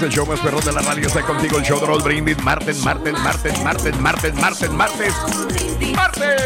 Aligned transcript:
El 0.00 0.10
show 0.10 0.24
más 0.26 0.38
perrón 0.40 0.64
de 0.64 0.72
la 0.72 0.80
radio 0.80 1.06
está 1.08 1.22
contigo. 1.22 1.58
El 1.58 1.64
show 1.64 1.80
de 1.80 1.86
Roll 1.86 2.02
Brindis. 2.02 2.38
Martes, 2.42 2.84
martes, 2.84 3.12
martes, 3.18 3.58
martes, 3.62 3.98
martes, 4.00 4.34
martes, 4.34 4.70
martes. 4.70 5.14
¡Martes! 5.94 6.42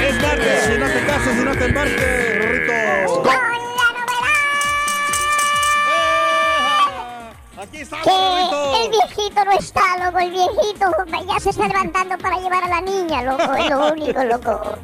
Es 0.00 0.22
martes, 0.22 0.64
si 0.64 0.78
no 0.78 0.86
te 0.86 1.06
casas, 1.06 1.34
si 1.36 1.44
no 1.44 1.52
te 1.52 1.64
embarques, 1.66 2.38
Rorrito. 2.38 3.22
Aquí 7.60 7.78
estamos, 7.80 8.06
el 8.06 8.90
viejito 8.90 9.44
no 9.44 9.52
está, 9.58 9.80
loco, 10.04 10.18
el 10.18 10.30
viejito 10.30 10.86
ya 11.26 11.40
se 11.40 11.50
está 11.50 11.66
levantando 11.68 12.18
para 12.18 12.38
llevar 12.38 12.62
a 12.64 12.68
la 12.68 12.80
niña, 12.82 13.22
loco, 13.22 13.54
es 13.54 13.70
lo 13.70 13.92
único, 13.92 14.22
loco. 14.24 14.78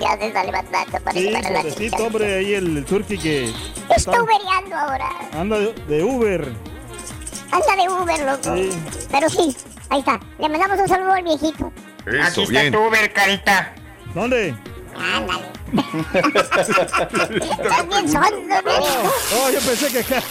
Ya 0.00 0.16
se 0.18 0.26
está 0.28 0.42
levantando 0.42 0.98
para 1.00 1.12
Sí, 1.12 1.20
llevar 1.28 1.46
a 1.46 1.50
la 1.50 1.62
niña. 1.62 1.96
hombre, 1.98 2.34
ahí 2.34 2.54
el, 2.54 2.78
el 2.78 2.84
turqui 2.84 3.18
que 3.18 3.52
Está 3.94 4.22
ubereando 4.22 4.74
ahora, 4.76 5.10
anda 5.38 5.58
de, 5.58 5.72
de 5.86 6.02
Uber. 6.02 6.73
Anda 7.54 7.82
de 7.82 7.88
Uber, 7.88 8.20
loco. 8.20 8.56
Sí. 8.56 8.70
Pero 9.10 9.28
sí, 9.28 9.56
ahí 9.90 10.00
está, 10.00 10.20
le 10.38 10.48
mandamos 10.48 10.80
un 10.80 10.88
saludo 10.88 11.12
al 11.12 11.22
viejito. 11.22 11.72
Eso, 12.06 12.46
bien. 12.46 12.74
Uber, 12.74 13.12
carita. 13.12 13.74
¿Dónde? 14.14 14.54
Ándale. 14.96 15.44
Estás 16.14 17.88
bien 17.88 18.16
Oh, 18.16 19.10
oh, 19.34 19.50
yo 19.50 19.60
pensé 19.60 19.90
que 19.90 19.98
acá. 20.14 20.22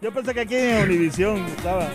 Yo 0.00 0.12
pensé 0.12 0.34
que 0.34 0.40
aquí 0.40 0.56
en 0.56 0.82
Univisión 0.84 1.46
estaba. 1.56 1.88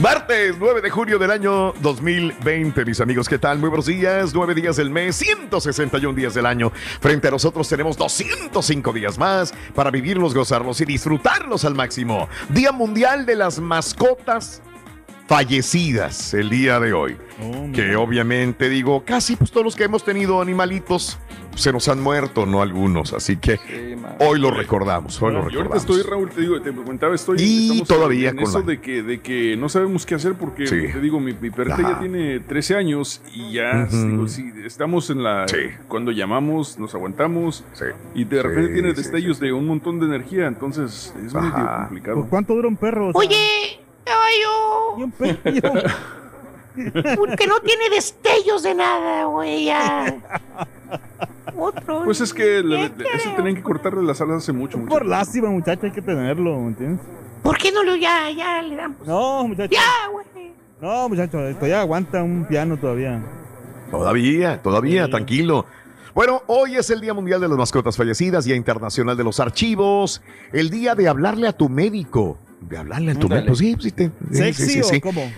Martes 0.00 0.56
9 0.58 0.80
de 0.80 0.88
junio 0.88 1.18
del 1.18 1.30
año 1.30 1.74
2020, 1.82 2.86
mis 2.86 3.02
amigos, 3.02 3.28
¿qué 3.28 3.38
tal? 3.38 3.58
Muy 3.58 3.68
buenos 3.68 3.84
días, 3.84 4.32
9 4.32 4.54
días 4.54 4.76
del 4.76 4.88
mes, 4.88 5.14
161 5.16 6.14
días 6.16 6.32
del 6.32 6.46
año. 6.46 6.72
Frente 7.00 7.28
a 7.28 7.30
nosotros 7.30 7.68
tenemos 7.68 7.98
205 7.98 8.94
días 8.94 9.18
más 9.18 9.52
para 9.74 9.90
vivirlos, 9.90 10.32
gozarlos 10.32 10.80
y 10.80 10.86
disfrutarlos 10.86 11.66
al 11.66 11.74
máximo. 11.74 12.30
Día 12.48 12.72
Mundial 12.72 13.26
de 13.26 13.36
las 13.36 13.60
Mascotas 13.60 14.62
Fallecidas, 15.30 16.34
el 16.34 16.50
día 16.50 16.80
de 16.80 16.92
hoy. 16.92 17.16
Oh, 17.40 17.70
Que 17.72 17.94
obviamente 17.94 18.68
digo, 18.68 19.04
casi 19.04 19.36
pues 19.36 19.52
todos 19.52 19.62
los 19.64 19.76
que 19.76 19.84
hemos 19.84 20.02
tenido 20.04 20.42
animalitos 20.42 21.20
se 21.54 21.72
nos 21.72 21.86
han 21.86 22.02
muerto, 22.02 22.46
no 22.46 22.62
algunos. 22.62 23.12
Así 23.12 23.36
que 23.36 23.56
Sí, 23.58 23.94
hoy 24.18 24.40
lo 24.40 24.50
recordamos, 24.50 25.22
hoy 25.22 25.28
lo 25.32 25.38
Yo 25.48 25.60
ahorita 25.60 25.62
recordamos. 25.76 25.82
estoy, 25.98 26.02
Raúl, 26.10 26.30
te 26.30 26.40
digo, 26.40 26.60
te 26.60 26.72
comentaba, 26.72 27.14
estoy 27.14 27.36
Y 27.38 27.84
todavía 27.84 28.30
en 28.30 28.36
con 28.38 28.44
eso 28.44 28.58
la- 28.58 28.64
de 28.66 28.80
que 28.80 29.04
de 29.04 29.20
que 29.20 29.56
no 29.56 29.68
sabemos 29.68 30.04
qué 30.04 30.16
hacer 30.16 30.34
porque 30.34 30.66
Sí. 30.66 30.74
te 30.92 31.00
digo, 31.00 31.20
mi, 31.20 31.32
mi 31.32 31.50
perrita 31.50 31.76
Ajá. 31.78 31.92
ya 31.92 32.00
tiene 32.00 32.40
13 32.40 32.74
años 32.74 33.22
y 33.32 33.52
ya 33.52 33.86
Ujú. 33.88 34.08
digo, 34.08 34.26
sí, 34.28 34.50
estamos 34.64 35.10
en 35.10 35.22
la 35.22 35.46
Sí. 35.46 35.58
cuando 35.86 36.10
llamamos, 36.10 36.76
nos 36.76 36.92
aguantamos 36.96 37.62
Sí. 37.74 37.84
y 38.16 38.24
de 38.24 38.42
repente 38.42 38.66
Sí, 38.66 38.72
tiene 38.74 38.90
sí, 38.90 38.96
destellos 38.96 39.38
de 39.38 39.52
un 39.52 39.64
montón 39.68 40.00
de 40.00 40.06
energía, 40.06 40.48
entonces 40.48 41.14
es 41.24 41.32
muy 41.32 41.50
complicado. 41.52 42.16
¿Por 42.22 42.28
cuánto 42.28 42.52
dura 42.56 42.66
un 42.66 42.76
perro? 42.76 43.10
O 43.10 43.12
sea, 43.12 43.18
Oye, 43.20 43.79
caballo, 44.10 44.98
y 44.98 45.02
un 45.02 45.12
porque 47.16 47.46
no 47.46 47.60
tiene 47.60 47.90
destellos 47.90 48.62
de 48.62 48.74
nada, 48.74 49.24
güey, 49.24 49.64
ya. 49.66 50.16
Otro. 51.56 52.04
Pues 52.04 52.20
es 52.20 52.32
que 52.32 52.62
le- 52.62 52.90
tenían 53.36 53.56
que 53.56 53.62
cortarle 53.62 54.02
las 54.02 54.20
alas 54.20 54.38
hace 54.38 54.52
mucho, 54.52 54.78
mucho. 54.78 54.88
Por 54.90 55.04
lástima, 55.04 55.50
muchacho, 55.50 55.86
hay 55.86 55.92
que 55.92 56.02
tenerlo, 56.02 56.58
¿me 56.60 56.68
entiendes? 56.68 57.04
¿Por 57.42 57.58
qué 57.58 57.72
no 57.72 57.82
lo 57.82 57.96
ya, 57.96 58.30
ya 58.30 58.62
le 58.62 58.76
damos? 58.76 59.06
No, 59.06 59.48
muchacho. 59.48 59.70
Ya, 59.72 60.08
güey. 60.10 60.52
No, 60.80 61.08
muchacho, 61.08 61.38
todavía 61.54 61.80
aguanta 61.80 62.22
un 62.22 62.46
piano 62.46 62.76
todavía. 62.78 63.20
Todavía, 63.90 64.62
todavía, 64.62 65.04
Sí. 65.06 65.10
tranquilo. 65.10 65.66
Bueno, 66.14 66.42
hoy 66.46 66.76
es 66.76 66.88
el 66.90 67.00
Día 67.00 67.14
Mundial 67.14 67.40
de 67.40 67.48
las 67.48 67.58
Mascotas 67.58 67.96
Fallecidas, 67.96 68.44
Día 68.44 68.56
Internacional 68.56 69.16
de 69.16 69.24
los 69.24 69.40
Archivos, 69.40 70.22
el 70.52 70.70
día 70.70 70.94
de 70.94 71.08
hablarle 71.08 71.48
a 71.48 71.52
tu 71.52 71.68
médico. 71.68 72.38
De 72.60 72.76
hablarle 72.78 73.12
a 73.12 73.14
tu 73.14 73.22
Ándale. 73.26 73.42
médico, 73.42 73.56
sí, 73.56 73.76
sí, 73.80 73.90
te- 73.92 74.10
sí, 74.30 74.36
¿Sexy 74.36 74.66
sí, 74.68 74.82
sí, 74.82 74.96
o 74.96 75.00
cómo? 75.00 75.30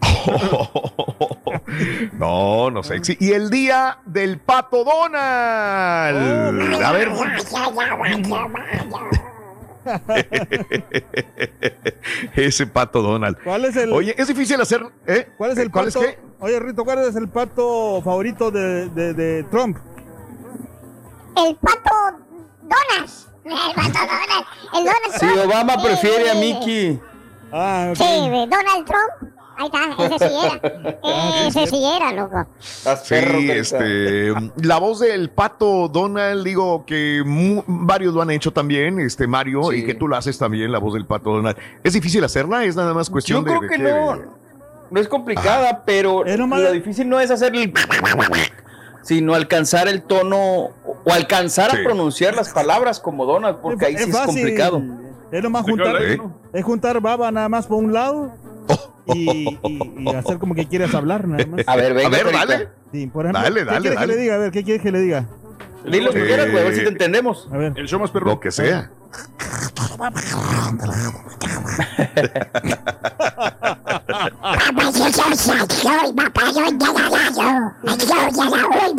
No, 2.18 2.70
no 2.70 2.82
sexy. 2.82 3.16
Y 3.20 3.32
el 3.32 3.50
día 3.50 3.98
del 4.06 4.38
pato 4.38 4.84
Donald. 4.84 6.74
Oh, 6.74 6.84
a 6.84 6.92
ver. 6.92 7.08
Ese 12.36 12.66
pato 12.66 13.02
Donald. 13.02 13.36
¿Cuál 13.42 13.64
es 13.66 13.76
el, 13.76 13.92
Oye, 13.92 14.14
es 14.16 14.28
difícil 14.28 14.60
hacer. 14.60 14.82
¿eh? 15.06 15.28
cuál 15.36 15.52
es 15.52 15.58
el 15.58 15.70
¿Cuál 15.70 15.86
pato? 15.86 16.02
es 16.02 16.16
qué? 16.16 16.20
Oye, 16.40 16.60
Rito, 16.60 16.84
¿cuál 16.84 16.98
es 17.00 17.16
el 17.16 17.28
pato 17.28 18.00
favorito 18.02 18.50
de, 18.50 18.88
de, 18.90 19.14
de 19.14 19.42
Trump? 19.44 19.76
El 21.36 21.56
pato 21.56 21.90
Donald. 22.62 23.10
El 23.48 24.84
Donald 24.84 25.12
Si 25.12 25.18
Trump. 25.18 25.38
Obama 25.46 25.74
Sí, 25.74 25.86
prefiere 25.86 26.30
a. 26.30 26.34
Mickey. 26.34 27.00
Ah, 27.52 27.86
ok. 27.90 27.96
Sí, 27.96 28.04
de 28.04 28.46
Donald 28.46 28.84
Trump. 28.86 29.34
Ahí 29.60 29.66
está, 29.66 30.14
ese 30.14 30.28
sí 30.28 30.34
era. 30.46 30.98
Ese 31.48 31.66
sí 31.66 31.84
era, 31.84 32.12
loco. 32.12 32.46
Sí, 33.02 33.50
este, 33.50 34.32
la 34.62 34.78
voz 34.78 35.00
del 35.00 35.30
pato 35.30 35.88
Donald, 35.88 36.44
digo 36.44 36.84
que 36.86 37.24
varios 37.66 38.14
lo 38.14 38.22
han 38.22 38.30
hecho 38.30 38.52
también, 38.52 39.00
este 39.00 39.26
Mario, 39.26 39.64
Sí. 39.72 39.78
y 39.78 39.84
que 39.84 39.94
tú 39.94 40.06
lo 40.06 40.14
haces 40.14 40.38
también, 40.38 40.70
la 40.70 40.78
voz 40.78 40.94
del 40.94 41.06
pato 41.06 41.30
Donald. 41.32 41.56
¿Es 41.82 41.92
difícil 41.94 42.22
hacerla? 42.22 42.62
¿Es 42.64 42.76
nada 42.76 42.94
más 42.94 43.10
cuestión 43.10 43.44
Yo 43.44 43.50
de, 43.52 43.58
creo 43.58 43.68
de 43.70 43.76
que 43.76 43.82
no. 43.82 44.38
No 44.92 45.00
es 45.00 45.08
complicada, 45.08 45.82
pero 45.84 46.24
Es 46.24 46.38
nomás- 46.38 46.60
lo 46.60 46.70
difícil 46.70 47.08
no 47.08 47.18
es 47.18 47.30
hacer 47.32 47.52
el... 47.56 47.72
sino 49.02 49.34
alcanzar 49.34 49.88
el 49.88 50.02
tono 50.02 50.68
o 51.08 51.12
alcanzar 51.12 51.70
Sí. 51.70 51.76
a 51.78 51.84
pronunciar 51.84 52.34
las 52.34 52.50
palabras 52.50 53.00
como 53.00 53.24
Donald, 53.26 53.58
porque 53.62 53.86
ahí 53.86 53.96
sí 53.96 54.10
es 54.10 54.16
complicado. 54.16 54.82
Es 55.30 55.42
nomás 55.42 55.62
juntar, 55.62 55.96
¿Eh? 56.02 56.18
es 56.52 56.64
juntar 56.64 57.00
baba 57.00 57.30
nada 57.30 57.48
más 57.48 57.66
por 57.66 57.78
un 57.78 57.92
lado 57.92 58.32
y, 59.06 59.58
y- 59.62 59.94
y 59.98 60.08
hacer 60.14 60.38
como 60.38 60.54
que 60.54 60.66
quieres 60.66 60.94
hablar 60.94 61.26
nada 61.28 61.46
más. 61.46 61.60
A 61.66 61.76
ver, 61.76 61.94
venga, 61.94 62.08
A 62.08 62.22
ver, 62.22 62.32
dale. 62.32 62.68
Sí, 62.92 63.06
por 63.06 63.26
ejemplo, 63.26 63.42
Dale, 63.42 63.60
¿qué 63.60 63.66
dale, 63.66 63.80
quieres 63.80 63.98
dale. 64.00 64.12
que 64.12 64.16
le 64.16 64.22
diga? 64.22 64.34
A 64.34 64.38
ver, 64.38 64.50
¿qué 64.50 64.64
quieres 64.64 64.82
que 64.82 64.90
le 64.92 65.00
diga? 65.00 65.26
Dile 65.84 66.02
lo 66.02 66.10
que 66.12 66.26
quieras, 66.26 66.50
güey, 66.50 66.62
a 66.62 66.66
ver 66.66 66.74
si 66.74 66.82
te 66.82 66.88
entendemos. 66.88 67.48
A 67.52 67.56
ver. 67.56 67.72
El 67.76 67.86
show 67.86 68.00
más 68.00 68.10
perro. 68.10 68.26
Lo 68.26 68.40
que 68.40 68.50
sea. 68.50 68.90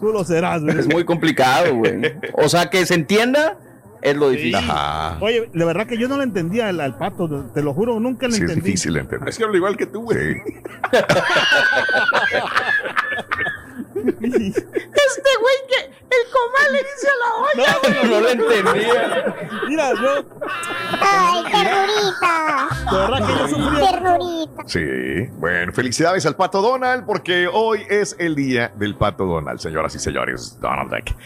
Tú 0.00 0.12
lo 0.12 0.24
serás, 0.24 0.62
güey. 0.62 0.78
Es 0.78 0.86
muy 0.88 1.04
complicado, 1.04 1.74
güey. 1.76 2.14
O 2.34 2.48
sea, 2.48 2.70
que 2.70 2.86
se 2.86 2.94
entienda 2.94 3.58
es 4.02 4.16
lo 4.16 4.30
difícil. 4.30 4.54
Ajá. 4.54 5.18
Oye, 5.20 5.50
la 5.52 5.66
verdad 5.66 5.86
que 5.86 5.98
yo 5.98 6.08
no 6.08 6.16
le 6.16 6.24
entendía 6.24 6.68
al, 6.68 6.80
al 6.80 6.96
pato, 6.96 7.50
te 7.52 7.62
lo 7.62 7.74
juro, 7.74 8.00
nunca 8.00 8.28
le 8.28 8.32
Sí, 8.32 8.38
es 8.38 8.42
entendí. 8.48 8.64
difícil 8.70 8.94
de 8.94 9.00
entender. 9.00 9.28
Es 9.28 9.36
que 9.36 9.44
habla 9.44 9.56
igual 9.58 9.76
que 9.76 9.84
tú, 9.86 10.02
güey. 10.04 10.34
Sí. 10.34 10.40
Este 15.10 15.30
güey 15.40 15.56
que 15.68 15.90
el 16.10 16.24
comal 16.32 16.72
le 16.72 16.78
dice 16.78 17.08
a 17.08 17.16
la 17.20 17.30
olla. 17.36 18.08
No 18.08 18.20
lo 18.20 18.28
entendía. 18.28 19.36
Mira, 19.68 19.92
yo, 19.94 20.24
Ay, 21.00 21.44
ternurita. 21.52 22.68
de 22.90 22.96
verdad 22.96 23.26
que 23.26 23.32
yo 23.38 23.48
sufrí. 23.48 23.80
Ternurita. 23.80 24.62
Sí, 24.66 25.26
bueno, 25.38 25.72
felicidades 25.72 26.26
al 26.26 26.36
Pato 26.36 26.60
Donald 26.62 27.04
porque 27.06 27.48
hoy 27.52 27.82
es 27.88 28.16
el 28.18 28.34
día 28.34 28.72
del 28.76 28.96
Pato 28.96 29.24
Donald, 29.24 29.60
señoras 29.60 29.94
y 29.94 29.98
señores. 29.98 30.58
Donald 30.60 30.90
Duck. 30.90 31.16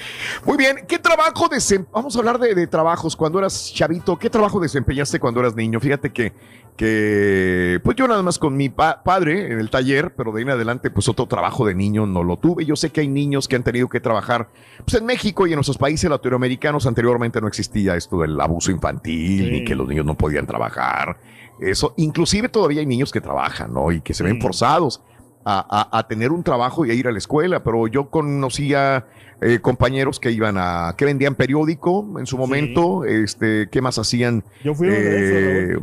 Muy 0.44 0.56
bien, 0.56 0.84
¿qué 0.86 0.98
trabajo 0.98 1.48
desem... 1.48 1.86
Vamos 1.92 2.14
a 2.16 2.18
hablar 2.18 2.38
de, 2.38 2.54
de 2.54 2.66
trabajos. 2.66 3.16
Cuando 3.16 3.38
eras 3.38 3.72
chavito, 3.72 4.18
¿qué 4.18 4.28
trabajo 4.30 4.60
desempeñaste 4.60 5.18
cuando 5.20 5.40
eras 5.40 5.54
niño? 5.54 5.80
Fíjate 5.80 6.12
que, 6.12 6.32
que 6.76 7.80
pues 7.84 7.96
yo 7.96 8.08
nada 8.08 8.22
más 8.22 8.38
con 8.38 8.56
mi 8.56 8.68
pa- 8.68 9.02
padre 9.04 9.52
en 9.52 9.58
el 9.60 9.70
taller, 9.70 10.14
pero 10.16 10.32
de 10.32 10.38
ahí 10.38 10.42
en 10.42 10.50
adelante 10.50 10.90
pues 10.90 11.08
otro 11.08 11.26
trabajo 11.26 11.64
de 11.66 11.74
niño 11.74 12.06
no 12.06 12.24
lo 12.24 12.36
tuve. 12.36 12.64
Yo 12.64 12.76
sé 12.76 12.90
que 12.90 13.00
hay 13.00 13.08
niños 13.08 13.48
que 13.48 13.56
han 13.56 13.62
tenido 13.62 13.88
que 13.88 14.00
trabajar 14.00 14.48
pues 14.84 14.94
en 15.00 15.06
México 15.06 15.46
y 15.46 15.50
en 15.52 15.56
nuestros 15.56 15.78
países 15.78 16.10
latinoamericanos 16.10 16.86
anteriormente 16.86 17.40
no 17.40 17.46
existía 17.48 17.96
esto 17.96 18.18
del 18.20 18.40
abuso 18.40 18.70
infantil 18.70 19.44
Sí. 19.44 19.50
ni 19.50 19.64
que 19.64 19.74
los 19.74 19.88
niños 19.88 20.04
no 20.06 20.16
podían 20.16 20.46
trabajar. 20.46 21.18
Eso, 21.60 21.94
inclusive 21.96 22.48
todavía 22.48 22.80
hay 22.80 22.86
niños 22.86 23.12
que 23.12 23.20
trabajan, 23.20 23.72
¿no? 23.72 23.92
Y 23.92 24.00
que 24.00 24.12
se 24.12 24.24
ven 24.24 24.34
Sí. 24.36 24.40
forzados 24.40 25.02
a, 25.44 25.88
a- 25.92 25.98
a 25.98 26.08
tener 26.08 26.32
un 26.32 26.42
trabajo 26.42 26.84
y 26.86 26.90
a 26.90 26.94
ir 26.94 27.06
a 27.06 27.12
la 27.12 27.18
escuela, 27.18 27.62
pero 27.62 27.86
yo 27.86 28.10
conocía 28.10 29.06
eh, 29.40 29.58
compañeros 29.60 30.18
que 30.20 30.30
iban 30.30 30.56
a, 30.58 30.94
que 30.96 31.04
vendían 31.04 31.34
periódico 31.34 32.18
en 32.18 32.24
su 32.26 32.38
momento, 32.38 33.04
este, 33.04 33.68
¿qué 33.70 33.82
más 33.82 33.98
hacían? 33.98 34.42
Yo 34.64 34.74
fui 34.74 34.88
uno 34.88 34.96
de 34.96 35.02
Eh, 35.02 35.72
esos. 35.72 35.82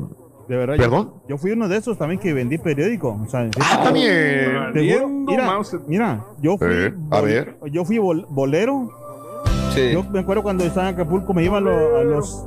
De 0.51 0.57
verdad. 0.57 0.75
yo- 0.75 0.81
¿Perdón? 0.81 1.13
Yo, 1.29 1.37
fui 1.37 1.51
uno 1.51 1.69
de 1.69 1.77
esos 1.77 1.97
también 1.97 2.19
que 2.19 2.33
vendí 2.33 2.57
periódico. 2.57 3.17
O 3.25 3.29
sea, 3.29 3.49
Ah, 3.61 3.83
también. 3.85 4.73
mira, 5.25 5.45
mouse. 5.45 5.77
mira, 5.87 6.25
yo 6.41 6.57
fui, 6.57 6.67
Eh, 6.69 6.93
a 7.09 7.19
bol- 7.21 7.25
ver. 7.29 7.57
yo 7.71 7.85
fui 7.85 7.97
bol- 7.99 8.25
bolero. 8.29 8.89
Sí. 9.73 9.93
Yo 9.93 10.03
me 10.03 10.19
acuerdo 10.19 10.43
cuando 10.43 10.65
estaba 10.65 10.89
en 10.89 10.95
Acapulco, 10.95 11.33
me 11.33 11.45
iba 11.45 11.57
a, 11.59 11.61
lo- 11.61 11.97
a 11.99 12.03
los 12.03 12.45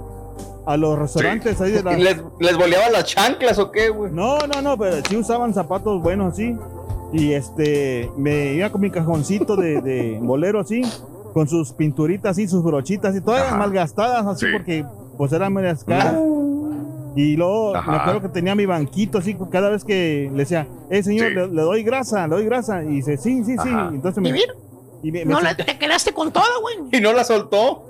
a 0.66 0.76
los 0.76 0.98
restaurantes 0.98 1.58
ahí 1.62 1.70
de 1.72 1.82
la. 1.82 1.96
¿Les, 1.96 2.22
¿Les 2.40 2.56
boleaban 2.58 2.92
las 2.92 3.04
chanclas 3.06 3.58
o 3.58 3.70
qué, 3.70 3.88
güey? 3.88 4.12
No, 4.12 4.36
no, 4.40 4.60
no, 4.60 4.76
pero 4.76 4.96
sí 5.08 5.16
usaban 5.16 5.54
zapatos 5.54 6.02
buenos 6.02 6.34
así. 6.34 6.54
Y 7.14 7.32
este, 7.32 8.10
me 8.18 8.52
iba 8.52 8.68
con 8.68 8.82
mi 8.82 8.90
cajoncito 8.90 9.56
de, 9.56 9.80
de 9.80 10.18
bolero 10.20 10.60
así, 10.60 10.82
con 11.32 11.48
sus 11.48 11.72
pinturitas 11.72 12.32
así, 12.32 12.46
sus 12.48 12.62
brochitas 12.62 13.16
y 13.16 13.22
todas 13.22 13.44
Ajá. 13.44 13.56
malgastadas 13.56 14.26
así 14.26 14.44
Sí. 14.44 14.52
porque 14.52 14.84
pues 15.16 15.32
eran 15.32 15.54
medias 15.54 15.84
caras. 15.84 16.16
Y 17.16 17.36
luego 17.36 17.76
Ajá. 17.76 17.90
me 17.90 17.96
acuerdo 17.98 18.22
que 18.22 18.28
tenía 18.28 18.54
mi 18.54 18.66
banquito 18.66 19.18
así, 19.18 19.36
cada 19.50 19.70
vez 19.70 19.84
que 19.84 20.28
le 20.32 20.38
decía, 20.38 20.66
eh 20.90 21.02
señor, 21.02 21.28
Sí. 21.28 21.34
le, 21.34 21.46
le 21.48 21.62
doy 21.62 21.82
grasa, 21.84 22.26
le 22.26 22.34
doy 22.36 22.44
grasa. 22.44 22.82
Y 22.82 22.88
dice, 22.96 23.16
sí, 23.16 23.44
sí, 23.44 23.56
sí. 23.62 23.68
Entonces 23.92 24.20
me, 24.22 24.30
¿Y 24.30 24.32
mira? 24.32 24.52
y 25.02 25.12
me- 25.12 25.24
me 25.24 25.32
No 25.34 25.40
la, 25.40 25.54
te 25.56 25.78
quedaste 25.78 26.12
con 26.12 26.32
todo, 26.32 26.44
güey. 26.60 26.76
Y 26.92 27.00
no 27.00 27.12
la 27.12 27.22
soltó. 27.24 27.86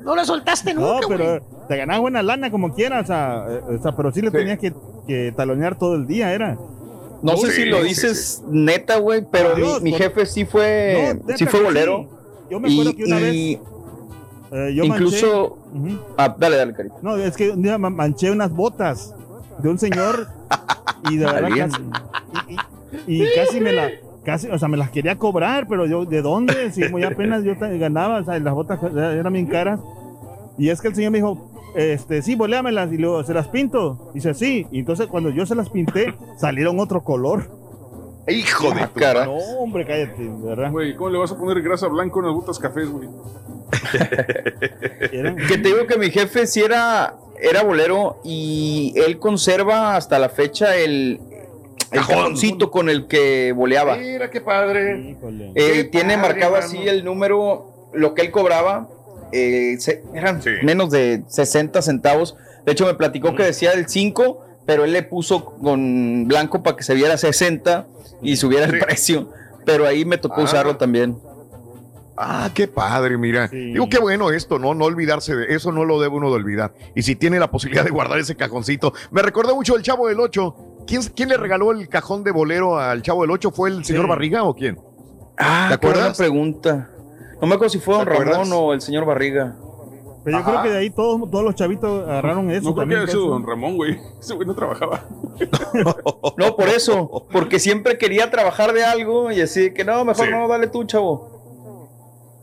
No 0.00 0.14
la 0.16 0.24
soltaste 0.24 0.72
No, 0.74 0.94
nunca, 0.94 1.06
güey. 1.06 1.18
pero 1.18 1.42
te 1.68 1.76
ganabas 1.76 2.00
buena 2.02 2.22
lana 2.22 2.50
como 2.50 2.74
quieras, 2.74 3.04
o 3.04 3.06
sea, 3.06 3.46
eh, 3.48 3.76
o 3.78 3.82
sea, 3.82 3.92
pero 3.96 4.12
sí 4.12 4.20
le 4.22 4.30
Sí. 4.30 4.36
tenías 4.36 4.58
que, 4.58 4.72
que 5.06 5.32
talonear 5.36 5.76
todo 5.78 5.94
el 5.94 6.06
día, 6.06 6.32
era. 6.32 6.58
No 7.22 7.36
sé 7.38 7.46
Sí, 7.52 7.62
si 7.62 7.64
lo 7.66 7.78
sí, 7.82 7.88
dices 7.88 8.42
neta, 8.48 8.98
güey, 8.98 9.24
pero 9.30 9.54
Dios, 9.54 9.80
mi, 9.80 9.92
jefe 9.94 10.26
sí 10.26 10.44
fue, 10.44 11.18
No, 11.26 11.36
sí 11.36 11.46
fue 11.46 11.62
bolero. 11.62 12.06
sí. 12.10 12.16
Yo 12.50 12.60
me 12.60 12.70
acuerdo 12.70 12.90
Y, 12.90 12.94
que 12.96 13.04
una 13.04 13.16
vez 13.16 13.34
y 13.34 13.58
eh, 14.54 14.72
yo 14.74 14.84
incluso. 14.84 15.58
manché. 15.74 15.98
Ah, 16.16 16.34
dale, 16.38 16.56
dale, 16.56 16.72
carita. 16.72 16.94
no, 17.02 17.16
es 17.16 17.36
que 17.36 17.50
un 17.50 17.62
día 17.62 17.76
ma- 17.78 17.90
manché 17.90 18.30
unas 18.30 18.50
botas 18.52 19.14
de 19.58 19.68
un 19.68 19.78
señor 19.78 20.28
y 21.10 21.16
de 21.16 21.26
verdad 21.26 21.48
casi, 21.56 21.82
y, 22.48 23.12
y- 23.12 23.22
y 23.22 23.26
casi 23.34 23.60
me 23.60 23.72
la 23.72 23.90
casi, 24.24 24.48
o 24.48 24.58
sea, 24.58 24.68
me 24.68 24.76
las 24.78 24.90
quería 24.90 25.16
cobrar, 25.18 25.66
pero 25.68 25.84
yo 25.86 26.04
de 26.06 26.22
dónde, 26.22 26.70
si 26.72 26.88
muy 26.88 27.02
apenas 27.04 27.44
yo 27.44 27.52
ganaba, 27.58 28.20
o 28.20 28.24
sea, 28.24 28.38
las 28.38 28.54
botas 28.54 28.78
eran 28.94 29.32
bien 29.32 29.46
caras. 29.46 29.80
Y 30.56 30.68
es 30.70 30.80
que 30.80 30.88
el 30.88 30.94
señor 30.94 31.10
me 31.10 31.18
dijo, 31.18 31.50
este, 31.74 32.22
sí, 32.22 32.34
boléamelas 32.36 32.90
y 32.92 32.96
luego 32.96 33.22
se 33.24 33.34
las 33.34 33.48
pinto. 33.48 34.10
Dice, 34.14 34.32
sí, 34.34 34.66
y 34.70 34.78
entonces 34.78 35.08
cuando 35.08 35.28
yo 35.30 35.44
se 35.44 35.54
las 35.56 35.68
pinté, 35.68 36.14
salieron 36.38 36.78
otro 36.80 37.02
color. 37.02 37.50
Hijo 38.28 38.70
de 38.72 38.80
Ah, 38.82 38.90
cara. 38.94 39.26
No, 39.26 39.34
hombre, 39.58 39.84
cállate, 39.84 40.22
de 40.22 40.28
¿verdad? 40.46 40.70
Güey, 40.72 40.96
¿cómo 40.96 41.10
le 41.10 41.18
vas 41.18 41.32
a 41.32 41.36
poner 41.36 41.60
grasa 41.60 41.88
blanca 41.88 42.20
en 42.20 42.26
las 42.26 42.34
botas 42.34 42.58
cafés, 42.58 42.88
güey? 42.88 43.08
Que 45.48 45.58
te 45.58 45.68
digo 45.68 45.86
que 45.86 45.98
mi 45.98 46.10
jefe 46.10 46.46
sí 46.46 46.60
era, 46.62 47.14
era 47.40 47.62
bolero 47.62 48.20
y 48.24 48.92
él 48.96 49.18
conserva 49.18 49.96
hasta 49.96 50.18
la 50.18 50.28
fecha 50.28 50.76
el, 50.76 51.20
el 51.90 51.98
Cajón. 51.98 52.14
cajoncito 52.16 52.70
con 52.70 52.88
el 52.88 53.06
que 53.06 53.52
boleaba. 53.52 53.96
Mira 53.96 54.30
qué 54.30 54.40
padre. 54.40 55.16
Eh, 55.54 55.54
Qué 55.54 55.84
tiene 55.84 56.16
padre, 56.16 56.28
marcado 56.28 56.56
así 56.56 56.78
el 56.88 57.04
número, 57.04 57.90
lo 57.92 58.14
que 58.14 58.22
él 58.22 58.30
cobraba. 58.30 58.88
eh, 59.32 59.76
se- 59.80 60.02
eran 60.14 60.40
Sí. 60.42 60.50
menos 60.62 60.90
de 60.92 61.22
60 61.26 61.82
centavos. 61.82 62.36
De 62.64 62.72
hecho, 62.72 62.86
me 62.86 62.94
platicó 62.94 63.34
que 63.34 63.42
decía 63.42 63.72
el 63.72 63.88
5, 63.88 64.40
pero 64.64 64.84
él 64.84 64.92
le 64.92 65.02
puso 65.02 65.44
con 65.44 66.28
blanco 66.28 66.62
para 66.62 66.76
que 66.76 66.84
se 66.84 66.94
viera 66.94 67.16
60 67.18 67.86
y 68.22 68.36
subiera 68.36 68.66
Sí. 68.68 68.74
el 68.74 68.78
precio. 68.78 69.28
Pero 69.64 69.86
ahí 69.88 70.04
me 70.04 70.18
tocó 70.18 70.40
Ah. 70.42 70.44
usarlo 70.44 70.76
también. 70.76 71.18
Ah, 72.16 72.50
qué 72.54 72.68
padre, 72.68 73.18
mira. 73.18 73.48
Sí. 73.48 73.72
Digo, 73.72 73.88
qué 73.88 73.98
bueno 73.98 74.30
esto, 74.30 74.58
¿no? 74.58 74.72
No 74.74 74.84
olvidarse 74.84 75.34
de 75.34 75.54
eso, 75.54 75.72
no 75.72 75.84
lo 75.84 76.00
debe 76.00 76.14
uno 76.14 76.28
de 76.30 76.36
olvidar. 76.36 76.72
Y 76.94 77.02
si 77.02 77.16
tiene 77.16 77.38
la 77.40 77.50
posibilidad 77.50 77.84
de 77.84 77.90
guardar 77.90 78.18
ese 78.18 78.36
cajoncito. 78.36 78.92
Me 79.10 79.20
recordó 79.22 79.54
mucho 79.56 79.74
el 79.76 79.82
Chavo 79.82 80.06
del 80.06 80.20
Ocho. 80.20 80.54
¿Quién, 80.86 81.02
quién 81.16 81.28
le 81.28 81.36
regaló 81.36 81.72
el 81.72 81.88
cajón 81.88 82.22
de 82.22 82.30
bolero 82.30 82.78
al 82.78 83.02
Chavo 83.02 83.22
del 83.22 83.30
Ocho? 83.32 83.50
¿Fue 83.50 83.68
el 83.70 83.84
señor 83.84 84.04
Sí. 84.04 84.08
Barriga 84.10 84.44
o 84.44 84.54
quién? 84.54 84.78
Ah, 85.38 85.68
¿Te 85.72 85.78
qué 85.78 85.86
buena 85.86 86.00
acuerdas? 86.02 86.18
pregunta. 86.18 86.90
No 87.40 87.48
me 87.48 87.54
acuerdo 87.56 87.70
si 87.70 87.78
fue 87.80 87.94
don 87.96 88.04
¿Te 88.06 88.12
acuerdas? 88.12 88.36
Ramón 88.38 88.52
o 88.52 88.72
el 88.72 88.80
señor 88.80 89.04
Barriga. 89.04 89.56
Pero 90.24 90.38
yo 90.38 90.42
Ajá. 90.42 90.50
creo 90.52 90.62
que 90.62 90.70
de 90.70 90.78
ahí 90.78 90.90
todos, 90.90 91.30
todos 91.30 91.44
los 91.44 91.54
chavitos 91.54 92.08
agarraron 92.08 92.50
eso. 92.50 92.68
No 92.68 92.74
creo 92.74 92.74
que 92.74 92.80
también, 92.80 93.00
haya 93.02 93.10
sido 93.10 93.22
eso. 93.24 93.30
don 93.32 93.46
Ramón, 93.46 93.76
güey. 93.76 93.98
Ese 94.20 94.34
güey 94.34 94.46
no 94.46 94.54
trabajaba. 94.54 95.04
No, 96.36 96.56
por 96.56 96.68
eso. 96.68 97.26
Porque 97.32 97.58
siempre 97.58 97.98
quería 97.98 98.30
trabajar 98.30 98.72
de 98.72 98.84
algo 98.84 99.30
y 99.32 99.40
así 99.40 99.72
que 99.74 99.84
no, 99.84 100.04
mejor 100.04 100.26
Sí. 100.26 100.30
no, 100.30 100.46
dale 100.48 100.68
tú, 100.68 100.84
chavo. 100.84 101.33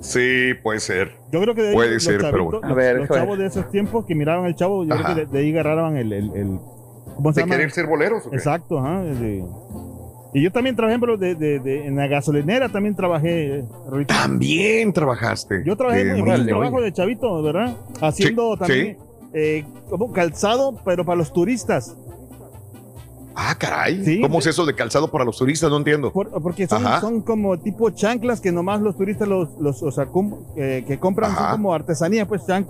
Sí, 0.01 0.53
puede 0.63 0.79
ser. 0.79 1.11
Yo 1.31 1.41
creo 1.41 1.53
que 1.55 1.61
de 1.61 1.69
ahí 1.69 1.73
Puede 1.75 1.93
los 1.93 2.03
ser, 2.03 2.17
pero 2.19 2.43
bueno. 2.45 2.59
los, 2.61 2.71
A 2.71 2.73
ver, 2.73 2.97
los 2.97 3.07
chavos 3.09 3.37
de 3.37 3.45
esos 3.45 3.69
tiempos 3.71 4.05
que 4.05 4.15
miraban 4.15 4.45
el 4.45 4.55
chavo, 4.55 4.83
yo 4.83 4.93
Ajá. 4.93 5.03
creo 5.13 5.15
que 5.15 5.25
de, 5.25 5.31
de 5.31 5.39
ahí 5.39 5.51
agarraban 5.53 5.95
el, 5.97 6.11
el, 6.11 6.35
el- 6.35 6.59
¿cómo 7.15 7.31
se 7.31 7.41
¿De 7.41 7.45
llama? 7.45 7.55
querer 7.55 7.71
ser 7.71 7.85
boleros? 7.87 8.25
o 8.25 8.29
qué? 8.31 8.35
Exacto, 8.37 8.79
ajá. 8.79 9.01
de- 9.03 9.45
y 10.33 10.41
yo 10.41 10.51
también 10.51 10.75
trabajé, 10.77 10.97
pero 10.97 11.17
de, 11.17 11.35
de- 11.35 11.59
de- 11.59 11.85
en 11.87 11.95
la 11.97 12.07
gasolinera 12.07 12.69
también 12.69 12.95
trabajé. 12.95 13.57
eh, 13.59 13.65
Rito. 13.91 14.13
También 14.13 14.93
trabajaste. 14.93 15.61
Yo 15.65 15.75
trabajé 15.75 16.01
Eh, 16.03 16.17
en 16.17 16.45
trabajos 16.47 16.75
oye. 16.77 16.85
de 16.85 16.93
chavito, 16.93 17.43
¿verdad? 17.43 17.75
Haciendo 18.01 18.53
Sí, 18.53 18.59
también 18.59 18.97
eh, 19.33 19.65
como 19.89 20.11
calzado, 20.13 20.79
pero 20.85 21.05
para 21.05 21.17
los 21.17 21.31
turistas. 21.33 21.95
Ah, 23.35 23.55
caray. 23.57 24.03
Sí. 24.03 24.21
¿Cómo 24.21 24.39
es 24.39 24.47
eso 24.47 24.65
de 24.65 24.75
calzado 24.75 25.09
para 25.09 25.23
los 25.25 25.37
turistas? 25.37 25.69
No 25.69 25.77
entiendo. 25.77 26.11
Por- 26.11 26.29
porque 26.41 26.67
son, 26.67 27.21
como 27.21 27.57
tipo 27.59 27.89
chanclas 27.91 28.41
que 28.41 28.51
nomás 28.51 28.81
los 28.81 28.97
turistas 28.97 29.27
los, 29.27 29.49
los 29.59 29.81
o 29.83 29.91
sea, 29.91 30.05
cum- 30.07 30.39
eh, 30.55 30.83
que 30.87 30.99
compran 30.99 31.33
son 31.35 31.51
como 31.51 31.73
artesanía, 31.73 32.27
pues 32.27 32.45
chan- 32.45 32.67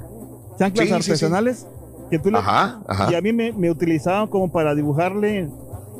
chanclas 0.60 0.88
Sí, 0.88 0.94
sí, 0.96 1.02
sí. 1.04 1.12
artesanales 1.12 1.68
que 2.10 2.19
tú 2.19 2.30
le- 2.30 2.38
Ajá, 2.38 2.81
ajá. 2.88 3.12
y 3.12 3.16
a 3.16 3.22
mí 3.22 3.34
me, 3.34 3.52
me 3.54 3.72
utilizaban 3.72 4.28
como 4.28 4.52
para 4.52 4.75
dibujarle. 4.75 5.50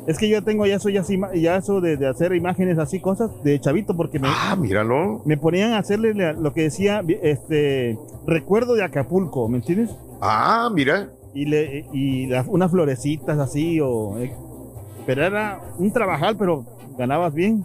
Es 0.06 0.18
que 0.18 0.28
yo 0.28 0.42
tengo 0.42 0.66
ya 0.66 0.76
eso, 0.76 0.88
ya, 0.88 1.04
ya 1.34 1.56
eso 1.56 1.80
de, 1.80 1.96
de 1.96 2.08
hacer 2.08 2.34
imágenes 2.34 2.76
así, 2.78 2.98
cosas 3.00 3.30
de 3.44 3.60
chavito, 3.60 3.96
porque 3.96 4.18
me, 4.18 4.26
Ah, 4.28 4.56
míralo. 4.58 5.22
me 5.24 5.36
ponían 5.36 5.72
a 5.72 5.78
hacerle 5.78 6.12
lo 6.34 6.52
que 6.52 6.62
decía, 6.62 7.02
este, 7.22 7.96
recuerdo 8.26 8.74
de 8.74 8.82
Acapulco, 8.84 9.48
¿me 9.48 9.58
entiendes? 9.58 9.90
Ah, 10.20 10.68
mira. 10.74 11.10
Y, 11.34 11.44
le, 11.46 11.86
y 11.92 12.26
la- 12.26 12.44
unas 12.48 12.70
florecitas 12.72 13.38
así, 13.38 13.80
o, 13.80 14.18
eh, 14.18 14.34
pero 15.06 15.24
era 15.24 15.60
un 15.78 15.92
trabajal, 15.92 16.36
pero 16.36 16.64
ganabas 16.96 17.34
bien. 17.34 17.64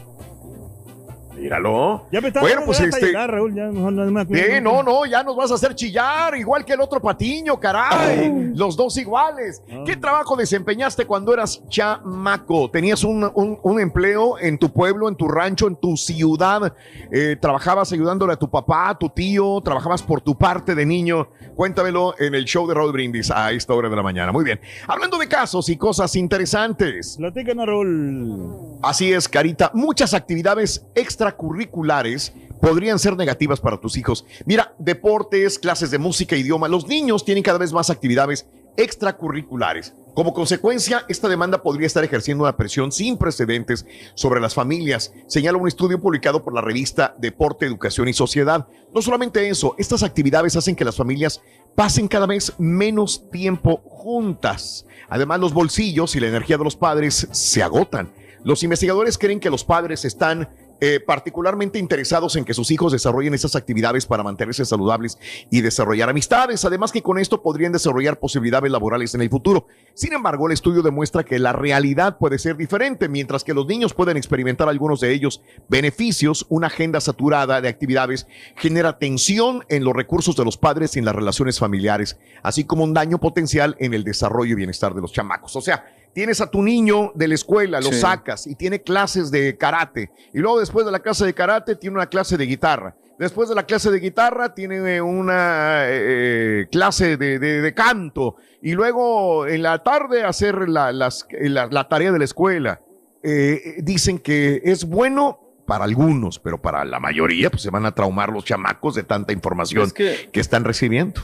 Míralo. 1.38 2.06
Ya 2.12 2.20
me 2.22 2.30
estaba 2.30 2.44
Bueno, 2.46 2.62
pues, 2.66 2.80
este- 2.80 3.06
llegar, 3.08 3.30
Raúl, 3.32 3.54
ya 3.54 3.66
mejor 3.66 3.94
no 3.94 4.12
me 4.12 4.22
acuerdo. 4.22 4.62
No, 4.62 4.82
no, 4.84 5.06
ya 5.06 5.24
nos 5.24 5.36
vas 5.36 5.52
a 5.52 5.56
hacer 5.56 5.76
chillar, 5.76 6.36
igual 6.36 6.66
que 6.66 6.74
el 6.74 6.82
otro 6.82 7.00
patiño, 7.00 7.60
caray. 7.60 8.52
Los 8.56 8.76
dos 8.76 8.98
iguales. 8.98 9.62
Ah. 9.72 9.84
¿Qué 9.86 9.96
trabajo 9.96 10.36
desempeñaste 10.36 11.06
cuando 11.06 11.34
eras 11.34 11.62
chamaco? 11.70 12.70
¿Tenías 12.72 13.04
un, 13.04 13.30
un- 13.36 13.60
un 13.62 13.80
empleo 13.80 14.40
en 14.40 14.58
tu 14.58 14.72
pueblo, 14.72 15.08
en 15.10 15.16
tu 15.16 15.28
rancho, 15.28 15.68
en 15.68 15.76
tu 15.76 15.96
ciudad? 15.96 16.74
Eh, 17.12 17.36
¿Trabajabas 17.40 17.92
ayudándole 17.94 18.34
a 18.34 18.38
tu 18.38 18.50
papá, 18.50 18.90
a 18.90 18.98
tu 18.98 19.10
tío? 19.10 19.62
¿Trabajabas 19.64 20.02
por 20.04 20.22
tu 20.22 20.36
parte 20.38 20.74
de 20.76 20.86
niño? 20.86 21.28
Cuéntamelo 21.56 22.16
en 22.20 22.36
el 22.36 22.46
show 22.46 22.68
de 22.68 22.74
Raúl 22.74 22.92
Brindis 22.92 23.32
a 23.32 23.52
esta 23.52 23.74
hora 23.74 23.90
de 23.90 23.96
la 23.96 24.04
mañana. 24.04 24.32
Muy 24.32 24.44
bien. 24.44 24.60
Hablando 24.88 25.18
de 25.18 25.28
casos 25.28 25.70
y 25.70 25.78
cosas 25.78 26.16
interesantes. 26.16 27.16
Platícanos, 27.18 27.66
Raúl. 27.66 28.56
Así 28.82 29.12
es, 29.14 29.28
Carita. 29.28 29.72
Muchas 29.74 30.14
actividades 30.14 30.86
extracurriculares 31.28 32.34
podrían 32.62 33.00
ser 33.00 33.16
negativas 33.16 33.60
para 33.60 33.78
tus 33.78 33.98
hijos. 33.98 34.26
Mira, 34.46 34.74
deportes, 34.80 35.60
clases 35.60 35.92
de 35.92 35.98
música, 35.98 36.36
idioma. 36.36 36.68
Los 36.68 36.88
niños 36.88 37.24
tienen 37.24 37.44
cada 37.44 37.60
vez 37.60 37.74
más 37.74 37.90
actividades 37.90 38.48
extracurriculares. 38.78 39.94
Como 40.14 40.34
consecuencia, 40.34 41.04
esta 41.08 41.28
demanda 41.28 41.62
podría 41.62 41.86
estar 41.86 42.04
ejerciendo 42.04 42.44
una 42.44 42.58
presión 42.58 42.92
sin 42.92 43.18
precedentes 43.18 43.86
sobre 44.16 44.40
las 44.40 44.56
familias, 44.56 45.14
señala 45.28 45.58
un 45.60 45.68
estudio 45.68 46.00
publicado 46.00 46.44
por 46.44 46.54
la 46.54 46.62
revista 46.62 47.16
Deporte, 47.20 47.66
Educación 47.66 48.08
y 48.08 48.14
Sociedad. 48.14 48.68
No 48.94 49.02
solamente 49.02 49.50
eso, 49.50 49.76
estas 49.78 50.02
actividades 50.02 50.56
hacen 50.56 50.76
que 50.76 50.86
las 50.86 50.96
familias 50.96 51.42
pasen 51.76 52.08
cada 52.08 52.26
vez 52.26 52.54
menos 52.58 53.30
tiempo 53.30 53.82
juntas. 53.86 54.86
Además, 55.10 55.40
los 55.40 55.54
bolsillos 55.54 56.16
y 56.16 56.20
la 56.20 56.28
energía 56.28 56.58
de 56.58 56.64
los 56.64 56.76
padres 56.76 57.28
se 57.32 57.62
agotan. 57.62 58.12
Los 58.44 58.64
investigadores 58.64 59.18
creen 59.18 59.40
que 59.40 59.50
los 59.50 59.64
padres 59.64 60.06
están 60.06 60.50
eh, 60.80 61.00
particularmente 61.00 61.80
interesados 61.80 62.36
en 62.36 62.46
que 62.46 62.54
sus 62.54 62.72
hijos 62.72 62.92
desarrollen 62.92 63.34
esas 63.34 63.56
actividades 63.56 64.06
para 64.06 64.24
mantenerse 64.24 64.66
saludables 64.66 65.18
y 65.50 65.62
desarrollar 65.62 66.10
amistades, 66.10 66.64
además 66.66 66.92
que 66.92 67.02
con 67.02 67.18
esto 67.18 67.42
podrían 67.42 67.72
desarrollar 67.72 68.20
posibilidades 68.20 68.72
laborales 68.72 69.16
en 69.16 69.22
el 69.22 69.30
futuro. 69.30 69.68
Sin 69.94 70.14
embargo, 70.14 70.48
el 70.48 70.54
estudio 70.54 70.82
demuestra 70.82 71.24
que 71.24 71.40
la 71.40 71.54
realidad 71.54 72.18
puede 72.18 72.38
ser 72.38 72.58
diferente, 72.58 73.10
mientras 73.10 73.44
que 73.44 73.54
los 73.54 73.66
niños 73.66 73.94
pueden 73.94 74.18
experimentar 74.18 74.70
algunos 74.70 75.00
de 75.00 75.14
ellos 75.14 75.42
beneficios, 75.68 76.46
una 76.50 76.68
agenda 76.68 77.02
saturada 77.02 77.60
de 77.62 77.70
actividades 77.70 78.28
genera 78.56 79.00
tensión 79.00 79.66
en 79.70 79.84
los 79.84 79.96
recursos 79.96 80.36
de 80.36 80.46
los 80.46 80.58
padres 80.58 80.96
y 80.96 81.00
en 81.00 81.06
las 81.06 81.16
relaciones 81.16 81.60
familiares, 81.60 82.18
así 82.44 82.66
como 82.66 82.84
un 82.84 82.94
daño 82.94 83.20
potencial 83.20 83.76
en 83.80 83.94
el 83.94 84.04
desarrollo 84.04 84.54
y 84.54 84.56
bienestar 84.56 84.94
de 84.94 85.02
los 85.02 85.12
chamacos. 85.12 85.56
O 85.56 85.62
sea, 85.62 85.86
tienes 86.18 86.42
a 86.42 86.50
tu 86.50 86.64
niño 86.64 87.12
de 87.14 87.28
la 87.28 87.36
escuela, 87.36 87.80
lo 87.80 87.92
sacas 87.92 88.48
y 88.48 88.56
tiene 88.56 88.82
clases 88.82 89.30
de 89.30 89.56
karate. 89.56 90.10
Y 90.34 90.40
luego 90.40 90.60
después 90.60 90.84
de 90.84 90.92
la 90.92 90.98
clase 90.98 91.24
de 91.28 91.36
karate 91.36 91.76
tiene 91.76 91.96
una 91.96 92.08
clase 92.08 92.38
de 92.38 92.48
guitarra. 92.48 92.96
Después 93.20 93.50
de 93.50 93.54
la 93.54 93.68
clase 93.68 93.92
de 93.92 94.00
guitarra 94.00 94.56
tiene 94.56 95.00
una 95.00 95.84
eh, 95.84 96.66
clase 96.72 97.18
de, 97.18 97.74
canto. 97.76 98.38
Y 98.64 98.72
luego 98.72 99.46
en 99.46 99.62
la 99.62 99.84
tarde 99.84 100.24
hacer 100.24 100.68
la, 100.68 100.92
la, 100.92 101.88
tarea 101.88 102.12
de 102.12 102.18
la 102.18 102.26
escuela. 102.26 102.82
Eh, 103.22 103.76
dicen 103.84 104.18
que 104.18 104.60
es 104.64 104.86
bueno 104.86 105.40
para 105.68 105.84
algunos, 105.84 106.40
pero 106.40 106.60
para 106.60 106.84
la 106.84 107.00
mayoría 107.00 107.52
pues 107.52 107.62
se 107.62 107.70
van 107.70 107.86
a 107.86 107.94
traumar 107.94 108.32
los 108.32 108.44
chamacos 108.44 108.96
de 108.96 109.04
tanta 109.04 109.34
información 109.34 109.92
que, 109.92 110.32
están 110.34 110.64
recibiendo. 110.64 111.22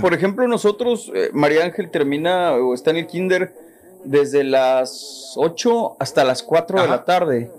Por 0.00 0.14
ejemplo, 0.14 0.48
nosotros, 0.48 1.12
eh, 1.14 1.28
María 1.34 1.62
Ángel 1.66 1.90
termina 1.90 2.52
o 2.52 2.72
está 2.72 2.90
en 2.90 2.96
el 2.96 3.06
kinder 3.06 3.68
desde 4.04 4.44
las 4.44 5.34
8 5.36 5.96
hasta 5.98 6.24
las 6.24 6.42
4 6.42 6.82
de 6.82 6.88
la 6.88 7.04
tarde. 7.04 7.50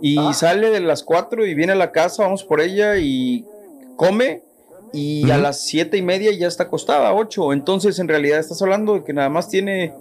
Y 0.00 0.18
ah. 0.18 0.32
sale 0.32 0.70
de 0.70 0.80
las 0.80 1.02
4 1.02 1.46
y 1.46 1.54
viene 1.54 1.72
a 1.72 1.76
la 1.76 1.92
casa, 1.92 2.24
vamos 2.24 2.44
por 2.44 2.60
ella 2.60 2.96
y 2.96 3.44
come. 3.96 4.42
Y 4.92 5.28
a 5.30 5.38
las 5.38 5.60
siete 5.60 5.96
y 5.96 6.02
media 6.02 6.30
ya 6.30 6.46
está 6.46 6.64
acostada, 6.64 7.12
8. 7.14 7.52
Entonces, 7.52 7.98
en 7.98 8.06
realidad, 8.06 8.38
estás 8.38 8.62
hablando 8.62 8.94
de 8.94 9.02
que 9.02 9.12
nada 9.12 9.28
más 9.28 9.48
tiene, 9.48 9.92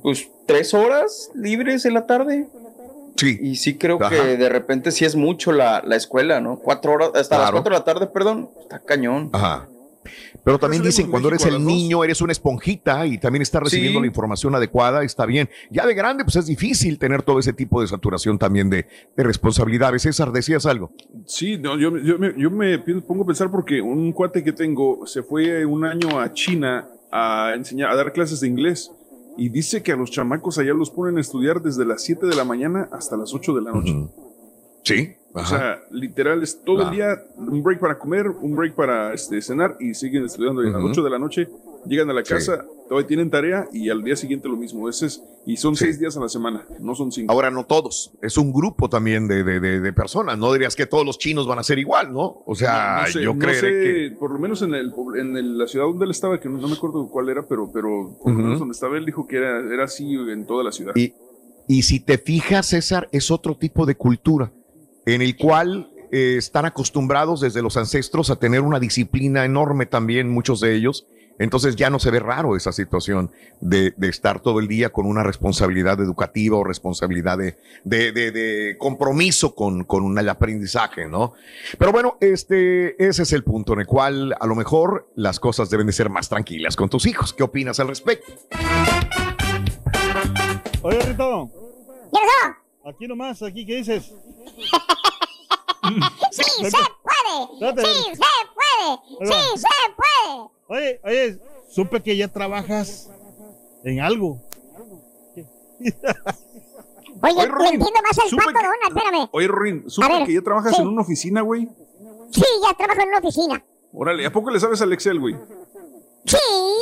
pues, 0.00 0.28
3 0.46 0.74
horas 0.74 1.30
libres 1.34 1.84
en 1.86 1.94
la 1.94 2.06
tarde. 2.06 2.46
Sí. 3.16 3.36
Y 3.42 3.56
sí 3.56 3.76
creo 3.76 3.98
que 3.98 4.36
de 4.36 4.48
repente 4.48 4.92
sí 4.92 5.04
es 5.04 5.16
mucho 5.16 5.50
la, 5.50 5.82
escuela, 5.90 6.40
¿no? 6.40 6.60
Cuatro 6.60 6.92
horas, 6.92 7.10
hasta 7.16 7.36
las 7.36 7.50
4 7.50 7.72
de 7.72 7.78
la 7.78 7.84
tarde, 7.84 8.06
perdón. 8.06 8.48
Está 8.60 8.78
cañón. 8.78 9.30
Ajá. 9.32 9.66
Pero 10.44 10.58
también 10.58 10.82
dicen, 10.82 11.10
cuando 11.10 11.28
eres 11.28 11.44
el 11.46 11.64
niño, 11.64 12.04
eres 12.04 12.20
una 12.20 12.32
esponjita 12.32 13.06
y 13.06 13.18
también 13.18 13.42
estás 13.42 13.62
recibiendo 13.62 14.00
la 14.00 14.06
información 14.06 14.54
adecuada, 14.54 15.02
está 15.02 15.26
bien. 15.26 15.48
Ya 15.70 15.86
de 15.86 15.94
grande, 15.94 16.24
pues 16.24 16.36
es 16.36 16.46
difícil 16.46 16.98
tener 16.98 17.22
todo 17.22 17.38
ese 17.38 17.52
tipo 17.52 17.80
de 17.80 17.86
saturación 17.86 18.38
también 18.38 18.70
de, 18.70 18.86
responsabilidades. 19.16 20.02
César, 20.02 20.32
¿decías 20.32 20.66
algo? 20.66 20.92
Sí, 21.26 21.58
no, 21.58 21.78
yo, 21.78 21.90
me, 21.90 22.78
pongo 22.78 23.24
a 23.24 23.26
pensar 23.26 23.50
porque 23.50 23.80
un 23.80 24.12
cuate 24.12 24.42
que 24.42 24.52
tengo 24.52 25.06
se 25.06 25.22
fue 25.22 25.64
un 25.64 25.84
año 25.84 26.20
a 26.20 26.32
China 26.32 26.88
a 27.10 27.52
enseñar, 27.54 27.90
a 27.90 27.96
dar 27.96 28.12
clases 28.12 28.40
de 28.40 28.48
inglés. 28.48 28.90
Y 29.36 29.50
dice 29.50 29.82
que 29.82 29.92
a 29.92 29.96
los 29.96 30.10
chamacos 30.10 30.58
allá 30.58 30.74
los 30.74 30.90
ponen 30.90 31.16
a 31.18 31.20
estudiar 31.20 31.62
desde 31.62 31.84
las 31.84 32.02
7 32.02 32.26
de 32.26 32.34
la 32.34 32.44
mañana 32.44 32.88
hasta 32.90 33.16
las 33.16 33.32
8 33.32 33.54
de 33.54 33.62
la 33.62 33.70
noche. 33.70 33.94
Sí. 34.82 35.17
O 35.34 35.44
sea, 35.44 35.82
literal 35.90 36.42
es 36.42 36.62
todo 36.62 36.82
el 36.82 36.90
día 36.90 37.22
un 37.36 37.62
break 37.62 37.80
para 37.80 37.98
comer, 37.98 38.28
un 38.28 38.56
break 38.56 38.74
para 38.74 39.12
este, 39.12 39.40
cenar 39.42 39.76
y 39.78 39.94
siguen 39.94 40.24
estudiando. 40.24 40.64
Y 40.64 40.68
a 40.68 40.70
las 40.70 40.82
8 40.82 41.02
de 41.02 41.10
la 41.10 41.18
noche 41.18 41.48
llegan 41.86 42.10
a 42.10 42.12
la 42.12 42.22
casa, 42.22 42.64
todavía 42.88 43.06
tienen 43.06 43.30
tarea 43.30 43.68
y 43.72 43.90
al 43.90 44.02
día 44.02 44.16
siguiente 44.16 44.48
lo 44.48 44.56
mismo. 44.56 44.88
Ese 44.88 45.06
es, 45.06 45.22
y 45.46 45.56
son 45.56 45.76
seis 45.76 45.98
días 45.98 46.16
a 46.16 46.20
la 46.20 46.28
semana, 46.28 46.66
no 46.80 46.94
son 46.94 47.12
cinco. 47.12 47.32
Ahora, 47.32 47.50
no 47.50 47.64
todos, 47.64 48.12
es 48.22 48.36
un 48.36 48.52
grupo 48.52 48.88
también 48.88 49.28
de, 49.28 49.44
de, 49.44 49.60
de, 49.60 49.92
personas. 49.92 50.38
No 50.38 50.52
dirías 50.52 50.74
que 50.74 50.86
todos 50.86 51.04
los 51.04 51.18
chinos 51.18 51.46
van 51.46 51.58
a 51.58 51.62
ser 51.62 51.78
igual, 51.78 52.12
¿no? 52.12 52.42
O 52.46 52.54
sea, 52.54 53.06
yo 53.08 53.36
creo 53.38 53.60
que. 53.60 54.16
Por 54.18 54.32
lo 54.32 54.38
menos 54.38 54.62
en, 54.62 54.74
el, 54.74 54.92
en 55.16 55.58
la 55.58 55.66
ciudad 55.66 55.86
donde 55.86 56.04
él 56.04 56.10
estaba, 56.10 56.40
que 56.40 56.48
no, 56.48 56.66
me 56.66 56.74
acuerdo 56.74 57.08
cuál 57.08 57.28
era, 57.28 57.46
pero, 57.46 57.70
pero 57.72 58.16
por 58.22 58.32
lo 58.32 58.38
menos 58.38 58.58
donde 58.58 58.72
estaba 58.72 58.96
él 58.96 59.04
dijo 59.04 59.26
que 59.26 59.36
era, 59.36 59.60
era 59.72 59.84
así 59.84 60.14
en 60.14 60.46
toda 60.46 60.64
la 60.64 60.72
ciudad. 60.72 60.94
Y, 60.96 61.14
y 61.66 61.82
si 61.82 62.00
te 62.00 62.18
fijas, 62.18 62.66
César, 62.66 63.08
es 63.12 63.30
otro 63.30 63.56
tipo 63.56 63.86
de 63.86 63.94
cultura 63.94 64.52
en 65.14 65.22
el 65.22 65.36
cual 65.36 65.90
eh, 66.12 66.36
están 66.36 66.66
acostumbrados 66.66 67.40
desde 67.40 67.62
los 67.62 67.76
ancestros 67.76 68.30
a 68.30 68.36
tener 68.36 68.60
una 68.60 68.78
disciplina 68.78 69.44
enorme 69.44 69.86
también, 69.86 70.28
muchos 70.28 70.60
de 70.60 70.74
ellos. 70.74 71.06
Entonces 71.38 71.76
ya 71.76 71.88
no 71.88 72.00
se 72.00 72.10
ve 72.10 72.18
raro 72.18 72.56
esa 72.56 72.72
situación 72.72 73.30
de, 73.60 73.94
estar 74.02 74.40
todo 74.40 74.58
el 74.58 74.66
día 74.66 74.90
con 74.90 75.06
una 75.06 75.22
responsabilidad 75.22 76.00
educativa 76.00 76.58
o 76.58 76.64
responsabilidad 76.64 77.38
de, 77.38 77.56
de, 77.84 78.76
compromiso 78.76 79.54
con, 79.54 79.84
con 79.84 80.18
el 80.18 80.28
aprendizaje, 80.28 81.06
¿no? 81.06 81.34
Pero 81.78 81.92
bueno, 81.92 82.18
este, 82.20 83.02
ese 83.02 83.22
es 83.22 83.32
el 83.32 83.44
punto 83.44 83.74
en 83.74 83.80
el 83.80 83.86
cual 83.86 84.34
a 84.38 84.46
lo 84.46 84.56
mejor 84.56 85.08
las 85.14 85.38
cosas 85.38 85.70
deben 85.70 85.86
de 85.86 85.92
ser 85.92 86.10
más 86.10 86.28
tranquilas 86.28 86.74
con 86.74 86.90
tus 86.90 87.06
hijos. 87.06 87.32
¿Qué 87.32 87.44
opinas 87.44 87.78
al 87.78 87.88
respecto? 87.88 88.32
Oye, 90.82 91.00
Rito. 91.02 91.50
¿Qué 92.10 92.90
Aquí 92.90 93.06
nomás, 93.06 93.42
aquí, 93.42 93.64
¿qué 93.64 93.76
dices? 93.76 94.12
¡Sí 96.30 96.42
se 96.64 96.82
puede! 97.02 97.36
¡Sí 97.58 98.02
se 98.14 98.30
puede! 98.54 98.88
¡Sí 99.26 99.40
se 99.56 99.68
puede! 99.96 100.50
Oye, 100.68 101.00
oye, 101.04 101.38
supe 101.70 102.02
que 102.02 102.16
ya 102.16 102.28
trabajas 102.28 103.10
en 103.84 104.00
algo. 104.00 104.42
Oye, 107.20 107.34
oye 107.34 107.68
entiendo 107.68 108.00
más 108.02 108.18
el 108.18 108.36
pato, 108.36 108.52
Donald, 108.52 108.88
espérame. 108.88 109.28
Oye, 109.32 109.48
Rorín, 109.48 109.84
supe 109.88 110.24
que 110.26 110.34
ya 110.34 110.42
trabajas 110.42 110.78
en 110.78 110.86
una 110.88 111.02
oficina, 111.02 111.40
güey. 111.40 111.68
Sí, 112.30 112.44
ya 112.62 112.74
trabajo 112.76 113.00
en 113.00 113.08
una 113.08 113.18
oficina. 113.18 113.64
Órale, 113.92 114.26
¿a 114.26 114.32
poco 114.32 114.50
le 114.50 114.60
sabes 114.60 114.82
al 114.82 114.92
Excel, 114.92 115.18
güey? 115.18 115.34
Sí, 116.26 116.36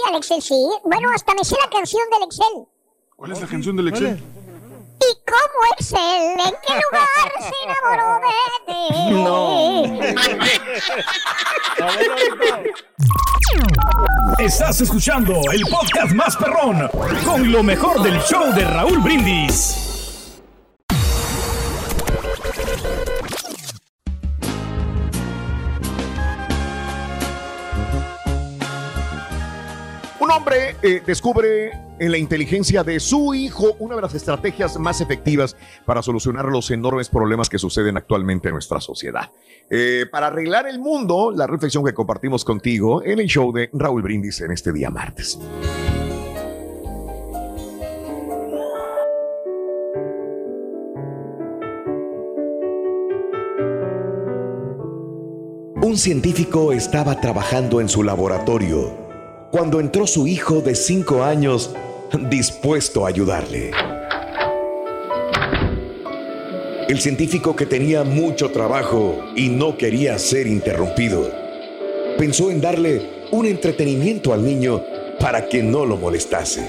al 0.09 0.17
Excel 0.17 0.43
sí. 0.43 0.69
Bueno, 0.85 1.11
hasta 1.15 1.35
me 1.35 1.45
sé 1.45 1.55
la 1.63 1.71
canción 1.71 2.03
del 2.11 2.25
Excel. 2.25 2.67
¿Cuál 3.15 3.33
es 3.33 3.41
la 3.41 3.47
canción 3.47 3.77
del 3.77 3.89
Excel? 3.89 4.21
¿Y 5.01 5.19
cómo 5.27 5.59
es 5.79 5.93
él? 5.93 6.41
¿En 6.41 6.55
qué 6.67 6.73
lugar 6.73 7.33
se 7.41 7.55
enamoró 7.65 8.21
de 8.21 8.33
ti? 8.67 8.81
No. 9.11 9.47
Estás 14.39 14.81
escuchando 14.81 15.35
el 15.53 15.63
podcast 15.67 16.13
más 16.13 16.37
perrón 16.37 16.89
con 17.25 17.53
lo 17.53 17.63
mejor 17.63 18.03
del 18.03 18.21
show 18.23 18.53
de 18.55 18.65
Raúl 18.65 18.99
Brindis. 19.01 19.83
Un 30.19 30.31
hombre 30.31 30.77
eh, 30.83 31.03
descubre 31.05 31.86
en 31.99 32.11
la 32.11 32.19
inteligencia 32.19 32.85
de 32.85 33.01
su 33.01 33.35
hijo 33.35 33.77
una 33.79 33.97
de 33.97 34.03
las 34.03 34.15
estrategias 34.15 34.79
más 34.79 35.01
efectivas 35.01 35.57
para 35.85 36.03
solucionar 36.03 36.47
los 36.47 36.71
enormes 36.71 37.09
problemas 37.09 37.49
que 37.49 37.59
suceden 37.59 37.97
actualmente 37.97 38.49
en 38.49 38.55
nuestra 38.55 38.81
sociedad. 38.81 39.31
Eh, 39.71 40.07
para 40.11 40.29
arreglar 40.29 40.67
el 40.69 40.79
mundo, 40.79 41.33
la 41.35 41.47
reflexión 41.47 41.85
que 41.85 41.95
compartimos 41.95 42.45
contigo 42.45 43.03
en 43.03 43.19
el 43.19 43.27
show 43.27 43.53
de 43.53 43.71
Raúl 43.73 44.03
Brindis 44.03 44.41
en 44.41 44.51
este 44.53 44.73
día 44.73 44.91
martes. 44.91 45.39
Un 55.83 55.97
científico 55.97 56.73
estaba 56.73 57.21
trabajando 57.21 57.81
en 57.81 57.89
su 57.89 58.03
laboratorio 58.03 59.06
cuando 59.51 59.81
entró 59.81 60.07
su 60.07 60.27
hijo 60.27 60.61
de 60.61 60.75
cinco 60.75 61.23
años 61.23 61.71
dispuesto 62.29 63.07
a 63.07 63.09
ayudarle. 63.09 63.71
El 66.89 67.01
científico 67.01 67.57
que 67.57 67.67
tenía 67.67 68.05
mucho 68.05 68.51
trabajo 68.51 69.25
y 69.35 69.49
no 69.49 69.77
quería 69.77 70.19
ser 70.19 70.47
interrumpido, 70.47 71.31
pensó 72.19 72.51
en 72.51 72.61
darle 72.61 73.11
un 73.33 73.47
entretenimiento 73.47 74.33
al 74.33 74.45
niño 74.45 74.83
para 75.19 75.49
que 75.49 75.63
no 75.63 75.85
lo 75.85 75.97
molestase. 75.97 76.69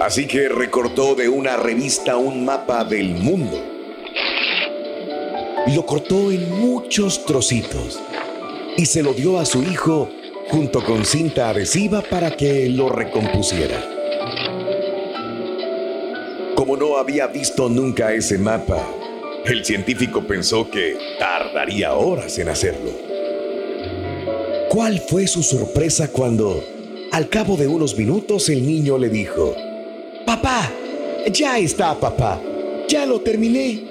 Así 0.00 0.26
que 0.26 0.48
recortó 0.48 1.14
de 1.14 1.28
una 1.28 1.56
revista 1.56 2.16
un 2.16 2.44
mapa 2.44 2.84
del 2.84 3.14
mundo. 3.14 3.60
Lo 5.74 5.84
cortó 5.84 6.30
en 6.30 6.60
muchos 6.60 7.24
trocitos 7.24 7.98
y 8.76 8.86
se 8.86 9.02
lo 9.02 9.14
dio 9.14 9.40
a 9.40 9.46
su 9.46 9.62
hijo 9.62 10.08
junto 10.48 10.84
con 10.84 11.04
cinta 11.04 11.50
adhesiva 11.50 12.02
para 12.02 12.30
que 12.30 12.68
lo 12.68 12.88
recompusiera. 12.88 13.96
como 16.66 16.76
no 16.76 16.96
había 16.96 17.28
visto 17.28 17.68
nunca 17.68 18.12
ese 18.12 18.38
mapa, 18.38 18.84
el 19.44 19.64
científico 19.64 20.26
pensó 20.26 20.68
que 20.68 20.96
tardaría 21.16 21.94
horas 21.94 22.36
en 22.38 22.48
hacerlo. 22.48 22.90
¿Cuál 24.68 24.98
fue 24.98 25.28
su 25.28 25.44
sorpresa 25.44 26.08
cuando, 26.10 26.64
al 27.12 27.28
cabo 27.28 27.56
de 27.56 27.68
unos 27.68 27.96
minutos, 27.96 28.48
el 28.48 28.66
niño 28.66 28.98
le 28.98 29.10
dijo, 29.10 29.54
Papá, 30.24 30.72
ya 31.30 31.56
está, 31.58 31.94
papá, 32.00 32.40
ya 32.88 33.06
lo 33.06 33.20
terminé. 33.20 33.84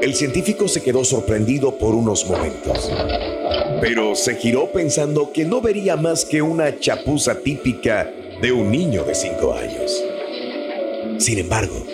El 0.00 0.14
científico 0.14 0.68
se 0.68 0.84
quedó 0.84 1.04
sorprendido 1.04 1.78
por 1.78 1.96
unos 1.96 2.24
momentos, 2.26 2.92
pero 3.80 4.14
se 4.14 4.34
giró 4.36 4.70
pensando 4.72 5.32
que 5.32 5.44
no 5.44 5.60
vería 5.60 5.96
más 5.96 6.24
que 6.24 6.42
una 6.42 6.78
chapuza 6.78 7.40
típica 7.40 8.10
de 8.40 8.52
un 8.52 8.70
niño 8.70 9.04
de 9.04 9.14
cinco 9.14 9.54
años. 9.54 10.04
Sin 11.18 11.38
embargo, 11.38 11.84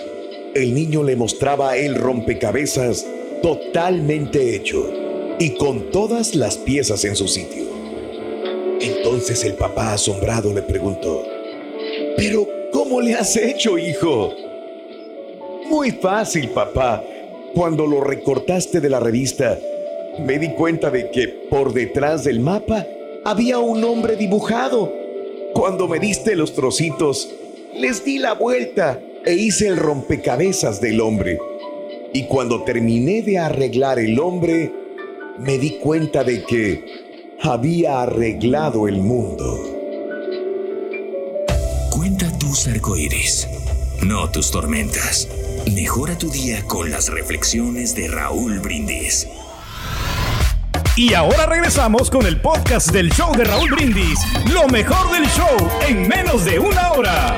el 0.54 0.74
niño 0.74 1.02
le 1.02 1.16
mostraba 1.16 1.76
el 1.76 1.94
rompecabezas 1.94 3.06
totalmente 3.42 4.54
hecho 4.54 4.90
y 5.38 5.50
con 5.56 5.90
todas 5.90 6.34
las 6.34 6.56
piezas 6.56 7.04
en 7.04 7.16
su 7.16 7.28
sitio. 7.28 7.64
Entonces 8.80 9.44
el 9.44 9.54
papá 9.54 9.94
asombrado 9.94 10.52
le 10.52 10.62
preguntó, 10.62 11.24
¿pero 12.16 12.48
cómo 12.72 13.00
le 13.00 13.14
has 13.14 13.36
hecho, 13.36 13.78
hijo? 13.78 14.34
Muy 15.68 15.92
fácil, 15.92 16.50
papá. 16.50 17.02
Cuando 17.54 17.86
lo 17.86 18.00
recortaste 18.00 18.80
de 18.80 18.88
la 18.88 18.98
revista, 18.98 19.58
me 20.18 20.38
di 20.38 20.50
cuenta 20.50 20.90
de 20.90 21.10
que 21.10 21.28
por 21.28 21.72
detrás 21.72 22.24
del 22.24 22.40
mapa 22.40 22.86
había 23.24 23.58
un 23.58 23.82
hombre 23.84 24.16
dibujado. 24.16 24.92
Cuando 25.54 25.88
me 25.88 25.98
diste 25.98 26.36
los 26.36 26.54
trocitos, 26.54 27.30
les 27.74 28.04
di 28.04 28.18
la 28.18 28.34
vuelta 28.34 29.00
e 29.24 29.34
hice 29.34 29.68
el 29.68 29.76
rompecabezas 29.76 30.80
del 30.80 31.00
hombre. 31.00 31.38
Y 32.12 32.24
cuando 32.24 32.62
terminé 32.62 33.22
de 33.22 33.38
arreglar 33.38 33.98
el 33.98 34.18
hombre, 34.18 34.72
me 35.38 35.58
di 35.58 35.78
cuenta 35.78 36.24
de 36.24 36.44
que 36.44 36.84
había 37.40 38.02
arreglado 38.02 38.86
el 38.88 38.98
mundo. 38.98 39.58
Cuenta 41.90 42.30
tus 42.38 42.66
arcoíris, 42.68 43.48
no 44.02 44.30
tus 44.30 44.50
tormentas. 44.50 45.28
Mejora 45.74 46.18
tu 46.18 46.30
día 46.30 46.64
con 46.66 46.90
las 46.90 47.08
reflexiones 47.08 47.94
de 47.94 48.08
Raúl 48.08 48.58
Brindis. 48.58 49.28
Y 50.94 51.14
ahora 51.14 51.46
regresamos 51.46 52.10
con 52.10 52.26
el 52.26 52.38
podcast 52.38 52.92
del 52.92 53.10
show 53.10 53.34
de 53.34 53.44
Raúl 53.44 53.70
Brindis. 53.70 54.20
Lo 54.52 54.68
mejor 54.68 55.10
del 55.10 55.24
show 55.28 55.56
en 55.88 56.06
menos 56.06 56.44
de 56.44 56.58
una 56.58 56.92
hora. 56.92 57.34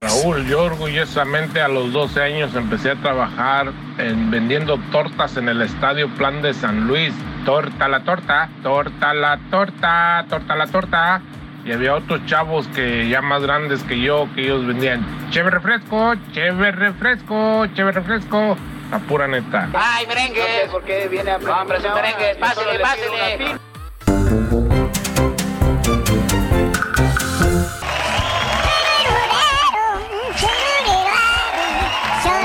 Raúl, 0.00 0.46
yo 0.46 0.62
orgullosamente 0.62 1.60
a 1.60 1.66
los 1.66 1.92
12 1.92 2.22
años 2.22 2.54
empecé 2.54 2.92
a 2.92 3.00
trabajar 3.00 3.72
en, 3.98 4.30
vendiendo 4.30 4.78
tortas 4.92 5.36
en 5.38 5.48
el 5.48 5.60
Estadio 5.62 6.08
Plan 6.14 6.40
de 6.40 6.54
San 6.54 6.86
Luis. 6.86 7.12
Torta 7.44 7.88
la 7.88 8.04
torta, 8.04 8.48
torta 8.62 9.12
la 9.12 9.40
torta, 9.50 10.24
torta 10.28 10.54
la 10.54 10.68
torta. 10.68 11.20
Y 11.64 11.72
había 11.72 11.96
otros 11.96 12.24
chavos 12.26 12.68
que 12.68 13.08
ya 13.08 13.22
más 13.22 13.42
grandes 13.42 13.82
que 13.82 14.00
yo, 14.00 14.28
que 14.36 14.44
ellos 14.44 14.64
vendían 14.64 15.04
cheve 15.30 15.50
refresco, 15.50 16.14
cheve 16.32 16.70
refresco, 16.70 17.66
cheve 17.74 17.90
refresco. 17.90 18.56
La 18.90 18.98
pura 18.98 19.28
neta. 19.28 19.68
¡Ay, 19.72 20.06
merengue! 20.06 20.68
¿Por 20.70 20.82
qué 20.82 21.06
viene 21.08 21.30
a 21.30 21.36
Hombre, 21.36 21.80
son 21.80 21.94
merengues, 21.94 22.36
pásele, 22.38 22.78
pásele. 22.80 23.58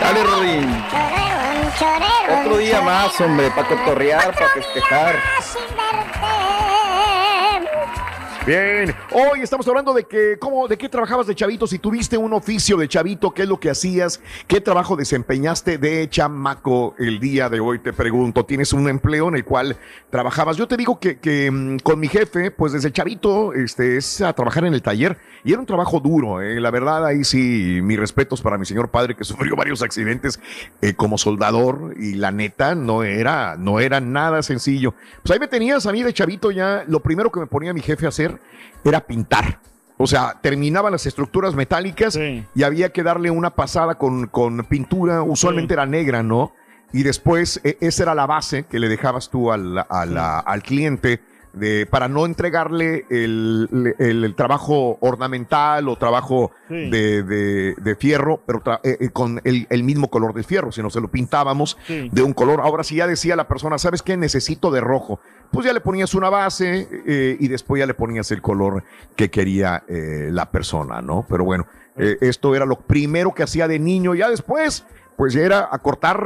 Dale, 0.02 0.24
Rodín. 0.24 0.86
Otro 2.42 2.58
día 2.58 2.82
más, 2.82 3.20
hombre, 3.22 3.50
para 3.50 3.68
cotorrear, 3.68 4.34
para 4.34 4.50
festejar. 4.50 5.16
Bien, 8.46 8.94
hoy 9.12 9.40
estamos 9.42 9.68
hablando 9.68 9.92
de 9.92 10.04
que, 10.04 10.38
cómo, 10.38 10.68
de 10.68 10.78
qué 10.78 10.88
trabajabas 10.88 11.26
de 11.26 11.34
chavito, 11.34 11.66
si 11.66 11.80
tuviste 11.80 12.16
un 12.16 12.32
oficio 12.32 12.78
de 12.78 12.88
chavito, 12.88 13.34
qué 13.34 13.42
es 13.42 13.50
lo 13.50 13.60
que 13.60 13.72
hacías, 13.72 14.22
qué 14.46 14.62
trabajo 14.62 14.96
desempeñaste 14.96 15.80
de 15.80 16.08
chamaco 16.12 16.94
el 17.00 17.20
día 17.20 17.50
de 17.50 17.60
hoy, 17.60 17.80
te 17.80 17.92
pregunto, 17.92 18.46
¿tienes 18.46 18.72
un 18.72 18.88
empleo 18.88 19.30
en 19.30 19.38
el 19.38 19.46
cual 19.46 19.78
trabajabas? 20.12 20.58
Yo 20.58 20.68
te 20.68 20.78
digo 20.78 21.00
que, 21.00 21.50
mm, 21.52 21.78
con 21.78 22.00
mi 22.00 22.08
jefe, 22.08 22.52
pues 22.52 22.74
desde 22.74 22.92
chavito, 22.92 23.52
este, 23.52 23.98
es 23.98 24.22
a 24.22 24.32
trabajar 24.34 24.66
en 24.66 24.76
el 24.76 24.84
taller 24.84 25.18
y 25.44 25.52
era 25.52 25.60
un 25.60 25.66
trabajo 25.66 26.00
duro, 26.00 26.40
eh. 26.40 26.60
la 26.60 26.70
verdad, 26.70 27.04
ahí 27.04 27.24
sí, 27.24 27.80
mis 27.82 27.98
respetos 27.98 28.44
para 28.44 28.60
mi 28.60 28.68
señor 28.68 28.90
padre 28.90 29.16
que 29.16 29.24
sufrió 29.24 29.56
varios 29.56 29.82
accidentes 29.82 30.40
eh, 30.84 30.94
como 30.94 31.18
soldador 31.18 31.96
y 31.98 32.14
la 32.14 32.32
neta 32.32 32.76
no 32.76 33.02
era, 33.02 33.56
no 33.58 33.80
era 33.80 34.00
nada 34.02 34.44
sencillo. 34.44 34.94
Pues 35.24 35.32
ahí 35.32 35.40
me 35.40 35.48
tenías 35.48 35.88
a 35.88 35.92
mí 35.92 36.04
de 36.04 36.14
chavito 36.14 36.52
ya, 36.52 36.84
lo 36.88 37.00
primero 37.00 37.32
que 37.32 37.40
me 37.40 37.48
ponía 37.48 37.74
mi 37.74 37.82
jefe 37.82 38.06
a 38.06 38.10
hacer 38.10 38.35
era 38.84 39.02
pintar. 39.02 39.60
O 39.98 40.08
sea, 40.08 40.38
terminaba 40.42 40.90
las 40.90 41.06
estructuras 41.06 41.56
metálicas 41.56 42.16
y 42.54 42.64
había 42.64 42.90
que 42.92 43.02
darle 43.04 43.32
una 43.32 43.52
pasada 43.52 43.96
con, 43.96 44.28
con 44.28 44.66
pintura, 44.66 45.22
usualmente 45.22 45.74
era 45.74 45.86
negra, 45.86 46.22
¿no? 46.22 46.52
Y 46.92 47.04
después 47.04 47.62
e, 47.64 47.78
esa 47.80 48.04
era 48.04 48.16
la 48.16 48.26
base 48.26 48.64
que 48.66 48.80
le 48.80 48.90
dejabas 48.90 49.30
tú 49.30 49.52
al, 49.52 49.78
al, 49.90 50.18
al 50.18 50.64
cliente 50.64 51.22
de, 51.54 51.86
para 51.86 52.10
no 52.10 52.26
entregarle 52.26 53.06
el, 53.10 53.96
el, 53.98 54.26
el 54.26 54.36
trabajo 54.36 54.98
ornamental 55.00 55.88
o 55.88 55.96
trabajo 55.96 56.52
de, 56.68 57.24
de- 57.24 57.76
de 57.76 57.96
fierro, 57.96 58.42
pero 58.46 58.62
tra- 58.62 58.82
eh, 58.84 58.98
eh, 59.00 59.10
con 59.12 59.40
el, 59.46 59.66
el 59.70 59.84
mismo 59.84 60.10
color 60.10 60.34
del 60.34 60.44
fierro, 60.44 60.74
sino 60.74 60.90
se 60.90 61.00
lo 61.00 61.08
pintábamos 61.10 61.78
de 62.12 62.22
un 62.22 62.34
color. 62.34 62.60
Ahora 62.60 62.84
sí 62.84 62.96
ya 62.98 63.08
decía 63.08 63.38
la 63.38 63.48
persona, 63.48 63.78
¿sabes 63.78 64.02
qué? 64.02 64.18
Necesito 64.18 64.70
de 64.72 64.82
rojo. 64.82 65.22
Pues 65.56 65.66
ya 65.66 65.74
le 65.74 65.80
ponías 65.82 66.14
una 66.14 66.30
base 66.30 66.88
eh, 67.08 67.38
y 67.40 67.48
después 67.48 67.80
ya 67.80 67.86
le 67.86 67.94
ponías 67.94 68.30
el 68.32 68.42
color 68.42 68.84
que 69.16 69.32
quería 69.32 69.84
eh, 69.88 70.30
la 70.32 70.52
persona, 70.52 71.02
¿no? 71.02 71.26
Pero 71.30 71.46
bueno, 71.46 71.66
eh, 71.98 72.18
esto 72.22 72.54
era 72.56 72.66
lo 72.66 72.76
primero 72.78 73.34
que 73.34 73.42
hacía 73.44 73.68
de 73.68 73.80
niño. 73.80 74.14
Ya 74.16 74.30
después, 74.30 74.86
pues 75.16 75.34
ya 75.34 75.42
era 75.42 75.70
a 75.72 75.80
cortar 75.80 76.20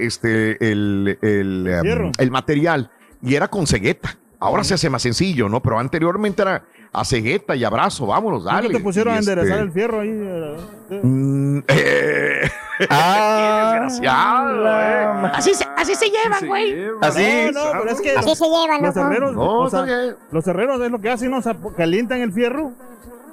este, 0.00 0.70
el, 0.70 1.18
el, 1.20 1.66
em, 1.66 2.12
el 2.16 2.30
material 2.30 2.90
y 3.20 3.34
era 3.34 3.48
con 3.48 3.66
cegueta. 3.66 4.16
Ahora 4.40 4.62
se 4.62 4.74
hace 4.74 4.88
más 4.88 5.02
sencillo, 5.02 5.48
¿no? 5.48 5.60
Pero 5.60 5.80
anteriormente 5.80 6.42
era 6.42 6.64
a 6.92 7.04
cegueta 7.04 7.56
y 7.56 7.64
abrazo, 7.64 8.06
vámonos, 8.06 8.44
¿Nunca 8.44 8.54
dale. 8.62 8.70
te 8.70 8.80
pusieron 8.80 9.12
Y 9.14 9.16
a 9.16 9.18
enderezar 9.18 9.50
este, 9.58 9.62
el 9.64 9.72
fierro 9.72 10.00
ahí? 10.00 10.10
eh? 10.10 11.00
Mm, 11.02 11.58
eh, 11.68 12.50
Ah, 12.90 13.70
qué 13.74 13.80
desgraciado, 13.80 14.80
eh. 14.80 15.30
Así 15.34 15.54
se, 15.54 15.64
así 15.76 15.94
se 15.94 16.10
llevan, 16.10 16.46
güey. 16.46 16.88
Así. 17.00 17.50
No, 17.52 17.74
no, 17.74 17.80
pero 17.80 17.90
es 17.90 18.00
que 18.00 18.10
Así 18.16 18.34
se 18.34 18.44
llevan, 18.44 18.82
los 18.82 18.96
herreros, 18.96 19.34
No, 19.34 19.58
o 19.60 19.70
sea, 19.70 19.86
los 20.30 20.46
herreros 20.46 20.80
es 20.80 20.90
lo 20.90 21.00
que 21.00 21.10
hacen, 21.10 21.30
¿no? 21.30 21.38
O 21.38 21.42
sea, 21.42 21.56
calientan 21.76 22.20
el 22.20 22.32
fierro 22.32 22.72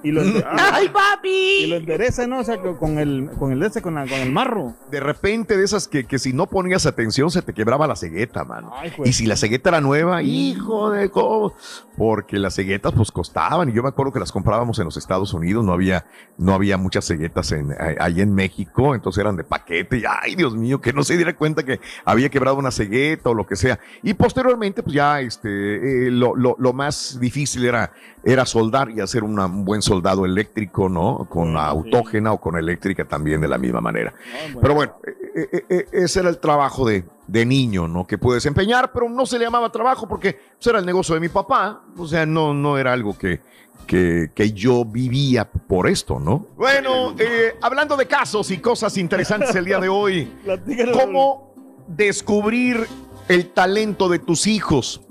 y 0.07 0.11
lo, 0.11 0.21
ende- 0.23 0.45
¡Ay, 0.49 0.85
y 0.85 0.87
lo 0.87 0.93
papi! 0.93 1.73
enderezan, 1.73 2.29
¿no? 2.29 2.39
O 2.39 2.43
sea, 2.43 2.57
con 2.59 2.97
el, 2.99 3.29
con 3.39 3.51
el 3.51 3.61
ese, 3.63 3.81
con, 3.81 3.95
la- 3.95 4.03
con 4.07 4.13
el 4.19 4.31
marro. 4.31 4.75
De 4.91 4.99
repente 4.99 5.57
de 5.57 5.63
esas 5.65 5.87
que, 5.87 6.05
que 6.05 6.19
si 6.19 6.33
no 6.33 6.47
ponías 6.47 6.85
atención 6.85 7.31
se 7.31 7.41
te 7.41 7.53
quebraba 7.53 7.87
la 7.87 7.95
cegueta, 7.95 8.43
mano. 8.43 8.71
Ay, 8.75 8.91
pues. 8.95 9.09
Y 9.09 9.13
si 9.13 9.25
la 9.25 9.35
cegueta 9.35 9.69
era 9.69 9.81
nueva, 9.81 10.21
hijo 10.23 10.91
de 10.91 11.09
cómo. 11.09 11.53
Porque 11.97 12.37
las 12.37 12.55
ceguetas 12.55 12.93
pues 12.93 13.11
costaban. 13.11 13.69
Y 13.69 13.73
yo 13.73 13.81
me 13.83 13.89
acuerdo 13.89 14.11
que 14.13 14.19
las 14.19 14.31
comprábamos 14.31 14.79
en 14.79 14.85
los 14.85 14.97
Estados 14.97 15.33
Unidos. 15.33 15.63
No 15.63 15.73
había, 15.73 16.05
no 16.37 16.53
había 16.53 16.77
muchas 16.77 17.05
ceguetas 17.07 17.51
en, 17.51 17.73
ahí 17.99 18.21
en 18.21 18.33
México. 18.33 18.93
Entonces 18.95 19.21
eran 19.21 19.35
de 19.37 19.43
paquete. 19.43 19.97
Y 19.99 20.03
ay, 20.07 20.35
Dios 20.35 20.55
mío, 20.55 20.81
que 20.81 20.93
no 20.93 21.03
se 21.03 21.15
diera 21.15 21.35
cuenta 21.35 21.63
que 21.63 21.79
había 22.03 22.29
quebrado 22.29 22.57
una 22.57 22.71
cegueta 22.71 23.29
o 23.29 23.33
lo 23.33 23.45
que 23.47 23.55
sea. 23.55 23.79
Y 24.03 24.13
posteriormente, 24.13 24.83
pues 24.83 24.93
ya 24.95 25.21
este, 25.21 26.07
eh, 26.07 26.11
lo, 26.11 26.35
lo, 26.35 26.55
lo 26.59 26.73
más 26.73 27.17
difícil 27.19 27.65
era, 27.65 27.91
era 28.23 28.45
soldar 28.45 28.89
y 28.91 28.99
hacer 28.99 29.23
una- 29.23 29.45
un 29.45 29.63
buen 29.65 29.81
soldado 29.81 29.94
eléctrico, 30.25 30.89
¿no? 30.89 31.27
Con 31.29 31.55
autógena 31.57 32.33
o 32.33 32.39
con 32.39 32.57
eléctrica 32.57 33.05
también 33.05 33.41
de 33.41 33.47
la 33.47 33.57
misma 33.57 33.81
manera. 33.81 34.13
No, 34.53 34.61
Pero 34.61 34.73
bueno, 34.75 34.95
eh, 35.05 35.47
eh, 35.51 35.65
eh, 35.69 35.85
ese 35.91 36.19
era 36.19 36.29
el 36.29 36.39
trabajo 36.39 36.85
de, 36.85 37.05
de 37.27 37.45
niño, 37.45 37.87
¿no? 37.87 38.05
Que 38.05 38.17
pude 38.17 38.35
desempeñar, 38.35 38.91
pero 38.91 39.09
no 39.09 39.25
se 39.25 39.37
le 39.39 39.45
llamaba 39.45 39.71
trabajo 39.71 40.07
porque 40.07 40.33
pues, 40.33 40.67
era 40.67 40.79
el 40.79 40.85
negocio 40.85 41.15
de 41.15 41.21
mi 41.21 41.29
papá. 41.29 41.83
O 41.97 42.07
sea, 42.07 42.25
no, 42.25 42.53
no 42.53 42.77
era 42.77 42.93
algo 42.93 43.17
que, 43.17 43.41
que, 43.85 44.31
que 44.33 44.51
yo 44.51 44.85
vivía 44.85 45.49
por 45.49 45.87
esto, 45.87 46.19
¿no? 46.19 46.47
Bueno, 46.55 47.15
eh, 47.17 47.55
hablando 47.61 47.95
de 47.97 48.07
casos 48.07 48.51
y 48.51 48.57
cosas 48.57 48.97
interesantes 48.97 49.55
el 49.55 49.65
día 49.65 49.79
de 49.79 49.89
hoy. 49.89 50.31
¿cómo 50.93 51.53
descubrir 51.87 52.87
el 53.27 53.51
talento 53.51 54.09
de 54.09 54.19
tus 54.19 54.47
hijos? 54.47 55.01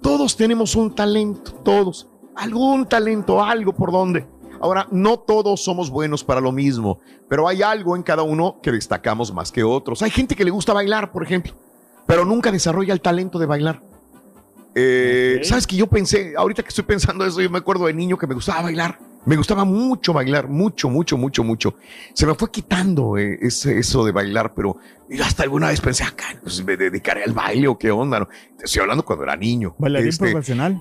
Todos 0.00 0.36
tenemos 0.36 0.74
un 0.74 0.94
talento, 0.94 1.52
todos. 1.64 2.08
Algún 2.34 2.86
talento, 2.86 3.42
algo 3.42 3.72
por 3.72 3.92
donde. 3.92 4.26
Ahora, 4.62 4.86
no 4.92 5.18
todos 5.18 5.62
somos 5.64 5.90
buenos 5.90 6.22
para 6.22 6.40
lo 6.40 6.52
mismo, 6.52 7.00
pero 7.28 7.48
hay 7.48 7.62
algo 7.62 7.96
en 7.96 8.04
cada 8.04 8.22
uno 8.22 8.60
que 8.62 8.70
destacamos 8.70 9.34
más 9.34 9.50
que 9.50 9.64
otros. 9.64 10.02
Hay 10.02 10.10
gente 10.10 10.36
que 10.36 10.44
le 10.44 10.52
gusta 10.52 10.72
bailar, 10.72 11.10
por 11.10 11.24
ejemplo, 11.24 11.52
pero 12.06 12.24
nunca 12.24 12.52
desarrolla 12.52 12.94
el 12.94 13.00
talento 13.00 13.40
de 13.40 13.46
bailar. 13.46 13.82
Eh. 14.76 15.40
¿Sabes 15.42 15.66
que 15.66 15.74
yo 15.74 15.88
pensé, 15.88 16.34
ahorita 16.36 16.62
que 16.62 16.68
estoy 16.68 16.84
pensando 16.84 17.26
eso, 17.26 17.40
yo 17.40 17.50
me 17.50 17.58
acuerdo 17.58 17.86
de 17.86 17.92
niño 17.92 18.16
que 18.16 18.26
me 18.26 18.34
gustaba 18.34 18.62
bailar 18.62 18.98
Me 19.26 19.36
gustaba 19.36 19.64
mucho 19.64 20.12
bailar, 20.12 20.48
mucho, 20.48 20.88
mucho, 20.88 21.18
mucho, 21.18 21.42
mucho. 21.42 21.74
Se 22.14 22.24
me 22.24 22.34
fue 22.34 22.50
quitando 22.50 23.18
eh, 23.18 23.38
ese, 23.42 23.78
eso 23.78 24.04
de 24.04 24.12
bailar, 24.12 24.54
pero 24.54 24.76
yo 25.10 25.24
hasta 25.24 25.42
alguna 25.42 25.68
vez 25.68 25.80
pensé, 25.80 26.04
acá, 26.04 26.26
pues 26.40 26.64
me 26.64 26.76
dedicaré 26.76 27.24
al 27.24 27.32
baile 27.32 27.66
o 27.66 27.76
qué 27.76 27.90
onda. 27.90 28.20
¿no? 28.20 28.28
Estoy 28.62 28.82
hablando 28.82 29.04
cuando 29.04 29.24
era 29.24 29.34
niño. 29.34 29.74
Bailarín 29.78 30.08
Este, 30.08 30.30
profesional. 30.30 30.80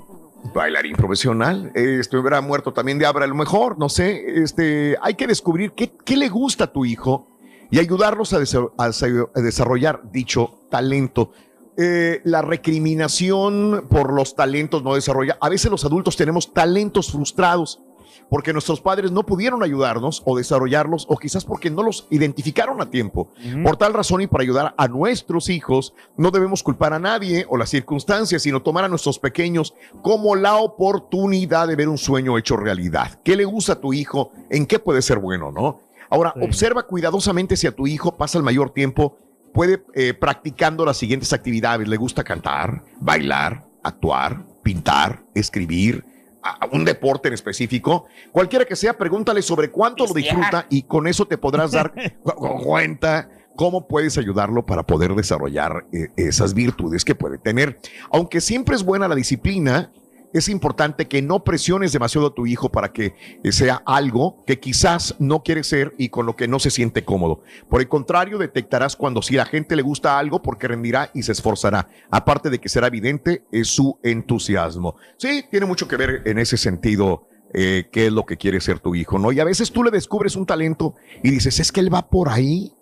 Bailarín 0.54 0.96
profesional. 0.96 1.72
Eh, 1.76 1.98
estuviera 2.00 2.42
muerto 2.42 2.74
también 2.74 3.00
de 3.00 3.06
hambre, 3.06 3.26
a 3.26 3.28
lo 3.28 3.36
mejor, 3.36 3.78
no 3.78 3.90
sé. 3.90 4.42
Este, 4.44 4.98
hay 5.02 5.16
que 5.16 5.28
descubrir 5.28 5.74
qué, 5.74 5.94
qué 6.04 6.18
le 6.18 6.30
gusta 6.30 6.66
a 6.66 6.72
tu 6.72 6.86
hijo 6.86 7.28
y 7.70 7.80
ayudarlos 7.80 8.34
a 8.34 8.40
desarrollar 8.40 10.12
dicho 10.12 10.60
talento. 10.70 11.32
Eh, 11.78 12.22
la 12.26 12.42
recriminación 12.42 13.88
por 13.90 14.12
los 14.12 14.36
talentos 14.36 14.84
no 14.84 14.96
desarrolla. 14.96 15.38
A 15.40 15.48
veces 15.48 15.72
los 15.72 15.86
adultos 15.86 16.18
tenemos 16.18 16.54
talentos 16.54 17.12
frustrados 17.12 17.82
porque 18.32 18.54
nuestros 18.54 18.80
padres 18.80 19.12
no 19.12 19.26
pudieron 19.26 19.62
ayudarnos 19.62 20.24
o 20.24 20.38
desarrollarlos 20.38 21.06
o 21.10 21.18
quizás 21.18 21.44
porque 21.44 21.70
no 21.70 21.84
los 21.84 22.08
identificaron 22.12 22.82
a 22.82 22.90
tiempo. 22.90 23.34
Por 23.62 23.76
tal 23.76 23.94
razón 23.94 24.22
y 24.22 24.28
para 24.28 24.44
ayudar 24.44 24.74
a 24.78 24.88
nuestros 24.88 25.50
hijos, 25.50 25.94
no 26.16 26.32
debemos 26.32 26.64
culpar 26.64 26.94
a 26.94 27.00
nadie 27.00 27.46
o 27.50 27.58
las 27.58 27.70
circunstancias, 27.70 28.44
sino 28.44 28.62
tomar 28.62 28.86
a 28.86 28.88
nuestros 28.88 29.20
pequeños 29.20 29.74
como 30.02 30.38
la 30.38 30.56
oportunidad 30.56 31.68
de 31.68 31.76
ver 31.76 31.90
un 31.90 31.98
sueño 31.98 32.38
hecho 32.38 32.56
realidad. 32.56 33.20
¿Qué 33.22 33.36
le 33.36 33.44
gusta 33.44 33.74
a 33.74 33.82
tu 33.82 33.92
hijo? 33.92 34.32
¿En 34.50 34.66
qué 34.66 34.80
puede 34.80 35.02
ser 35.02 35.20
bueno, 35.20 35.52
no? 35.52 35.82
Ahora, 36.10 36.34
observa 36.42 36.84
cuidadosamente 36.84 37.58
si 37.58 37.68
a 37.68 37.76
tu 37.76 37.86
hijo 37.86 38.16
pasa 38.16 38.38
el 38.38 38.46
mayor 38.46 38.70
tiempo, 38.70 39.18
puede 39.54 39.84
eh, 39.94 40.14
practicando 40.14 40.86
las 40.86 40.96
siguientes 40.96 41.34
actividades. 41.34 41.86
Le 41.86 41.98
gusta 41.98 42.24
cantar, 42.24 42.82
bailar, 43.02 43.66
actuar, 43.84 44.46
pintar, 44.64 45.26
escribir, 45.36 46.06
a- 46.44 46.68
un 46.72 46.86
deporte 46.86 47.28
en 47.28 47.34
específico. 47.34 48.06
Cualquiera 48.32 48.66
que 48.66 48.76
sea, 48.76 48.98
pregúntale 48.98 49.42
sobre 49.42 49.70
cuánto 49.72 50.06
lo 50.06 50.14
disfruta 50.14 50.66
y 50.70 50.84
con 50.84 51.08
eso 51.08 51.26
te 51.26 51.38
podrás 51.38 51.72
dar 51.72 51.94
cu- 52.24 52.32
cu- 52.34 52.64
cuenta 52.64 53.30
cómo 53.56 53.88
puedes 53.88 54.18
ayudarlo 54.18 54.66
para 54.66 54.84
poder 54.84 55.14
desarrollar 55.14 55.86
eh, 55.92 56.08
esas 56.16 56.54
virtudes 56.54 57.04
que 57.06 57.16
puede 57.16 57.38
tener. 57.38 57.78
Aunque 58.12 58.42
siempre 58.42 58.76
es 58.76 58.84
buena 58.84 59.08
la 59.08 59.16
disciplina, 59.16 59.92
es 60.34 60.50
importante 60.50 61.08
que 61.08 61.22
no 61.22 61.44
presiones 61.44 61.92
demasiado 61.92 62.28
a 62.28 62.34
tu 62.34 62.46
hijo 62.48 62.70
para 62.70 62.92
que 62.92 63.16
eh, 63.44 63.52
sea 63.52 63.82
algo 63.86 64.44
que 64.46 64.60
quizás 64.60 65.16
no 65.20 65.44
quiere 65.44 65.64
ser 65.64 65.94
y 65.98 66.10
con 66.10 66.26
lo 66.26 66.36
que 66.36 66.48
no 66.48 66.60
se 66.60 66.72
siente 66.72 67.04
cómodo. 67.04 67.42
Por 67.70 67.82
el 67.82 67.88
contrario, 67.88 68.38
detectarás 68.38 68.96
cuando 68.96 69.22
si 69.22 69.36
la 69.36 69.46
gente 69.46 69.76
le 69.76 69.82
gusta 69.82 70.18
algo 70.18 70.42
porque 70.42 70.68
rendirá 70.68 71.12
y 71.14 71.24
se 71.24 71.32
esforzará. 71.32 71.88
Aparte 72.10 72.50
de 72.50 72.60
que 72.60 72.70
será 72.70 72.88
evidente 72.88 73.44
es 73.52 73.68
su 73.68 74.00
entusiasmo. 74.04 74.96
Sí, 75.18 75.46
tiene 75.50 75.66
mucho 75.66 75.88
que 75.88 75.98
ver 75.98 76.22
en 76.26 76.38
ese 76.38 76.58
sentido 76.58 77.28
eh, 77.54 77.90
qué 77.92 78.08
es 78.08 78.14
lo 78.14 78.26
que 78.26 78.38
quiere 78.38 78.62
ser 78.62 78.80
tu 78.80 78.96
hijo, 78.96 79.20
¿no? 79.20 79.32
Y 79.32 79.40
a 79.40 79.46
veces 79.46 79.72
tú 79.72 79.84
le 79.84 79.92
descubres 79.92 80.36
un 80.36 80.46
talento 80.46 80.96
y 81.22 81.32
dices, 81.32 81.60
es 81.60 81.72
que 81.72 81.82
él 81.82 81.94
va 81.94 82.10
por 82.10 82.30
ahí 82.30 82.74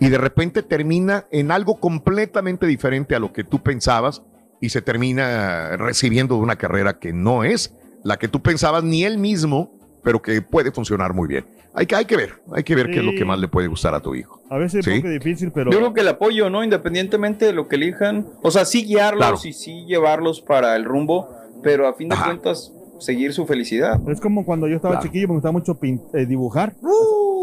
y 0.00 0.08
de 0.08 0.18
repente 0.18 0.62
termina 0.62 1.26
en 1.30 1.50
algo 1.50 1.78
completamente 1.78 2.66
diferente 2.66 3.14
a 3.14 3.18
lo 3.18 3.32
que 3.32 3.44
tú 3.44 3.62
pensabas 3.62 4.22
y 4.64 4.70
se 4.70 4.80
termina 4.82 5.76
recibiendo 5.76 6.36
de 6.36 6.40
una 6.42 6.56
carrera 6.56 6.98
que 6.98 7.12
no 7.12 7.44
es 7.44 7.74
la 8.02 8.16
que 8.16 8.28
tú 8.28 8.40
pensabas 8.40 8.82
ni 8.84 9.04
él 9.04 9.18
mismo, 9.18 9.72
pero 10.02 10.20
que 10.22 10.40
puede 10.42 10.70
funcionar 10.72 11.14
muy 11.14 11.28
bien. 11.28 11.46
Hay 11.74 11.86
que, 11.86 11.96
hay 11.96 12.04
que 12.04 12.16
ver, 12.16 12.34
hay 12.54 12.62
que 12.62 12.74
ver 12.74 12.86
qué 12.86 12.98
es 13.00 13.04
lo 13.04 13.10
Sí. 13.12 13.18
que 13.18 13.24
más 13.24 13.38
le 13.38 13.48
puede 13.48 13.66
gustar 13.66 13.94
a 13.94 14.00
tu 14.00 14.14
hijo. 14.14 14.40
A 14.48 14.58
veces 14.58 14.84
Sí. 14.84 14.90
es 14.90 14.96
un 14.96 15.02
poco 15.02 15.12
difícil, 15.12 15.50
pero. 15.52 15.70
Yo 15.72 15.78
creo 15.78 15.92
que 15.92 16.02
el 16.02 16.08
apoyo, 16.08 16.48
¿no? 16.50 16.62
Independientemente 16.62 17.46
de 17.46 17.52
lo 17.52 17.66
que 17.68 17.76
elijan. 17.76 18.26
O 18.42 18.50
sea, 18.50 18.64
sí 18.64 18.84
guiarlos 18.84 19.18
Claro. 19.26 19.38
y 19.44 19.52
sí 19.52 19.84
llevarlos 19.86 20.40
para 20.40 20.76
el 20.76 20.84
rumbo, 20.84 21.28
pero 21.62 21.88
a 21.88 21.94
fin 21.94 22.08
de 22.10 22.16
cuentas, 22.16 22.72
seguir 23.00 23.32
su 23.32 23.44
felicidad. 23.46 23.98
Es 24.08 24.20
como 24.20 24.44
cuando 24.46 24.68
yo 24.68 24.76
estaba 24.76 24.94
Claro. 24.94 25.06
chiquillo, 25.06 25.26
me 25.28 25.34
gustaba 25.34 25.52
mucho 25.52 25.74
pin- 25.74 26.00
eh, 26.14 26.26
dibujar. 26.26 26.74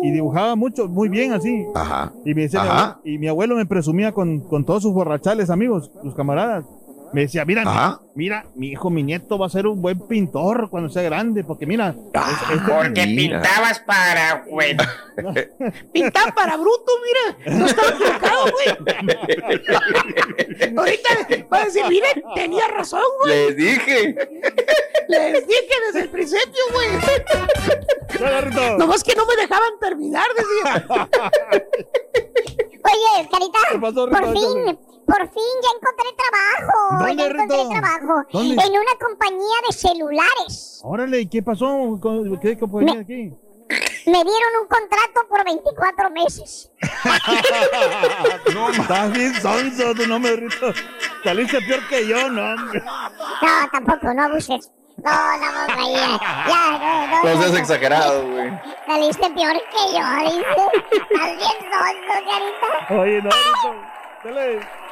Y 0.04 0.12
dibujaba 0.12 0.56
mucho, 0.56 0.88
muy 0.88 1.10
bien 1.10 1.34
así. 1.34 1.64
Ajá. 1.76 2.14
Y, 2.26 2.34
me 2.34 2.44
decía 2.44 2.62
mi 2.64 2.68
Ajá. 2.70 2.80
abuelo- 2.84 3.02
y 3.04 3.18
mi 3.20 3.28
abuelo 3.28 3.56
me 3.56 3.66
presumía 3.68 4.14
con, 4.14 4.40
con 4.40 4.66
todos 4.66 4.82
sus 4.82 4.94
borrachales, 4.94 5.50
amigos, 5.52 5.92
sus 6.02 6.16
camaradas. 6.16 6.66
Me 7.14 7.22
decía, 7.22 7.44
mira, 7.46 7.62
Ajá. 7.64 8.00
mira, 8.16 8.46
mi 8.56 8.68
hijo, 8.70 8.90
mi 8.90 9.04
nieto 9.04 9.38
va 9.38 9.48
a 9.48 9.50
ser 9.50 9.68
un 9.68 9.82
buen 9.82 10.00
pintor 10.08 10.70
cuando 10.70 10.90
sea 10.90 11.02
grande, 11.04 11.44
porque 11.44 11.66
mira, 11.66 11.90
es- 11.90 11.96
Ah, 12.14 12.32
este- 12.42 12.58
Porque 12.72 13.06
Mira. 13.08 13.42
pintabas 13.42 13.80
para, 13.82 14.46
güey. 14.48 14.78
Pintaba 15.94 16.32
para 16.34 16.56
bruto, 16.58 16.92
mira. 17.04 17.36
No 17.58 17.66
estaba 17.66 17.90
equivocado, 17.90 18.46
güey. 18.52 18.68
Ahorita 20.78 21.10
va 21.52 21.58
a 21.62 21.66
decir, 21.66 21.84
miren, 21.90 22.24
tenía 22.36 22.68
razón, 22.70 23.02
güey. 23.24 23.48
Les 23.48 23.56
dije. 23.58 24.16
Les 25.08 25.48
dije 25.48 25.74
desde 25.88 26.02
el 26.04 26.10
principio, 26.10 26.64
güey. 26.74 26.88
Nomás 28.78 29.04
que 29.04 29.16
no 29.16 29.26
me 29.26 29.36
dejaban 29.36 29.72
terminar, 29.80 30.28
decía. 30.38 30.86
Oye, 32.84 33.30
Carita, 33.30 33.60
pasó, 33.80 34.10
por 34.10 34.34
fin, 34.34 34.76
por 35.06 35.20
fin 35.30 35.54
ya 35.62 35.70
encontré 35.78 36.10
trabajo. 36.18 36.98
¿Dónde, 37.00 37.16
ya 37.16 37.26
encontré 37.30 37.58
Rito? 37.58 37.70
trabajo. 37.70 38.28
¿Dónde? 38.32 38.54
En 38.64 38.72
una 38.72 38.96
compañía 39.00 39.58
de 39.68 39.74
celulares. 39.74 40.82
Órale, 40.84 41.20
¿y 41.22 41.28
¿qué 41.28 41.42
pasó? 41.44 42.00
¿Qué 42.42 42.58
compañía 42.58 43.02
aquí? 43.02 43.34
Me 44.06 44.24
dieron 44.24 44.56
un 44.62 44.68
contrato 44.68 45.22
por 45.30 45.46
24 45.46 46.10
meses. 46.12 46.72
Estás 48.80 49.12
bien 49.12 49.34
sonso, 49.42 49.94
tu 49.96 50.08
nombre, 50.08 50.36
Rito. 50.36 50.74
Saliste 51.24 51.62
peor 51.62 51.88
que 51.88 52.08
yo, 52.08 52.30
no, 52.30 52.42
hombre. 52.54 52.82
No, 52.82 53.70
tampoco, 53.72 54.14
no 54.14 54.24
abuses. 54.24 54.72
No, 54.98 55.38
no, 55.38 55.52
no, 55.52 55.94
ya, 55.94 56.20
ya, 56.48 56.78
no, 56.78 57.08
no. 57.08 57.24
No 57.24 57.34
no, 57.34 57.42
seas 57.42 57.52
no. 57.54 57.58
exagerado, 57.58 58.28
güey. 58.30 58.52
Saliste 58.86 59.30
peor 59.30 59.54
que 59.54 59.84
yo, 59.94 60.04
dice. 60.26 60.64
Estás 60.92 61.38
bien 61.38 61.58
sonso, 61.72 62.14
Carita. 62.28 63.02
Oye, 63.02 63.22
no, 63.22 63.30
Rito. 63.30 63.70
Dale. 64.24 64.81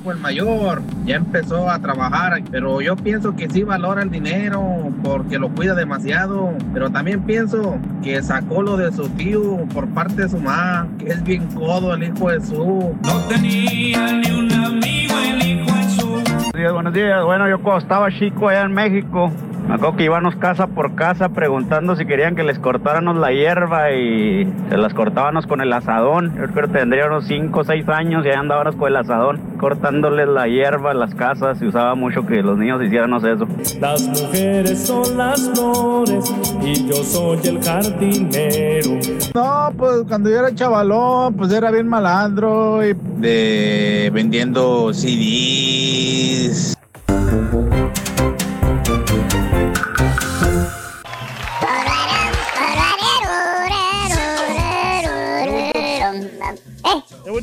Hijo 0.00 0.12
el 0.12 0.18
mayor 0.18 0.82
ya 1.04 1.16
empezó 1.16 1.70
a 1.70 1.78
trabajar, 1.78 2.42
pero 2.50 2.80
yo 2.80 2.96
pienso 2.96 3.34
que 3.34 3.48
sí 3.48 3.62
valora 3.62 4.02
el 4.02 4.10
dinero 4.10 4.90
porque 5.02 5.38
lo 5.38 5.50
cuida 5.50 5.74
demasiado, 5.74 6.54
pero 6.72 6.90
también 6.90 7.22
pienso 7.22 7.78
que 8.02 8.22
sacó 8.22 8.62
lo 8.62 8.76
de 8.76 8.92
su 8.92 9.08
tío 9.10 9.66
por 9.74 9.88
parte 9.88 10.22
de 10.22 10.28
su 10.28 10.38
mamá, 10.38 10.88
que 10.98 11.08
es 11.08 11.22
bien 11.22 11.46
codo 11.48 11.94
el 11.94 12.04
hijo 12.04 12.30
de 12.30 12.40
su. 12.40 12.96
No 13.02 13.18
tenía 13.28 14.12
ni 14.12 14.30
un 14.30 14.52
amigo 14.52 15.14
el 15.18 15.46
hijo 15.46 15.76
de 15.76 15.88
su. 15.90 16.08
Buenos 16.08 16.52
días, 16.54 16.72
buenos 16.72 16.94
días. 16.94 17.24
Bueno, 17.24 17.48
yo 17.48 17.62
cuando 17.62 17.80
estaba 17.80 18.10
chico 18.10 18.48
allá 18.48 18.62
en 18.62 18.72
México, 18.72 19.30
me 19.70 19.76
acuerdo 19.76 19.96
que 19.96 20.04
íbamos 20.04 20.34
casa 20.34 20.66
por 20.66 20.96
casa 20.96 21.28
preguntando 21.28 21.94
si 21.94 22.04
querían 22.04 22.34
que 22.34 22.42
les 22.42 22.58
cortáramos 22.58 23.16
la 23.16 23.30
hierba 23.30 23.92
y 23.92 24.52
se 24.68 24.76
las 24.76 24.92
cortábamos 24.94 25.46
con 25.46 25.60
el 25.60 25.72
asadón. 25.72 26.34
Yo 26.36 26.48
creo 26.52 26.66
que 26.66 26.78
tendría 26.78 27.06
unos 27.06 27.26
5 27.26 27.60
o 27.60 27.62
6 27.62 27.88
años 27.88 28.26
y 28.26 28.30
ahí 28.30 28.34
andábamos 28.34 28.74
con 28.74 28.88
el 28.88 28.96
asadón 28.96 29.38
cortándoles 29.58 30.26
la 30.26 30.48
hierba 30.48 30.90
a 30.90 30.94
las 30.94 31.14
casas. 31.14 31.58
Se 31.58 31.68
usaba 31.68 31.94
mucho 31.94 32.26
que 32.26 32.42
los 32.42 32.58
niños 32.58 32.82
hiciéramos 32.82 33.22
eso. 33.22 33.46
Las 33.80 34.08
mujeres 34.08 34.88
son 34.88 35.16
las 35.16 35.48
flores 35.50 36.34
y 36.64 36.88
yo 36.88 36.96
soy 37.04 37.38
el 37.44 37.62
jardinero. 37.62 38.90
No, 39.36 39.72
pues 39.78 40.02
cuando 40.08 40.30
yo 40.30 40.40
era 40.40 40.52
chavalón, 40.52 41.34
pues 41.34 41.52
era 41.52 41.70
bien 41.70 41.86
malandro 41.86 42.84
y 42.84 42.92
de 43.20 44.10
vendiendo 44.12 44.92
CDs. 44.92 46.76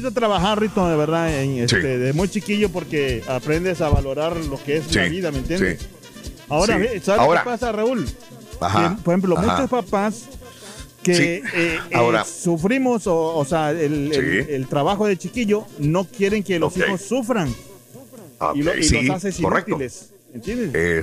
A 0.06 0.12
trabajar, 0.12 0.60
Rito, 0.60 0.88
de 0.88 0.96
verdad, 0.96 1.42
en 1.42 1.58
este, 1.60 1.98
de 1.98 2.14
muy 2.14 2.30
chiquillo 2.30 2.70
porque 2.70 3.24
aprendes 3.28 3.82
a 3.82 3.90
valorar 3.90 4.36
lo 4.38 4.62
que 4.64 4.78
es 4.78 4.96
la 4.96 5.04
Sí, 5.06 5.10
vida, 5.10 5.32
¿me 5.32 5.40
entiendes? 5.40 5.82
sí. 5.82 5.88
Ahora, 6.50 6.78
Sí. 6.80 7.00
¿sabes 7.02 7.22
Ahora. 7.22 7.42
qué 7.42 7.50
pasa, 7.50 7.72
Raúl? 7.72 8.08
Ajá, 8.62 8.96
Que, 8.96 9.02
por 9.04 9.14
ejemplo, 9.14 9.38
ajá. 9.38 9.54
muchos 9.54 9.70
papás 9.70 10.24
que 11.04 11.14
Sí. 11.16 11.24
eh, 11.24 11.44
eh, 11.54 11.80
Ahora. 11.94 12.24
sufrimos, 12.24 13.06
o, 13.08 13.36
o 13.38 13.46
sea, 13.46 13.72
el, 13.72 14.12
el- 14.14 14.46
Sí. 14.46 14.54
el 14.54 14.68
trabajo 14.68 15.06
de 15.08 15.18
chiquillo, 15.18 15.66
no 15.80 16.06
quieren 16.06 16.44
que 16.44 16.60
los 16.60 16.74
Ok. 16.78 16.84
hijos 16.86 17.02
sufran 17.02 17.54
y, 18.56 18.62
lo- 18.64 18.78
y 18.78 18.84
sí, 18.84 19.02
los 19.02 19.18
haces 19.18 19.40
inútiles, 19.40 20.12
¿entiendes? 20.34 20.72
Eh, 20.74 21.02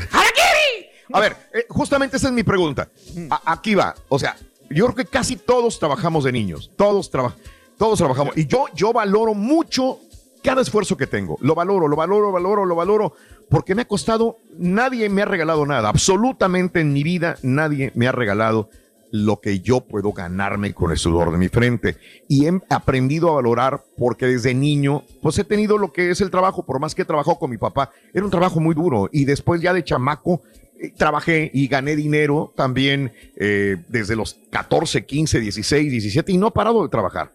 a 1.13 1.21
ver, 1.21 1.37
eh, 1.53 1.67
justamente 1.69 2.17
esa 2.17 2.29
es 2.29 2.33
mi 2.33 2.43
pregunta. 2.43 2.89
A- 3.31 3.53
aquí 3.53 3.75
va. 3.75 3.95
O 4.09 4.19
sea, 4.19 4.37
yo 4.71 4.87
creo 4.87 4.95
que 4.97 5.05
casi 5.05 5.37
todos 5.37 5.79
trabajamos 5.79 6.25
de 6.25 6.33
niños. 6.33 6.71
Todos 6.77 7.11
trabajamos. 7.11 7.45
Todos 7.79 7.99
trabajamos. 7.99 8.37
Y 8.37 8.47
yo, 8.47 8.67
yo 8.75 8.93
valoro 8.93 9.35
mucho 9.35 9.99
cada 10.43 10.63
esfuerzo 10.63 10.97
que 10.97 11.07
tengo. 11.07 11.39
Lo 11.41 11.55
valoro, 11.55 11.89
lo 11.89 11.97
valoro, 11.97 12.31
valoro, 12.31 12.65
lo 12.67 12.77
valoro. 12.77 13.15
porque 13.49 13.75
me 13.75 13.83
ha 13.83 13.89
costado, 13.89 14.39
nadie 14.59 15.09
me 15.09 15.23
ha 15.23 15.27
regalado 15.27 15.67
nada, 15.67 15.89
absolutamente 15.89 16.81
en 16.81 16.93
mi 16.93 17.03
vida 17.03 17.37
nadie 17.43 17.93
me 17.95 18.09
ha 18.09 18.13
regalado 18.13 18.71
lo 19.11 19.41
que 19.41 19.61
yo 19.61 19.81
puedo 19.81 20.13
ganarme 20.13 20.75
con 20.75 20.91
el 20.91 20.99
sudor 20.99 21.31
de 21.31 21.39
mi 21.39 21.49
frente. 21.49 21.97
Y 22.29 22.47
he 22.47 22.61
aprendido 22.69 23.31
a 23.31 23.35
valorar 23.35 23.85
porque 23.97 24.27
desde 24.27 24.55
niño, 24.55 25.05
pues 25.23 25.39
he 25.39 25.45
tenido 25.45 25.79
lo 25.79 25.93
que 25.93 26.11
es 26.11 26.21
el 26.21 26.31
trabajo, 26.31 26.67
por 26.67 26.81
más 26.81 26.97
que 26.97 27.03
he 27.03 27.05
trabajado 27.05 27.39
con 27.39 27.51
mi 27.51 27.57
papá, 27.57 27.91
era 28.13 28.25
un 28.25 28.31
trabajo 28.31 28.59
muy 28.59 28.75
duro. 28.75 29.09
Y 29.13 29.25
después 29.25 29.61
ya 29.61 29.73
de 29.73 29.85
chamaco, 29.85 30.43
eh, 30.81 30.93
trabajé 30.97 31.49
y 31.55 31.69
gané 31.69 31.95
dinero 31.95 32.53
también 32.57 33.13
eh, 33.37 33.77
desde 33.89 34.17
los 34.17 34.41
14, 34.51 35.07
15, 35.07 35.39
16, 35.39 35.91
17 35.93 36.33
y 36.33 36.37
no 36.37 36.49
he 36.49 36.51
parado 36.51 36.83
de 36.83 36.89
trabajar. 36.89 37.31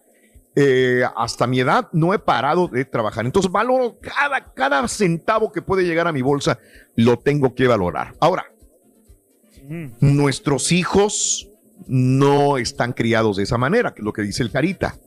Eh, 0.56 1.02
hasta 1.16 1.46
mi 1.46 1.60
edad 1.60 1.88
no 1.92 2.12
he 2.12 2.18
parado 2.18 2.66
de 2.66 2.84
trabajar. 2.84 3.24
Entonces 3.24 3.50
valoro 3.50 3.98
cada, 4.00 4.52
cada 4.52 4.86
centavo 4.88 5.52
que 5.52 5.62
puede 5.62 5.84
llegar 5.84 6.08
a 6.08 6.12
mi 6.12 6.22
bolsa, 6.22 6.58
lo 6.96 7.18
tengo 7.18 7.54
que 7.54 7.68
valorar. 7.68 8.14
Ahora, 8.20 8.46
nuestros 10.00 10.72
hijos 10.72 11.48
no 11.86 12.58
están 12.58 12.92
criados 12.92 13.36
de 13.36 13.44
esa 13.44 13.58
manera, 13.58 13.94
que 13.94 14.00
es 14.00 14.04
lo 14.04 14.12
que 14.12 14.22
dice 14.22 14.42
el 14.42 14.50
Carita. 14.50 14.98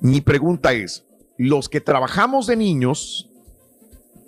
Mi 0.00 0.20
pregunta 0.20 0.72
es, 0.72 1.04
los 1.36 1.68
que 1.68 1.80
trabajamos 1.80 2.46
de 2.46 2.56
niños, 2.56 3.28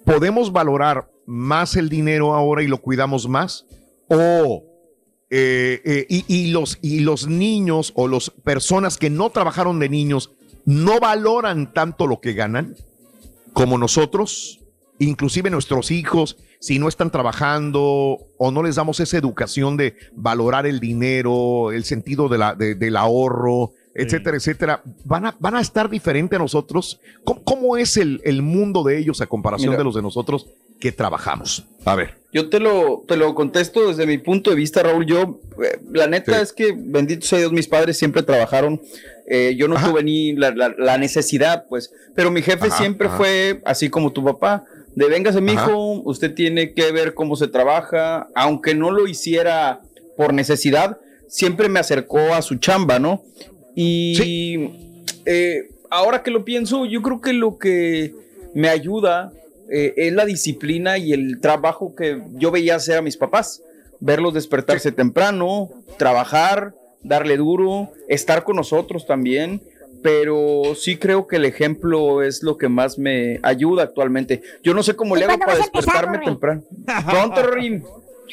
¿podemos 0.04 0.52
valorar 0.52 1.08
más 1.26 1.76
el 1.76 1.88
dinero 1.88 2.34
ahora 2.34 2.62
y 2.62 2.66
lo 2.66 2.78
cuidamos 2.78 3.28
más? 3.28 3.66
¿O 4.08 4.64
eh, 5.30 5.80
eh, 5.84 6.06
y, 6.08 6.50
los, 6.50 6.78
y 6.82 7.00
los 7.00 7.26
niños 7.26 7.92
o 7.96 8.08
las 8.08 8.30
personas 8.30 8.98
que 8.98 9.10
no 9.10 9.30
trabajaron 9.30 9.78
de 9.78 9.88
niños 9.88 10.32
no 10.64 11.00
valoran 11.00 11.72
tanto 11.72 12.07
lo 12.07 12.20
que 12.20 12.33
ganan 12.33 12.77
como 13.53 13.79
nosotros, 13.79 14.61
inclusive 14.98 15.50
nuestros 15.50 15.90
hijos, 15.90 16.37
si 16.59 16.79
no 16.79 16.88
están 16.88 17.11
trabajando 17.11 18.18
o 18.38 18.50
no 18.50 18.62
les 18.62 18.77
damos 18.77 18.98
esa 19.00 19.18
educación 19.18 19.77
de 19.77 19.94
valorar 20.12 20.66
el 20.66 20.81
dinero, 20.81 21.72
el 21.72 21.85
sentido 21.85 22.29
de 22.29 22.38
la, 22.38 22.55
del 22.55 22.96
ahorro, 22.96 23.72
etcétera, 23.94 24.37
etcétera, 24.37 24.83
van 25.05 25.27
a, 25.27 25.37
van 25.38 25.55
a 25.55 25.61
estar 25.61 25.88
diferente 25.88 26.37
a 26.37 26.38
nosotros. 26.38 27.00
¿Cómo, 27.22 27.77
es 27.77 27.96
el, 27.96 28.20
el, 28.24 28.42
mundo 28.42 28.83
de 28.83 28.98
ellos 28.98 29.20
a 29.20 29.27
comparación 29.27 29.77
de 29.77 29.85
los 29.85 29.94
de 29.94 30.03
nosotros 30.03 30.46
que 30.85 30.92
trabajamos? 30.92 31.64
A 31.87 31.94
ver. 31.94 32.18
Yo 32.31 32.51
te 32.51 32.61
lo, 32.61 33.05
te 33.09 33.16
lo 33.16 33.35
contesto 33.35 33.88
desde 33.88 34.07
mi 34.07 34.18
punto 34.18 34.51
de 34.51 34.57
vista, 34.57 34.83
Raúl. 34.83 35.07
Yo, 35.07 35.40
eh, 35.64 35.79
la 35.90 36.09
neta 36.09 36.42
es 36.42 36.53
que, 36.53 36.75
bendito 36.77 37.27
sea 37.27 37.38
Dios, 37.38 37.53
mis 37.53 37.68
padres 37.68 37.97
siempre 37.97 38.23
trabajaron. 38.23 38.83
Eh, 39.27 39.55
yo 39.57 39.66
no 39.66 39.77
tuve 39.77 40.05
ni 40.05 40.35
la, 40.35 40.51
la, 40.51 40.99
necesidad, 40.99 41.64
pues, 41.70 41.90
pero 42.14 42.31
mi 42.31 42.42
jefe 42.42 42.70
siempre 42.70 43.09
fue 43.09 43.62
así 43.64 43.88
como 43.88 44.12
tu 44.12 44.23
papá 44.23 44.66
de 44.94 45.09
véngase, 45.09 45.40
mijo, 45.40 46.03
usted 46.05 46.35
tiene 46.35 46.75
que 46.75 46.92
ver 46.92 47.14
cómo 47.14 47.35
se 47.35 47.49
trabaja, 47.49 48.29
aunque 48.35 48.75
no 48.75 48.90
lo 48.90 49.07
hiciera 49.07 49.81
por 50.14 50.35
necesidad, 50.35 50.99
siempre 51.29 51.70
me 51.70 51.81
acercó 51.81 52.35
a 52.35 52.42
su 52.42 52.57
chamba, 52.57 52.99
¿no? 52.99 53.23
Y 53.75 54.68
eh, 55.25 55.70
ahora 55.88 56.23
que 56.23 56.31
lo 56.31 56.44
pienso, 56.44 56.85
yo 56.85 57.01
creo 57.01 57.23
que 57.23 57.33
lo 57.33 57.57
que 57.57 58.12
me 58.55 58.68
ayuda 58.68 59.33
eh, 59.70 59.94
es 59.96 60.12
la 60.12 60.24
disciplina 60.24 60.98
y 60.98 61.12
el 61.12 61.40
trabajo 61.40 61.94
que 61.94 62.22
yo 62.33 62.50
veía 62.50 62.77
hacer 62.77 62.98
a 62.98 63.03
mis 63.03 63.16
papás. 63.16 63.62
Verlos 64.00 64.35
despertarse 64.35 64.92
temprano, 64.92 65.70
trabajar, 65.98 66.74
darle 67.03 67.37
duro, 67.37 67.92
estar 68.09 68.44
con 68.44 68.57
nosotros 68.57 69.07
también 69.07 69.61
pero 70.05 70.74
sí 70.74 70.98
creo 70.98 71.27
que 71.27 71.37
el 71.37 71.46
ejemplo 71.46 72.22
es 72.22 72.42
lo 72.42 72.59
que 72.59 72.68
más 72.68 72.98
me 72.98 73.40
ayuda 73.42 73.85
actualmente. 73.85 74.42
Yo 74.62 74.74
no 74.74 74.83
sé 74.83 74.94
cómo 74.94 75.16
le 75.16 75.24
hago 75.24 75.38
para 75.38 75.57
despertarme 75.57 76.18
temprano. 76.18 76.62
Pronto, 77.11 77.46
Rin. 77.46 77.83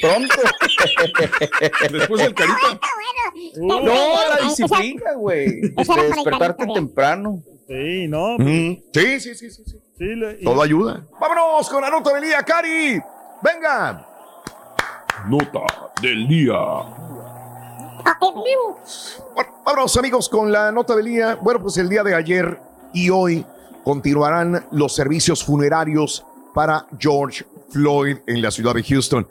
Pronto. 0.01 0.35
Después 1.93 2.23
del 2.23 2.33
carita. 2.33 2.77
no, 3.55 3.85
la 3.85 4.49
disciplina, 4.49 5.13
güey. 5.13 5.61
despertarte 5.61 6.65
temprano. 6.73 7.41
Sí, 7.69 8.05
no. 8.09 8.35
Sí, 8.37 8.83
sí, 9.21 9.35
sí, 9.35 9.49
sí. 9.49 9.63
sí. 9.65 9.77
Todo 10.43 10.61
ayuda. 10.63 11.05
Vámonos 11.19 11.69
con 11.69 11.81
la 11.81 11.89
nota 11.89 12.13
del 12.13 12.23
día, 12.23 12.41
Cari. 12.41 12.99
Venga. 13.43 14.07
Nota 15.27 15.91
del 16.01 16.27
día. 16.27 16.57
Bueno, 19.63 19.85
amigos 19.99 20.29
con 20.29 20.51
la 20.51 20.71
nota 20.71 20.95
del 20.95 21.05
día. 21.05 21.37
Bueno, 21.39 21.61
pues 21.61 21.77
el 21.77 21.87
día 21.87 22.03
de 22.03 22.15
ayer 22.15 22.59
y 22.93 23.11
hoy 23.11 23.45
continuarán 23.83 24.65
los 24.71 24.95
servicios 24.95 25.43
funerarios 25.43 26.25
para 26.53 26.87
George 26.97 27.45
Floyd 27.69 28.17
en 28.25 28.41
la 28.41 28.49
ciudad 28.49 28.73
de 28.73 28.83
Houston. 28.83 29.27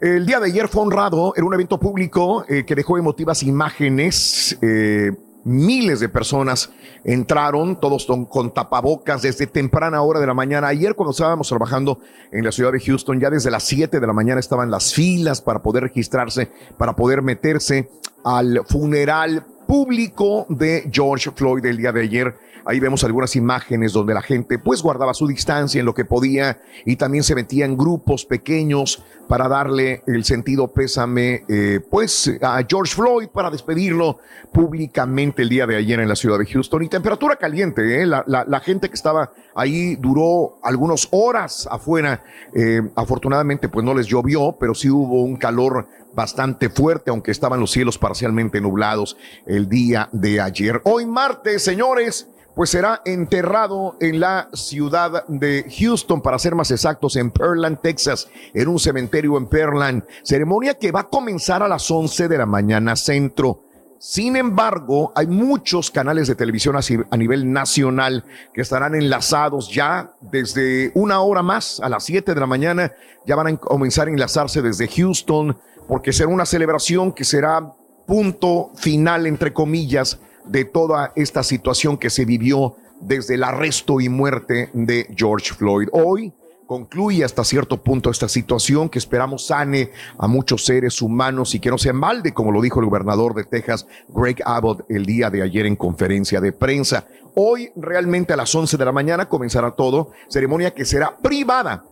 El 0.00 0.26
día 0.26 0.38
de 0.38 0.46
ayer 0.46 0.68
fue 0.68 0.82
honrado 0.82 1.32
en 1.34 1.44
un 1.44 1.54
evento 1.54 1.78
público 1.78 2.44
eh, 2.46 2.64
que 2.66 2.74
dejó 2.74 2.98
emotivas 2.98 3.42
imágenes. 3.42 4.58
Eh, 4.60 5.12
Miles 5.44 6.00
de 6.00 6.08
personas 6.08 6.70
entraron, 7.04 7.80
todos 7.80 8.06
con, 8.28 8.52
tapabocas 8.52 9.22
desde 9.22 9.46
temprana 9.46 10.02
hora 10.02 10.20
de 10.20 10.26
la 10.26 10.34
mañana. 10.34 10.68
Ayer 10.68 10.94
cuando 10.94 11.12
estábamos 11.12 11.48
trabajando 11.48 11.98
en 12.30 12.44
la 12.44 12.52
ciudad 12.52 12.72
de 12.72 12.80
Houston, 12.80 13.20
ya 13.20 13.30
desde 13.30 13.50
las 13.50 13.62
7 13.64 14.00
de 14.00 14.06
la 14.06 14.12
mañana 14.12 14.40
estaban 14.40 14.70
las 14.70 14.92
filas 14.92 15.40
para 15.40 15.62
poder 15.62 15.84
registrarse, 15.84 16.50
para 16.76 16.94
poder 16.94 17.22
meterse 17.22 17.90
al 18.24 18.60
funeral 18.66 19.46
público 19.70 20.46
de 20.48 20.90
George 20.90 21.30
Floyd 21.30 21.64
el 21.64 21.76
día 21.76 21.92
de 21.92 22.02
ayer 22.02 22.34
Ahí 22.64 22.80
vemos 22.80 23.04
algunas 23.04 23.36
imágenes 23.36 23.92
donde 23.92 24.14
la 24.14 24.22
gente 24.22 24.58
pues 24.58 24.82
guardaba 24.82 25.14
su 25.14 25.26
distancia 25.26 25.80
en 25.80 25.86
lo 25.86 25.94
que 25.94 26.04
podía 26.04 26.58
y 26.84 26.96
también 26.96 27.24
se 27.24 27.34
metía 27.34 27.64
en 27.64 27.76
grupos 27.76 28.24
pequeños 28.24 29.02
para 29.28 29.48
darle 29.48 30.02
el 30.06 30.24
sentido 30.24 30.68
pésame 30.68 31.44
eh, 31.48 31.80
pues 31.88 32.30
a 32.42 32.62
George 32.68 32.94
Floyd 32.94 33.28
para 33.28 33.50
despedirlo 33.50 34.18
públicamente 34.52 35.42
el 35.42 35.48
día 35.48 35.66
de 35.66 35.76
ayer 35.76 36.00
en 36.00 36.08
la 36.08 36.16
ciudad 36.16 36.38
de 36.38 36.46
Houston. 36.46 36.82
Y 36.82 36.88
temperatura 36.88 37.36
caliente, 37.36 38.02
¿eh? 38.02 38.06
la, 38.06 38.60
gente 38.60 38.88
que 38.88 38.94
estaba 38.94 39.32
ahí 39.54 39.96
duró 39.96 40.58
algunas 40.62 41.08
horas 41.12 41.68
afuera. 41.70 42.22
Eh, 42.54 42.82
afortunadamente 42.96 43.68
pues 43.68 43.84
no 43.84 43.94
les 43.94 44.06
llovió, 44.06 44.56
pero 44.58 44.74
sí 44.74 44.90
hubo 44.90 45.22
un 45.22 45.36
calor 45.36 45.86
bastante 46.14 46.68
fuerte, 46.68 47.10
aunque 47.10 47.30
estaban 47.30 47.60
los 47.60 47.70
cielos 47.70 47.98
parcialmente 47.98 48.60
nublados 48.60 49.16
el 49.46 49.68
día 49.68 50.08
de 50.12 50.40
ayer. 50.40 50.80
Hoy 50.84 51.06
martes, 51.06 51.62
señores, 51.62 52.28
pues 52.54 52.70
será 52.70 53.00
enterrado 53.04 53.96
en 54.00 54.20
la 54.20 54.48
ciudad 54.52 55.26
de 55.28 55.64
Houston, 55.78 56.20
para 56.20 56.38
ser 56.38 56.54
más 56.54 56.70
exactos, 56.70 57.16
en 57.16 57.30
Pearland, 57.30 57.80
Texas, 57.80 58.28
en 58.52 58.68
un 58.68 58.78
cementerio 58.78 59.36
en 59.38 59.46
Pearland. 59.46 60.04
Ceremonia 60.22 60.74
que 60.74 60.92
va 60.92 61.00
a 61.00 61.08
comenzar 61.08 61.62
a 61.62 61.68
las 61.68 61.90
11 61.90 62.28
de 62.28 62.38
la 62.38 62.46
mañana 62.46 62.96
centro. 62.96 63.62
Sin 63.98 64.36
embargo, 64.36 65.12
hay 65.14 65.26
muchos 65.26 65.90
canales 65.90 66.26
de 66.26 66.34
televisión 66.34 66.74
a 67.10 67.16
nivel 67.18 67.52
nacional 67.52 68.24
que 68.54 68.62
estarán 68.62 68.94
enlazados 68.94 69.70
ya 69.70 70.12
desde 70.22 70.90
una 70.94 71.20
hora 71.20 71.42
más, 71.42 71.80
a 71.80 71.88
las 71.90 72.04
7 72.04 72.34
de 72.34 72.40
la 72.40 72.46
mañana, 72.46 72.92
ya 73.26 73.36
van 73.36 73.46
a 73.48 73.56
comenzar 73.58 74.08
a 74.08 74.10
enlazarse 74.10 74.62
desde 74.62 74.88
Houston, 74.88 75.58
porque 75.90 76.12
será 76.12 76.28
una 76.28 76.46
celebración 76.46 77.12
que 77.12 77.24
será 77.24 77.72
punto 78.06 78.70
final, 78.76 79.26
entre 79.26 79.52
comillas, 79.52 80.20
de 80.44 80.64
toda 80.64 81.12
esta 81.16 81.42
situación 81.42 81.98
que 81.98 82.10
se 82.10 82.24
vivió 82.24 82.76
desde 83.00 83.34
el 83.34 83.42
arresto 83.42 84.00
y 84.00 84.08
muerte 84.08 84.70
de 84.72 85.08
George 85.16 85.52
Floyd. 85.52 85.88
Hoy 85.90 86.32
concluye 86.64 87.24
hasta 87.24 87.42
cierto 87.42 87.82
punto 87.82 88.08
esta 88.08 88.28
situación 88.28 88.88
que 88.88 89.00
esperamos 89.00 89.48
sane 89.48 89.90
a 90.16 90.28
muchos 90.28 90.64
seres 90.64 91.02
humanos 91.02 91.56
y 91.56 91.58
que 91.58 91.70
no 91.70 91.78
se 91.78 91.92
malde, 91.92 92.32
como 92.32 92.52
lo 92.52 92.60
dijo 92.60 92.78
el 92.78 92.86
gobernador 92.86 93.34
de 93.34 93.42
Texas, 93.42 93.88
Greg 94.10 94.40
Abbott, 94.44 94.84
el 94.88 95.04
día 95.04 95.28
de 95.28 95.42
ayer 95.42 95.66
en 95.66 95.74
conferencia 95.74 96.40
de 96.40 96.52
prensa. 96.52 97.08
Hoy 97.34 97.72
realmente 97.74 98.32
a 98.32 98.36
las 98.36 98.54
11 98.54 98.76
de 98.76 98.84
la 98.84 98.92
mañana 98.92 99.28
comenzará 99.28 99.72
todo, 99.72 100.12
ceremonia 100.28 100.72
que 100.72 100.84
será 100.84 101.16
privada, 101.16 101.82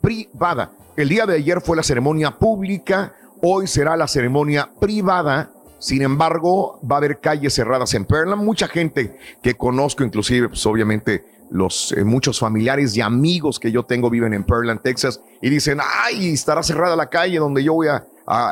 privada. 0.00 0.72
El 0.96 1.10
día 1.10 1.26
de 1.26 1.36
ayer 1.36 1.60
fue 1.60 1.76
la 1.76 1.82
ceremonia 1.82 2.38
pública, 2.38 3.14
hoy 3.42 3.66
será 3.66 3.96
la 3.96 4.08
ceremonia 4.08 4.70
privada 4.80 5.52
sin 5.82 6.00
embargo, 6.02 6.78
va 6.88 6.94
a 6.94 6.98
haber 6.98 7.18
calles 7.18 7.54
cerradas 7.54 7.92
en 7.94 8.04
Pearland. 8.04 8.40
Mucha 8.40 8.68
gente 8.68 9.18
que 9.42 9.56
conozco, 9.56 10.04
inclusive, 10.04 10.48
pues 10.48 10.64
obviamente 10.64 11.24
los 11.50 11.90
eh, 11.90 12.04
muchos 12.04 12.38
familiares 12.38 12.96
y 12.96 13.00
amigos 13.00 13.58
que 13.58 13.72
yo 13.72 13.82
tengo 13.82 14.08
viven 14.08 14.32
en 14.32 14.44
Pearland, 14.44 14.80
Texas, 14.80 15.20
y 15.40 15.50
dicen, 15.50 15.80
ay, 16.04 16.34
estará 16.34 16.62
cerrada 16.62 16.94
la 16.94 17.10
calle 17.10 17.38
donde 17.38 17.64
yo 17.64 17.74
voy 17.74 17.88
a, 17.88 18.04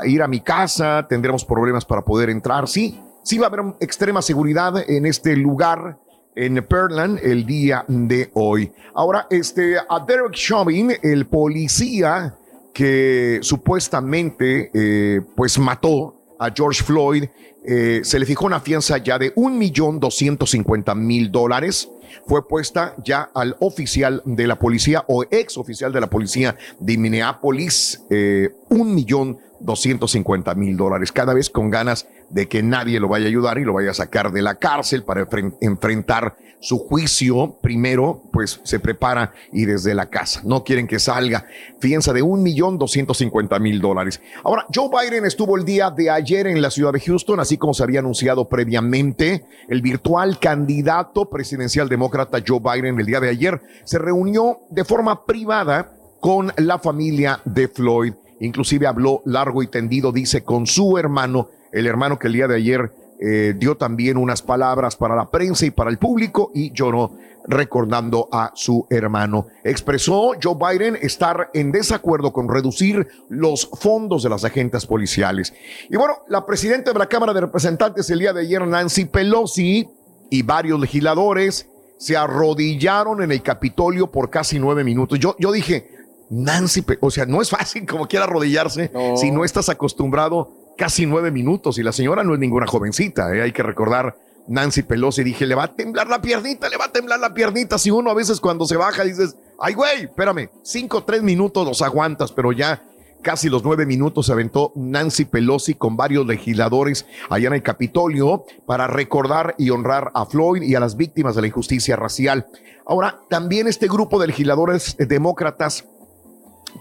ir 0.07 0.23
a 0.23 0.27
mi 0.27 0.41
casa, 0.41 1.07
tendremos 1.09 1.45
problemas 1.45 1.85
para 1.85 2.03
poder 2.03 2.31
entrar. 2.31 2.67
Sí, 2.67 3.01
sí 3.23 3.39
va 3.39 3.47
a 3.47 3.51
haber 3.51 3.77
extrema 3.79 4.23
seguridad 4.23 4.75
en 4.91 5.07
este 5.07 5.37
lugar 5.37 5.99
en 6.35 6.67
Pearland 6.67 7.21
el 7.23 7.47
día 7.47 7.85
de 7.87 8.33
hoy. 8.35 8.73
Ahora, 8.93 9.29
este, 9.31 9.77
a 9.79 10.05
Derek 10.05 10.33
Chauvin, 10.33 10.95
el 11.01 11.27
policía 11.27 12.35
que 12.73 13.39
supuestamente 13.43 14.71
eh, 14.73 15.21
pues 15.35 15.59
mató 15.59 16.17
a 16.39 16.51
George 16.55 16.83
Floyd, 16.83 17.25
eh, 17.65 18.01
se 18.03 18.19
le 18.19 18.25
fijó 18.25 18.47
una 18.47 18.61
fianza 18.61 18.97
ya 18.97 19.19
de 19.19 19.33
un 19.37 19.59
millón 19.59 20.01
doscientos 20.01 20.51
cincuenta 20.51 20.95
mil 20.95 21.31
dólares. 21.31 21.91
fue 22.27 22.49
puesta 22.49 22.95
ya 23.05 23.31
al 23.35 23.57
oficial 23.61 24.23
de 24.25 24.47
la 24.47 24.59
policía 24.59 25.05
o 25.07 25.25
ex 25.31 25.57
oficial 25.59 25.93
de 25.93 26.01
la 26.01 26.09
policía 26.09 26.57
de 26.79 26.97
Minneapolis, 26.97 28.03
eh, 28.11 28.49
un 28.71 28.95
millón 28.95 29.39
250 29.61 30.55
mil 30.55 30.77
dólares, 30.77 31.13
cada 31.13 31.35
vez 31.35 31.51
con 31.51 31.71
ganas 31.71 32.07
de 32.31 32.49
que 32.49 32.63
nadie 32.63 33.01
lo 33.01 33.09
vaya 33.09 33.27
a 33.27 33.29
ayudar 33.29 33.59
y 33.59 33.65
lo 33.65 33.75
vaya 33.75 33.91
a 33.91 33.95
sacar 33.95 34.33
de 34.33 34.43
la 34.43 34.57
cárcel 34.57 35.03
para 35.03 35.27
enfrentar 35.61 36.37
su 36.61 36.79
juicio. 36.79 37.59
Primero, 37.61 38.23
pues 38.33 38.61
se 38.63 38.79
prepara 38.79 39.33
y 39.53 39.65
desde 39.65 39.95
la 39.95 40.07
casa. 40.07 40.43
No 40.45 40.63
quieren 40.63 40.87
que 40.87 40.99
salga. 40.99 41.47
Fianza 41.81 42.13
de 42.13 42.23
un 42.23 42.43
millón 42.43 42.79
cincuenta 42.89 43.59
mil 43.59 43.81
dólares. 43.81 44.21
Ahora, 44.45 44.67
Joe 44.73 44.89
Biden 44.89 45.25
estuvo 45.25 45.57
el 45.57 45.65
día 45.65 45.91
de 45.91 46.11
ayer 46.11 46.47
en 46.47 46.63
la 46.63 46.71
ciudad 46.71 46.93
de 46.93 47.01
Houston, 47.01 47.41
así 47.41 47.57
como 47.57 47.75
se 47.75 47.83
había 47.83 48.01
anunciado 48.01 48.49
previamente. 48.49 49.45
El 49.69 49.83
virtual 49.83 50.39
candidato 50.39 51.29
presidencial 51.29 51.89
demócrata 51.89 52.39
Joe 52.47 52.61
Biden 52.61 53.01
el 53.01 53.07
día 53.07 53.21
de 53.21 53.31
ayer 53.31 53.61
se 53.85 53.99
reunió 53.99 54.59
de 54.71 54.85
forma 54.85 55.25
privada 55.25 55.93
con 56.21 56.53
la 56.57 56.79
familia 56.79 57.41
de 57.45 57.69
Floyd 57.69 58.13
Inclusive 58.41 58.87
habló 58.87 59.23
largo 59.25 59.63
y 59.63 59.69
tendido, 59.69 60.13
dice, 60.13 60.43
con 60.43 60.67
su 60.67 60.99
hermano, 60.99 61.49
el 61.73 61.87
hermano 61.87 62.19
que 62.19 62.27
el 62.27 62.33
día 62.33 62.49
de 62.49 62.57
ayer 62.57 62.93
eh, 63.21 63.55
dio 63.57 63.77
también 63.77 64.17
unas 64.17 64.43
palabras 64.43 64.97
para 64.97 65.15
la 65.15 65.31
prensa 65.31 65.67
y 65.67 65.71
para 65.71 65.91
el 65.91 65.99
público 65.99 66.51
y 66.55 66.73
lloró 66.73 67.13
recordando 67.47 68.29
a 68.33 68.53
su 68.55 68.87
hermano. 68.91 69.47
Expresó 69.65 70.33
Joe 70.43 70.57
Biden 70.57 70.99
estar 71.01 71.51
en 71.55 71.73
desacuerdo 71.73 72.33
con 72.33 72.49
reducir 72.49 73.09
los 73.29 73.69
fondos 73.81 74.23
de 74.23 74.31
las 74.31 74.45
agentes 74.45 74.87
policiales. 74.87 75.53
Y 75.89 75.97
bueno, 75.97 76.15
la 76.29 76.47
presidenta 76.47 76.93
de 76.93 76.99
la 76.99 77.09
Cámara 77.09 77.33
de 77.33 77.43
Representantes 77.43 78.09
el 78.11 78.21
día 78.21 78.33
de 78.33 78.43
ayer, 78.43 78.67
Nancy 78.67 79.05
Pelosi, 79.07 79.89
y 80.31 80.43
varios 80.43 80.81
legisladores 80.81 81.69
se 81.99 82.17
arrodillaron 82.17 83.23
en 83.23 83.33
el 83.33 83.43
Capitolio 83.43 84.07
por 84.07 84.31
casi 84.31 84.59
nueve 84.59 84.85
minutos. 84.85 85.19
Yo, 85.19 85.37
yo 85.39 85.53
dije, 85.53 85.91
Nancy, 86.31 86.85
o 87.01 87.11
sea, 87.11 87.27
no 87.27 87.43
es 87.43 87.51
fácil 87.51 87.85
como 87.87 88.07
quiera 88.07 88.25
arrodillarse 88.25 88.91
si 89.17 89.31
no 89.31 89.45
estás 89.45 89.69
acostumbrado 89.69 90.49
casi 90.79 91.05
nueve 91.05 91.31
minutos 91.31 91.77
y 91.79 91.83
la 91.83 91.93
señora 91.93 92.23
no 92.25 92.35
es 92.35 92.41
ninguna 92.41 92.67
jovencita, 92.67 93.35
¿eh? 93.35 93.43
hay 93.43 93.53
que 93.53 93.63
recordar. 93.63 94.17
Nancy 94.49 94.83
Pelosi, 94.83 95.23
dije, 95.23 95.47
le 95.47 95.55
va 95.55 95.65
a 95.65 95.75
temblar 95.77 96.09
la 96.09 96.21
piernita, 96.21 96.69
le 96.69 96.77
va 96.77 96.87
a 96.87 96.93
temblar 96.93 97.21
la 97.21 97.33
piernita. 97.33 97.79
Si 97.79 97.91
uno 97.91 98.11
a 98.11 98.15
veces 98.15 98.41
cuando 98.41 98.67
se 98.67 98.77
baja 98.77 99.05
dices, 99.05 99.37
ay 99.61 99.75
güey, 99.75 100.05
espérame, 100.05 100.49
cinco, 100.63 101.05
tres 101.05 101.23
minutos 101.23 101.67
los 101.67 101.83
aguantas, 101.83 102.33
pero 102.33 102.51
ya 102.51 102.83
casi 103.23 103.49
los 103.49 103.63
nueve 103.63 103.87
minutos 103.87 104.27
se 104.27 104.33
aventó 104.33 104.73
Nancy 104.75 105.27
Pelosi 105.27 105.75
con 105.75 105.97
varios 105.97 106.27
legisladores 106.27 107.07
allá 107.29 107.49
en 107.49 107.55
el 107.55 107.63
Capitolio 107.63 108.45
para 108.67 108.87
recordar 108.87 109.55
y 109.59 109.71
honrar 109.71 110.11
a 110.15 110.27
Floyd 110.27 110.63
y 110.63 110.75
a 110.75 110.81
las 110.81 110.97
víctimas 110.97 111.35
de 111.35 111.43
la 111.43 111.47
injusticia 111.47 111.97
racial. 111.97 112.47
Ahora, 112.87 113.21
también 113.29 113.69
este 113.69 113.87
grupo 113.87 114.19
de 114.19 114.29
legisladores 114.29 114.97
demócratas 114.99 115.85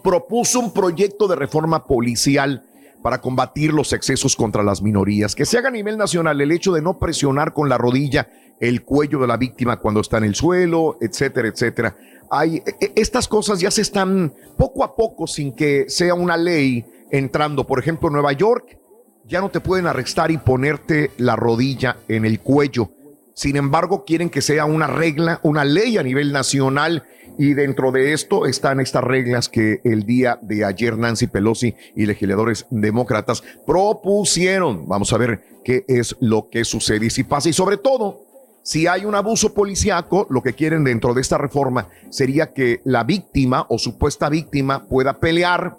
propuso 0.04 0.60
un 0.60 0.74
proyecto 0.74 1.28
de 1.28 1.36
reforma 1.36 1.86
policial 1.86 2.64
para 3.02 3.22
combatir 3.22 3.74
los 3.74 3.94
excesos 3.94 4.36
contra 4.36 4.64
las 4.64 4.82
minorías, 4.82 5.36
que 5.36 5.46
se 5.46 5.58
haga 5.58 5.70
a 5.70 5.72
nivel 5.72 5.98
nacional 5.98 6.40
el 6.42 6.52
hecho 6.52 6.74
de 6.74 6.82
no 6.82 7.00
presionar 7.00 7.54
con 7.54 7.70
la 7.70 7.78
rodilla 7.78 8.28
el 8.60 8.84
cuello 8.84 9.20
de 9.20 9.28
la 9.28 9.38
víctima 9.38 9.78
cuando 9.78 10.02
está 10.02 10.18
en 10.18 10.26
el 10.26 10.36
suelo, 10.36 10.98
etcétera, 11.00 11.48
etcétera. 11.48 11.96
Hay, 12.30 12.58
e, 12.58 12.76
e, 12.82 12.94
estas 12.96 13.28
cosas 13.28 13.60
ya 13.60 13.72
se 13.72 13.82
están 13.82 14.34
poco 14.58 14.84
a 14.84 14.96
poco, 14.96 15.28
sin 15.28 15.54
que 15.54 15.86
sea 15.88 16.14
una 16.14 16.36
ley, 16.36 16.86
entrando. 17.10 17.66
Por 17.66 17.80
ejemplo, 17.80 18.10
Nueva 18.10 18.34
York 18.34 18.78
ya 19.26 19.42
no 19.42 19.50
te 19.50 19.62
pueden 19.62 19.88
arrestar 19.88 20.32
y 20.32 20.38
ponerte 20.38 21.12
la 21.18 21.36
rodilla 21.36 21.98
en 22.08 22.26
el 22.26 22.40
cuello. 22.40 22.92
Sin 23.34 23.56
embargo, 23.56 24.04
quieren 24.04 24.30
que 24.30 24.42
sea 24.42 24.66
una 24.66 24.88
regla, 24.88 25.40
una 25.44 25.64
ley 25.64 25.98
a 25.98 26.04
nivel 26.04 26.34
nacional 26.34 27.04
y 27.40 27.54
dentro 27.54 27.94
de 27.94 28.12
esto 28.12 28.46
están 28.46 28.82
estas 28.82 29.02
reglas 29.02 29.48
que 29.48 29.80
el 29.86 30.06
día 30.06 30.38
de 30.42 30.66
ayer 30.66 30.98
Nancy 30.98 31.28
Pelosi 31.28 31.74
y 31.96 32.06
legisladores 32.06 32.68
demócratas 32.70 33.42
propusieron. 33.66 34.90
Vamos 34.90 35.14
a 35.14 35.18
ver 35.18 35.42
qué 35.64 35.86
es 35.88 36.18
lo 36.20 36.50
que 36.50 36.66
sucede 36.66 37.06
y 37.06 37.10
si 37.10 37.24
pasa. 37.24 37.48
Y 37.48 37.54
sobre 37.54 37.78
todo, 37.78 38.26
si 38.62 38.88
hay 38.88 39.06
un 39.06 39.16
abuso 39.16 39.54
policiaco, 39.54 40.28
lo 40.30 40.44
que 40.44 40.52
quieren 40.52 40.84
dentro 40.84 41.14
de 41.14 41.22
esta 41.22 41.38
reforma 41.38 41.88
sería 42.10 42.52
que 42.52 42.82
la 42.84 43.06
víctima 43.06 43.66
o 43.70 43.80
supuesta 43.80 44.28
víctima 44.28 44.86
pueda 44.90 45.22
pelear 45.22 45.78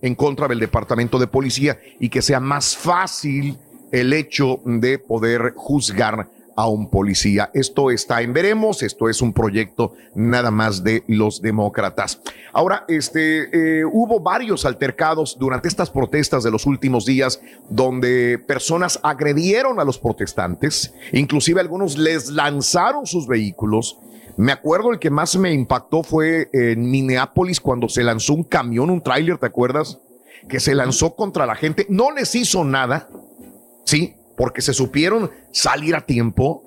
en 0.00 0.14
contra 0.14 0.48
del 0.48 0.60
departamento 0.60 1.18
de 1.18 1.26
policía 1.26 1.78
y 2.00 2.08
que 2.08 2.22
sea 2.22 2.40
más 2.40 2.74
fácil 2.74 3.58
el 3.92 4.14
hecho 4.14 4.60
de 4.64 4.98
poder 4.98 5.52
juzgar 5.56 6.30
a 6.56 6.68
un 6.68 6.90
policía. 6.90 7.50
Esto 7.54 7.90
está 7.90 8.22
en 8.22 8.32
veremos, 8.32 8.82
esto 8.82 9.08
es 9.08 9.22
un 9.22 9.32
proyecto 9.32 9.94
nada 10.14 10.50
más 10.50 10.84
de 10.84 11.04
los 11.06 11.42
demócratas. 11.42 12.20
Ahora, 12.52 12.84
este, 12.88 13.80
eh, 13.80 13.84
hubo 13.84 14.20
varios 14.20 14.64
altercados 14.64 15.36
durante 15.38 15.68
estas 15.68 15.90
protestas 15.90 16.42
de 16.42 16.50
los 16.50 16.66
últimos 16.66 17.06
días 17.06 17.40
donde 17.68 18.38
personas 18.38 19.00
agredieron 19.02 19.80
a 19.80 19.84
los 19.84 19.98
protestantes, 19.98 20.92
inclusive 21.12 21.60
algunos 21.60 21.96
les 21.96 22.30
lanzaron 22.30 23.06
sus 23.06 23.26
vehículos. 23.26 23.98
Me 24.36 24.52
acuerdo 24.52 24.90
el 24.90 24.98
que 24.98 25.10
más 25.10 25.36
me 25.36 25.52
impactó 25.52 26.02
fue 26.02 26.48
en 26.52 26.90
Minneapolis 26.90 27.60
cuando 27.60 27.88
se 27.88 28.02
lanzó 28.02 28.34
un 28.34 28.44
camión, 28.44 28.90
un 28.90 29.02
tráiler, 29.02 29.38
¿te 29.38 29.46
acuerdas? 29.46 29.98
Que 30.48 30.58
se 30.58 30.74
lanzó 30.74 31.14
contra 31.14 31.46
la 31.46 31.54
gente, 31.54 31.86
no 31.88 32.10
les 32.10 32.34
hizo 32.34 32.64
nada, 32.64 33.08
sí, 33.84 34.14
porque 34.36 34.60
se 34.60 34.72
supieron 34.72 35.30
salir 35.50 35.94
a 35.94 36.00
tiempo, 36.00 36.64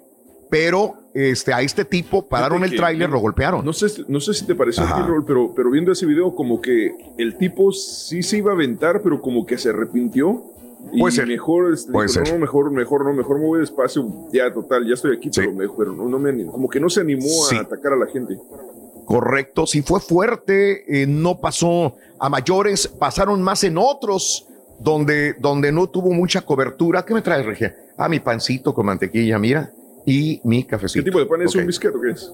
pero 0.49 0.95
este, 1.13 1.53
a 1.53 1.61
este 1.61 1.85
tipo 1.85 2.27
pararon 2.27 2.63
el 2.63 2.75
tráiler, 2.75 3.09
lo 3.09 3.19
golpearon. 3.19 3.63
No 3.63 3.73
sé, 3.73 4.03
no 4.07 4.19
sé 4.19 4.33
si 4.33 4.45
te 4.45 4.53
pareció 4.53 4.85
pero, 5.25 5.53
pero 5.55 5.71
viendo 5.71 5.91
ese 5.91 6.05
video, 6.05 6.35
como 6.35 6.61
que 6.61 6.91
el 7.17 7.37
tipo 7.37 7.71
sí 7.71 8.21
se 8.21 8.37
iba 8.37 8.51
a 8.51 8.55
aventar, 8.55 9.01
pero 9.01 9.21
como 9.21 9.45
que 9.45 9.57
se 9.57 9.69
arrepintió. 9.69 10.51
Puede 10.99 11.15
ser. 11.15 11.27
Mejor, 11.27 11.73
este, 11.73 11.91
Puede 11.91 12.09
ser. 12.09 12.31
No, 12.31 12.37
mejor, 12.37 12.69
mejor, 12.69 13.05
no, 13.05 13.13
mejor 13.13 13.39
me 13.39 13.45
voy 13.45 13.59
despacio. 13.59 14.07
Ya, 14.31 14.53
total, 14.53 14.85
ya 14.85 14.93
estoy 14.93 15.15
aquí, 15.15 15.31
pero, 15.35 15.51
mejor, 15.51 15.87
no, 15.95 16.19
me 16.19 16.45
como 16.45 16.69
que 16.69 16.79
no 16.79 16.89
se 16.89 17.01
animó 17.01 17.47
a 17.51 17.61
atacar 17.61 17.93
a 17.93 17.97
la 17.97 18.07
gente. 18.07 18.37
Correcto, 19.05 19.65
si 19.67 19.81
fue 19.81 19.99
fuerte, 19.99 21.01
eh, 21.01 21.07
no 21.07 21.39
pasó 21.39 21.95
a 22.19 22.27
mayores, 22.27 22.87
pasaron 22.87 23.41
más 23.41 23.63
en 23.63 23.77
otros 23.77 24.47
donde, 24.79 25.33
donde 25.33 25.71
no 25.71 25.87
tuvo 25.87 26.11
mucha 26.11 26.41
cobertura. 26.41 27.05
¿Qué 27.05 27.13
me 27.13 27.21
trae, 27.21 27.43
Regia? 27.43 27.75
Ah, 27.97 28.09
mi 28.09 28.19
pancito 28.19 28.73
con 28.73 28.85
mantequilla, 28.85 29.39
mira, 29.39 29.71
y 30.05 30.41
mi 30.43 30.63
cafecito. 30.63 31.03
¿Qué 31.03 31.11
tipo 31.11 31.19
de 31.19 31.25
pan 31.25 31.41
es? 31.41 31.55
¿Un 31.55 31.65
bisquete 31.65 31.97
o 31.97 32.01
qué 32.01 32.11
es? 32.11 32.31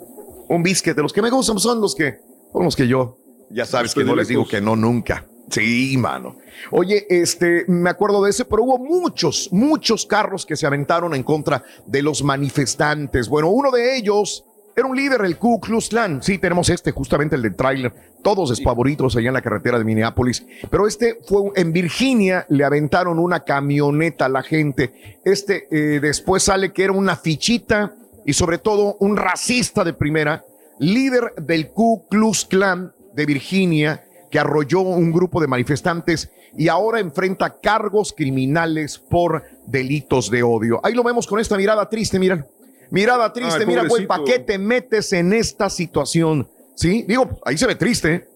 Un 0.49 0.63
bisquete. 0.63 1.01
Los 1.01 1.13
que 1.13 1.21
me 1.21 1.29
gustan 1.29 1.59
son 1.59 1.81
los 1.81 1.95
que, 1.95 2.19
son 2.51 2.63
los 2.65 2.75
que 2.75 2.87
yo, 2.87 3.17
ya 3.49 3.65
sabes 3.65 3.93
que 3.93 4.03
no 4.03 4.15
les 4.15 4.27
digo 4.27 4.47
que 4.47 4.61
no 4.61 4.75
nunca. 4.75 5.25
Sí, 5.49 5.97
mano. 5.97 6.37
Oye, 6.71 7.05
este, 7.09 7.65
me 7.67 7.89
acuerdo 7.89 8.23
de 8.23 8.29
ese, 8.29 8.45
pero 8.45 8.63
hubo 8.63 8.77
muchos, 8.77 9.49
muchos 9.51 10.05
carros 10.05 10.45
que 10.45 10.55
se 10.55 10.65
aventaron 10.65 11.13
en 11.13 11.23
contra 11.23 11.63
de 11.85 12.01
los 12.01 12.23
manifestantes. 12.23 13.27
Bueno, 13.27 13.49
uno 13.49 13.69
de 13.71 13.97
ellos 13.97 14.45
era 14.75 14.87
un 14.87 14.95
líder, 14.95 15.21
el 15.25 15.37
Ku 15.37 15.59
Klux 15.59 15.89
Klan. 15.89 16.23
Sí, 16.23 16.37
tenemos 16.37 16.69
este, 16.69 16.91
justamente 16.91 17.35
el 17.35 17.41
de 17.41 17.51
trailer. 17.51 17.93
Todos 18.23 18.49
despavoritos 18.49 19.15
allá 19.15 19.29
en 19.29 19.33
la 19.33 19.41
carretera 19.41 19.77
de 19.77 19.83
Minneapolis. 19.83 20.45
Pero 20.69 20.87
este 20.87 21.19
fue 21.27 21.51
en 21.55 21.73
Virginia, 21.73 22.45
le 22.49 22.63
aventaron 22.63 23.19
una 23.19 23.41
camioneta 23.41 24.25
a 24.25 24.29
la 24.29 24.43
gente. 24.43 25.19
Este 25.25 25.67
eh, 25.71 25.99
después 25.99 26.43
sale 26.43 26.71
que 26.71 26.83
era 26.83 26.93
una 26.93 27.15
fichita 27.15 27.95
y 28.25 28.33
sobre 28.33 28.59
todo 28.59 28.95
un 28.99 29.17
racista 29.17 29.83
de 29.83 29.93
primera, 29.93 30.45
líder 30.79 31.33
del 31.37 31.69
Ku 31.71 32.07
Klux 32.07 32.45
Klan 32.45 32.93
de 33.13 33.25
Virginia, 33.25 34.03
que 34.29 34.39
arrolló 34.39 34.81
un 34.81 35.11
grupo 35.11 35.41
de 35.41 35.47
manifestantes 35.47 36.31
y 36.57 36.67
ahora 36.67 36.99
enfrenta 36.99 37.59
cargos 37.59 38.13
criminales 38.13 38.97
por 38.97 39.43
delitos 39.65 40.29
de 40.29 40.43
odio. 40.43 40.79
Ahí 40.83 40.93
lo 40.93 41.03
vemos 41.03 41.27
con 41.27 41.39
esta 41.39 41.57
mirada 41.57 41.89
triste, 41.89 42.19
miren. 42.19 42.45
Mirada 42.91 43.31
triste, 43.31 43.65
mira, 43.65 43.87
güey, 43.87 44.05
¿para 44.05 44.23
qué 44.23 44.39
te 44.39 44.57
metes 44.57 45.13
en 45.13 45.31
esta 45.31 45.69
situación? 45.69 46.47
Sí, 46.75 47.05
digo, 47.07 47.39
ahí 47.45 47.57
se 47.57 47.65
ve 47.65 47.75
triste, 47.75 48.27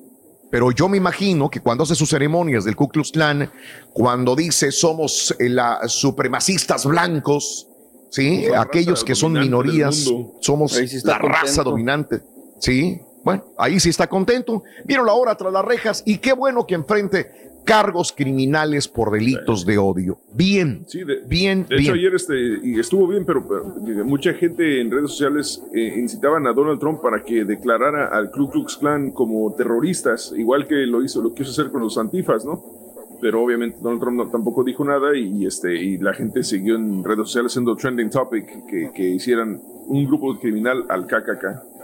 pero 0.50 0.72
yo 0.72 0.88
me 0.88 0.96
imagino 0.96 1.50
que 1.50 1.60
cuando 1.60 1.84
hace 1.84 1.94
sus 1.94 2.10
ceremonias 2.10 2.64
del 2.64 2.76
Ku 2.76 2.88
Klux 2.88 3.12
Klan, 3.12 3.52
cuando 3.92 4.36
dice 4.36 4.72
somos 4.72 5.36
eh, 5.40 5.50
la, 5.50 5.82
supremacistas 5.88 6.86
blancos, 6.86 7.68
sí, 8.10 8.46
aquellos 8.56 9.04
que 9.04 9.14
son 9.14 9.34
minorías, 9.34 10.10
somos 10.40 10.80
la 11.04 11.18
raza 11.18 11.62
dominante, 11.62 12.22
sí, 12.60 13.02
bueno, 13.26 13.44
ahí 13.58 13.80
sí 13.80 13.90
está 13.90 14.08
contento. 14.08 14.64
Vieron 14.86 15.06
la 15.06 15.14
hora 15.14 15.36
tras 15.36 15.52
las 15.52 15.66
rejas 15.66 16.04
y 16.06 16.20
qué 16.20 16.32
bueno 16.32 16.66
que 16.66 16.76
enfrente 16.76 17.44
cargos 17.66 18.14
criminales 18.16 18.88
por 18.88 19.10
delitos 19.12 19.66
de 19.66 19.80
odio. 19.80 20.20
Bien, 20.32 20.86
sí, 20.88 21.02
bien, 21.28 21.66
de 21.68 21.78
hecho, 21.78 21.94
ayer 21.94 22.14
este, 22.14 22.36
y 22.64 22.80
estuvo 22.80 23.08
bien, 23.08 23.26
pero, 23.26 23.42
mucha 24.06 24.34
gente 24.34 24.80
en 24.80 24.92
redes 24.92 25.10
sociales 25.10 25.64
eh, 25.74 25.96
incitaban 25.98 26.46
a 26.46 26.54
Donald 26.54 26.80
Trump 26.80 27.02
para 27.02 27.24
que 27.24 27.44
declarara 27.44 28.06
al 28.10 28.30
Ku 28.30 28.52
Klux 28.52 28.78
Klan 28.78 29.10
como 29.10 29.52
terroristas, 29.56 30.32
igual 30.38 30.68
que 30.68 30.76
lo 30.86 31.04
hizo, 31.04 31.24
lo 31.24 31.34
quiso 31.34 31.50
hacer 31.50 31.72
con 31.72 31.82
los 31.82 31.98
antifas, 31.98 32.46
¿no? 32.46 32.64
pero 33.22 33.42
obviamente 33.42 33.78
Donald 33.82 34.02
Trump 34.02 34.18
no- 34.18 34.30
tampoco 34.30 34.64
dijo 34.64 34.84
nada 34.86 35.18
y, 35.18 35.48
este, 35.48 35.74
y 35.74 35.98
la 35.98 36.14
gente 36.14 36.44
siguió 36.44 36.76
en 36.76 37.04
redes 37.04 37.26
sociales 37.28 37.54
haciendo 37.54 37.76
trending 37.76 38.10
topic 38.12 38.46
que, 38.70 38.92
que 38.94 39.04
hicieran 39.04 39.60
un 39.88 40.06
grupo 40.06 40.38
criminal 40.40 40.86
al 40.90 41.08
KKK. 41.08 41.75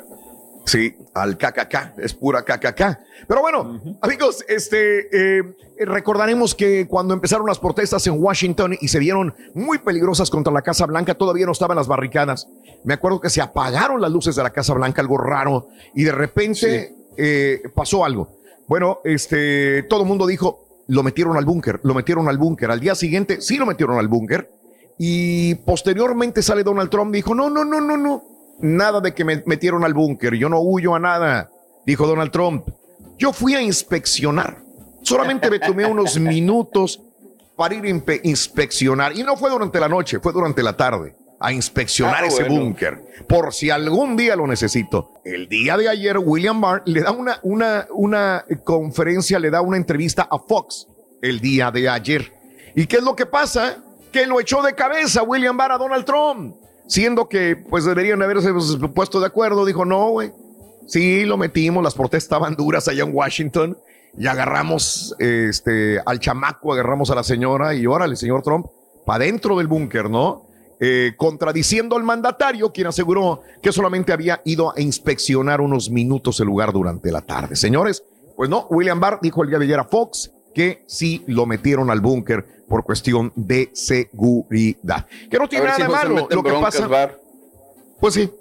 Sí, 0.66 0.96
al 1.14 1.38
KKK, 1.38 1.98
es 1.98 2.14
pura 2.14 2.44
KKK. 2.44 3.00
Pero 3.28 3.42
bueno, 3.42 3.82
amigos, 4.02 4.46
este, 4.48 5.40
eh, 5.40 5.56
recordaremos 5.80 6.54
que 6.56 6.88
cuando 6.88 7.14
empezaron 7.14 7.48
las 7.48 7.60
protestas 7.60 8.06
en 8.08 8.22
Washington 8.22 8.78
y 8.80 8.88
se 8.88 9.00
vieron 9.00 9.34
muy 9.54 9.80
peligrosas 9.80 10.30
contra 10.30 10.54
la 10.54 10.62
Casa 10.62 10.86
Blanca, 10.86 11.16
todavía 11.16 11.46
no 11.46 11.52
estaban 11.52 11.78
las 11.78 11.88
barricadas. 11.88 12.48
Me 12.84 12.94
acuerdo 12.94 13.20
que 13.20 13.30
se 13.30 13.42
apagaron 13.42 14.02
las 14.02 14.12
luces 14.12 14.36
de 14.36 14.44
la 14.44 14.52
Casa 14.52 14.74
Blanca, 14.74 15.02
algo 15.02 15.18
raro, 15.18 15.68
y 15.96 16.04
de 16.04 16.12
repente 16.12 16.94
eh, 17.18 17.62
pasó 17.76 18.06
algo. 18.06 18.38
Bueno, 18.68 19.00
este, 19.04 19.84
todo 19.84 20.02
el 20.02 20.08
mundo 20.08 20.28
dijo, 20.28 20.84
lo 20.88 21.04
metieron 21.04 21.38
al 21.38 21.46
búnker, 21.46 21.80
lo 21.84 21.94
metieron 21.94 22.28
al 22.28 22.38
búnker. 22.38 22.72
Al 22.72 22.80
día 22.80 22.96
siguiente, 22.96 23.42
sí 23.42 23.58
lo 23.58 23.66
metieron 23.66 23.98
al 23.98 24.08
búnker. 24.08 24.52
Y 24.98 25.56
posteriormente 25.56 26.44
sale 26.44 26.64
Donald 26.64 26.90
Trump, 26.90 27.12
dijo, 27.14 27.34
no, 27.34 27.50
no, 27.50 27.66
no, 27.66 27.82
no, 27.82 27.98
no, 27.98 28.24
nada 28.62 29.02
de 29.02 29.14
que 29.14 29.24
me 29.26 29.44
metieron 29.46 29.84
al 29.84 29.94
búnker, 29.94 30.34
yo 30.36 30.50
no 30.50 30.60
huyo 30.60 30.96
a 30.96 31.00
nada, 31.00 31.50
dijo 31.86 32.08
Donald 32.08 32.32
Trump. 32.32 32.68
Yo 33.18 33.34
fui 33.34 33.54
a 33.56 33.62
inspeccionar, 33.62 34.58
solamente 35.04 35.50
me 35.50 35.60
tomé 35.60 35.86
unos 35.86 36.20
minutos 36.20 37.02
para 37.56 37.76
ir 37.76 37.86
a 37.86 38.14
inspeccionar, 38.24 39.16
y 39.16 39.24
no 39.24 39.38
fue 39.38 39.50
durante 39.52 39.80
la 39.80 39.88
noche, 39.88 40.20
fue 40.20 40.34
durante 40.34 40.64
la 40.64 40.76
tarde, 40.76 41.16
a 41.40 41.52
inspeccionar 41.52 42.24
Ah, 42.24 42.28
ese 42.28 42.44
bueno. 42.44 42.64
búnker, 42.66 43.02
por 43.28 43.54
si 43.54 43.70
algún 43.70 44.16
día 44.16 44.36
lo 44.36 44.48
necesito. 44.48 45.14
El 45.24 45.48
día 45.48 45.78
de 45.78 45.90
ayer, 45.90 46.18
William 46.18 46.60
Barr 46.62 46.82
le 46.86 47.02
da 47.02 47.12
una, 47.12 47.40
una, 47.44 47.88
una 47.94 48.46
conferencia, 48.64 49.38
le 49.40 49.50
da 49.50 49.62
una 49.62 49.78
entrevista 49.78 50.28
a 50.30 50.40
Fox 50.40 50.88
el 51.22 51.40
día 51.40 51.70
de 51.72 51.88
ayer. 51.90 52.34
¿Y 52.76 52.88
qué 52.88 52.98
es 52.98 53.04
lo 53.04 53.16
que 53.16 53.26
pasa? 53.26 53.78
Que 54.12 54.26
lo 54.26 54.40
echó 54.40 54.62
de 54.64 54.74
cabeza 54.74 55.24
William 55.24 55.56
Barr 55.58 55.74
a 55.74 55.78
Donald 55.78 56.06
Trump, 56.06 56.56
siendo 56.92 57.30
que 57.30 57.56
pues 57.56 57.86
deberían 57.86 58.22
haberse 58.22 58.52
pues, 58.52 58.78
puesto 58.94 59.22
de 59.22 59.28
acuerdo. 59.28 59.66
Dijo, 59.66 59.86
no, 59.86 60.10
güey. 60.10 60.34
Sí, 60.88 61.24
lo 61.24 61.38
metimos, 61.38 61.82
las 61.82 61.94
protestas 61.94 62.24
estaban 62.24 62.56
duras 62.56 62.90
allá 62.90 63.04
en 63.04 63.16
Washington 63.16 63.78
y 64.18 64.28
agarramos 64.28 65.16
este, 65.18 66.02
al 66.06 66.20
chamaco, 66.20 66.74
agarramos 66.74 67.10
a 67.10 67.16
la 67.16 67.24
señora 67.24 67.74
y 67.74 67.88
órale, 67.88 68.18
señor 68.18 68.42
Trump, 68.42 68.66
para 69.06 69.24
dentro 69.24 69.58
del 69.58 69.68
búnker, 69.68 70.10
¿no? 70.10 70.48
Eh, 70.82 71.14
contradiciendo 71.16 71.96
al 71.96 72.04
mandatario, 72.04 72.74
quien 72.74 72.88
aseguró 72.88 73.42
que 73.62 73.72
solamente 73.72 74.12
había 74.12 74.42
ido 74.44 74.76
a 74.76 74.82
inspeccionar 74.82 75.62
unos 75.62 75.90
minutos 75.92 76.42
el 76.42 76.48
lugar 76.48 76.74
durante 76.74 77.10
la 77.10 77.22
tarde. 77.22 77.56
Señores, 77.56 78.04
pues 78.36 78.50
no, 78.50 78.68
William 78.70 79.00
Barr 79.00 79.20
dijo 79.22 79.44
el 79.44 79.50
día 79.50 79.60
de 79.60 79.66
ayer 79.66 79.80
a 79.80 79.86
Fox 79.86 80.30
que 80.54 80.84
sí 80.88 81.24
lo 81.28 81.46
metieron 81.46 81.90
al 81.90 82.02
búnker 82.02 82.46
por 82.68 82.84
cuestión 82.84 83.32
de 83.36 83.70
seguridad. 83.74 85.06
Que 85.30 85.38
no 85.38 85.48
tiene 85.48 85.66
nada 85.66 85.78
si 85.78 85.84
de 85.84 85.90
malo. 85.90 86.28
Lo 86.30 86.44
que 86.44 86.52
pasa. 86.54 86.88
Bar. 86.88 87.20
Pues 88.00 88.14
sí. 88.14 88.32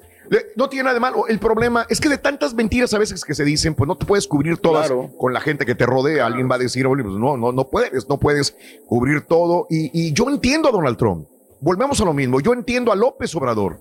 No 0.54 0.68
tiene 0.68 0.84
nada 0.84 0.94
de 0.94 1.00
malo. 1.00 1.26
El 1.26 1.40
problema 1.40 1.84
es 1.88 2.00
que 2.00 2.08
de 2.08 2.16
tantas 2.16 2.54
mentiras 2.54 2.94
a 2.94 2.98
veces 2.98 3.24
que 3.24 3.34
se 3.34 3.44
dicen, 3.44 3.74
pues 3.74 3.88
no 3.88 3.96
te 3.96 4.06
puedes 4.06 4.28
cubrir 4.28 4.58
todas 4.58 4.86
Claro. 4.86 5.10
con 5.18 5.32
la 5.32 5.40
gente 5.40 5.66
que 5.66 5.74
te 5.74 5.84
rodea. 5.86 6.24
Alguien 6.26 6.48
va 6.48 6.54
a 6.54 6.58
decir, 6.58 6.86
"Oye, 6.86 7.02
pues 7.02 7.16
no, 7.16 7.36
no, 7.36 7.50
no 7.50 7.68
puedes, 7.68 8.08
no 8.08 8.18
puedes 8.20 8.56
cubrir 8.86 9.22
todo. 9.22 9.66
Y, 9.68 9.90
y 9.92 10.12
yo 10.12 10.28
entiendo 10.30 10.68
a 10.68 10.72
Donald 10.72 10.96
Trump. 10.96 11.26
Volvemos 11.60 12.00
a 12.00 12.04
lo 12.04 12.12
mismo. 12.12 12.40
Yo 12.40 12.52
entiendo 12.52 12.92
a 12.92 12.94
López 12.96 13.34
Obrador. 13.34 13.80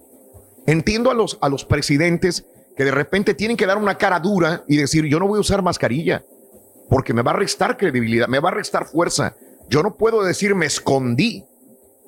Entiendo 0.65 1.11
a 1.11 1.13
los, 1.13 1.37
a 1.41 1.49
los 1.49 1.65
presidentes 1.65 2.45
que 2.75 2.83
de 2.83 2.91
repente 2.91 3.33
tienen 3.35 3.55
que 3.55 3.65
dar 3.67 3.77
una 3.77 3.95
cara 3.97 4.19
dura 4.19 4.63
y 4.67 4.77
decir, 4.77 5.05
yo 5.05 5.19
no 5.19 5.27
voy 5.27 5.37
a 5.37 5.41
usar 5.41 5.61
mascarilla 5.61 6.23
porque 6.89 7.13
me 7.13 7.21
va 7.21 7.31
a 7.31 7.35
restar 7.37 7.77
credibilidad, 7.77 8.27
me 8.27 8.39
va 8.39 8.49
a 8.49 8.53
restar 8.53 8.85
fuerza. 8.85 9.35
Yo 9.69 9.83
no 9.83 9.95
puedo 9.95 10.23
decir 10.23 10.55
me 10.55 10.65
escondí. 10.65 11.45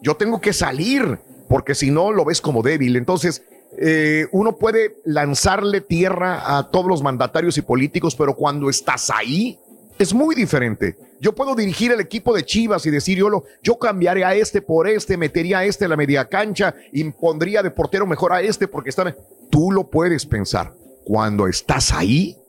Yo 0.02 0.16
tengo 0.16 0.42
que 0.42 0.52
salir 0.52 1.20
porque 1.48 1.76
si 1.76 1.92
no 1.92 2.12
lo 2.12 2.26
ves 2.26 2.42
como 2.42 2.64
débil. 2.64 2.96
Entonces, 2.96 3.44
eh, 3.78 4.28
uno 4.32 4.56
puede 4.56 4.98
lanzarle 5.06 5.82
tierra 5.82 6.58
a 6.58 6.70
todos 6.70 6.88
los 6.88 7.04
mandatarios 7.04 7.58
y 7.58 7.62
políticos, 7.62 8.16
pero 8.16 8.36
cuando 8.36 8.70
estás 8.70 9.10
ahí, 9.10 9.60
es 10.00 10.14
muy 10.14 10.34
diferente. 10.34 10.98
Yo 11.20 11.34
puedo 11.36 11.54
dirigir 11.54 11.92
el 11.92 12.00
equipo 12.00 12.34
de 12.34 12.44
Chivas 12.44 12.86
y 12.88 12.90
decir, 12.90 13.20
yo, 13.20 13.30
lo, 13.30 13.44
yo 13.62 13.78
cambiaré 13.78 14.26
a 14.26 14.34
este 14.34 14.62
por 14.62 14.88
este, 14.88 15.16
metería 15.16 15.60
a 15.60 15.66
este 15.66 15.86
en 15.86 15.92
la 15.92 15.98
media 15.98 16.28
cancha 16.28 16.74
y 16.92 17.04
pondría 17.12 17.62
de 17.62 17.70
portero 17.70 18.08
mejor 18.08 18.34
a 18.34 18.42
este 18.42 18.68
porque 18.68 18.90
está... 18.90 19.16
Tú 19.52 19.72
lo 19.72 19.90
puedes 19.90 20.26
pensar. 20.26 20.74
Cuando 21.04 21.48
estás 21.48 21.92
ahí, 21.92 22.41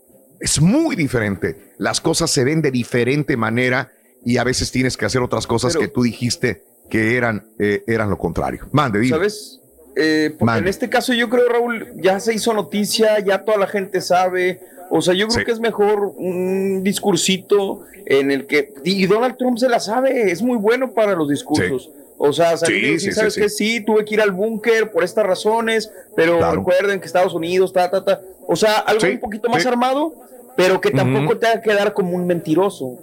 es 0.43 0.61
muy 0.61 0.95
diferente. 0.97 1.72
Las 1.78 2.01
cosas 2.01 2.30
se 2.30 2.45
ven 2.45 2.61
de 2.61 2.70
diferente 2.70 3.36
manera 3.36 3.90
y 4.24 4.36
a 4.36 4.45
veces 4.45 4.70
tienes 4.70 4.97
que 4.97 5.07
hacer 5.07 5.22
otras 5.22 5.47
cosas 5.47 5.72
Pero- 5.72 5.80
que 5.86 5.88
tú 5.95 6.03
dijiste 6.03 6.64
que 6.90 7.16
eran, 7.16 7.47
eh, 7.59 7.82
eran 7.86 8.11
lo 8.11 8.18
contrario. 8.18 8.68
Mande, 8.72 8.99
dime. 8.99 9.16
¿Sabes? 9.16 9.61
Eh, 9.97 10.28
porque 10.32 10.45
Mande. 10.45 10.61
en 10.62 10.68
este 10.68 10.88
caso 10.90 11.12
yo 11.14 11.28
creo, 11.30 11.49
Raúl, 11.49 11.93
ya 11.97 12.20
se 12.20 12.34
hizo 12.34 12.53
noticia, 12.53 13.18
ya 13.20 13.45
toda 13.45 13.57
la 13.59 13.66
gente 13.66 14.01
sabe. 14.01 14.61
O 14.90 15.01
sea, 15.01 15.14
yo 15.14 15.26
creo 15.28 15.38
Sí. 15.40 15.45
que 15.47 15.53
es 15.53 15.61
mejor 15.61 16.12
un 16.16 16.82
discursito 16.82 17.84
en 18.05 18.30
el 18.30 18.47
que... 18.47 18.74
Y 18.84 19.07
Donald 19.07 19.36
Trump 19.38 19.57
se 19.59 19.68
la 19.68 19.80
sabe, 19.80 20.30
es 20.32 20.43
muy 20.43 20.59
bueno 20.59 20.93
para 20.93 21.14
los 21.14 21.28
discursos. 21.30 21.90
O 22.25 22.33
sea, 22.33 22.57
salir 22.57 22.79
Sí, 22.85 22.87
y 22.87 22.93
decir, 22.93 23.12
sí, 23.14 23.18
¿sabes 23.18 23.35
sí, 23.35 23.41
qué? 23.41 23.49
sí. 23.49 23.81
Tuve 23.85 24.05
que 24.05 24.14
ir 24.14 24.20
al 24.20 24.31
búnker 24.31 24.93
por 24.93 25.03
estas 25.03 25.27
razones, 25.27 25.91
pero 26.14 26.39
Claro. 26.39 26.59
recuerden 26.59 27.01
que 27.01 27.07
Estados 27.07 27.35
Unidos, 27.35 27.73
ta, 27.73 27.91
ta, 27.91 28.05
ta. 28.05 28.20
O 28.47 28.55
sea, 28.55 28.77
algo 28.79 29.05
un 29.09 29.18
poquito 29.18 29.49
más 29.49 29.66
armado, 29.66 30.12
pero 30.57 30.81
que 30.81 30.93
tampoco 30.93 31.37
te 31.37 31.49
haga 31.49 31.61
quedar 31.61 31.93
como 31.93 32.14
un 32.14 32.25
mentiroso. 32.27 32.97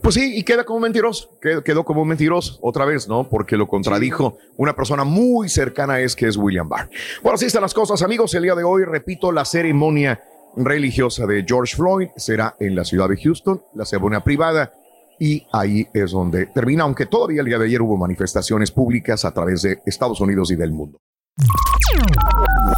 Pues 0.00 0.14
sí, 0.14 0.36
y 0.38 0.44
queda 0.44 0.62
como 0.62 0.76
un 0.76 0.82
mentiroso, 0.84 1.30
quedó, 1.40 1.84
como 1.84 2.02
un 2.02 2.08
mentiroso 2.08 2.58
otra 2.62 2.84
vez, 2.84 3.08
¿no? 3.08 3.28
Porque 3.28 3.56
lo 3.56 3.66
contradijo 3.66 4.38
una 4.56 4.76
persona 4.76 5.02
muy 5.02 5.48
cercana 5.48 5.98
es 5.98 6.14
que 6.14 6.28
es 6.28 6.36
William 6.36 6.68
Barr. 6.68 6.88
Bueno, 7.24 7.34
así 7.34 7.46
están 7.46 7.62
las 7.62 7.74
cosas, 7.74 8.00
amigos. 8.02 8.32
El 8.34 8.44
día 8.44 8.54
de 8.54 8.62
hoy, 8.62 8.84
repito, 8.84 9.32
la 9.32 9.44
ceremonia 9.44 10.22
religiosa 10.54 11.26
de 11.26 11.44
George 11.44 11.74
Floyd 11.74 12.08
será 12.16 12.54
en 12.60 12.76
la 12.76 12.84
ciudad 12.84 13.08
de 13.08 13.16
Houston, 13.16 13.60
la 13.74 13.84
ceremonia 13.84 14.20
privada, 14.20 14.72
y 15.18 15.46
ahí 15.52 15.86
es 15.92 16.12
donde 16.12 16.46
termina, 16.46 16.84
aunque 16.84 17.06
todavía 17.06 17.40
el 17.40 17.46
día 17.46 17.58
de 17.58 17.66
ayer 17.66 17.82
hubo 17.82 17.96
manifestaciones 17.96 18.70
públicas 18.70 19.24
a 19.24 19.32
través 19.32 19.62
de 19.62 19.78
Estados 19.86 20.20
Unidos 20.20 20.50
y 20.50 20.56
del 20.56 20.72
mundo. 20.72 20.98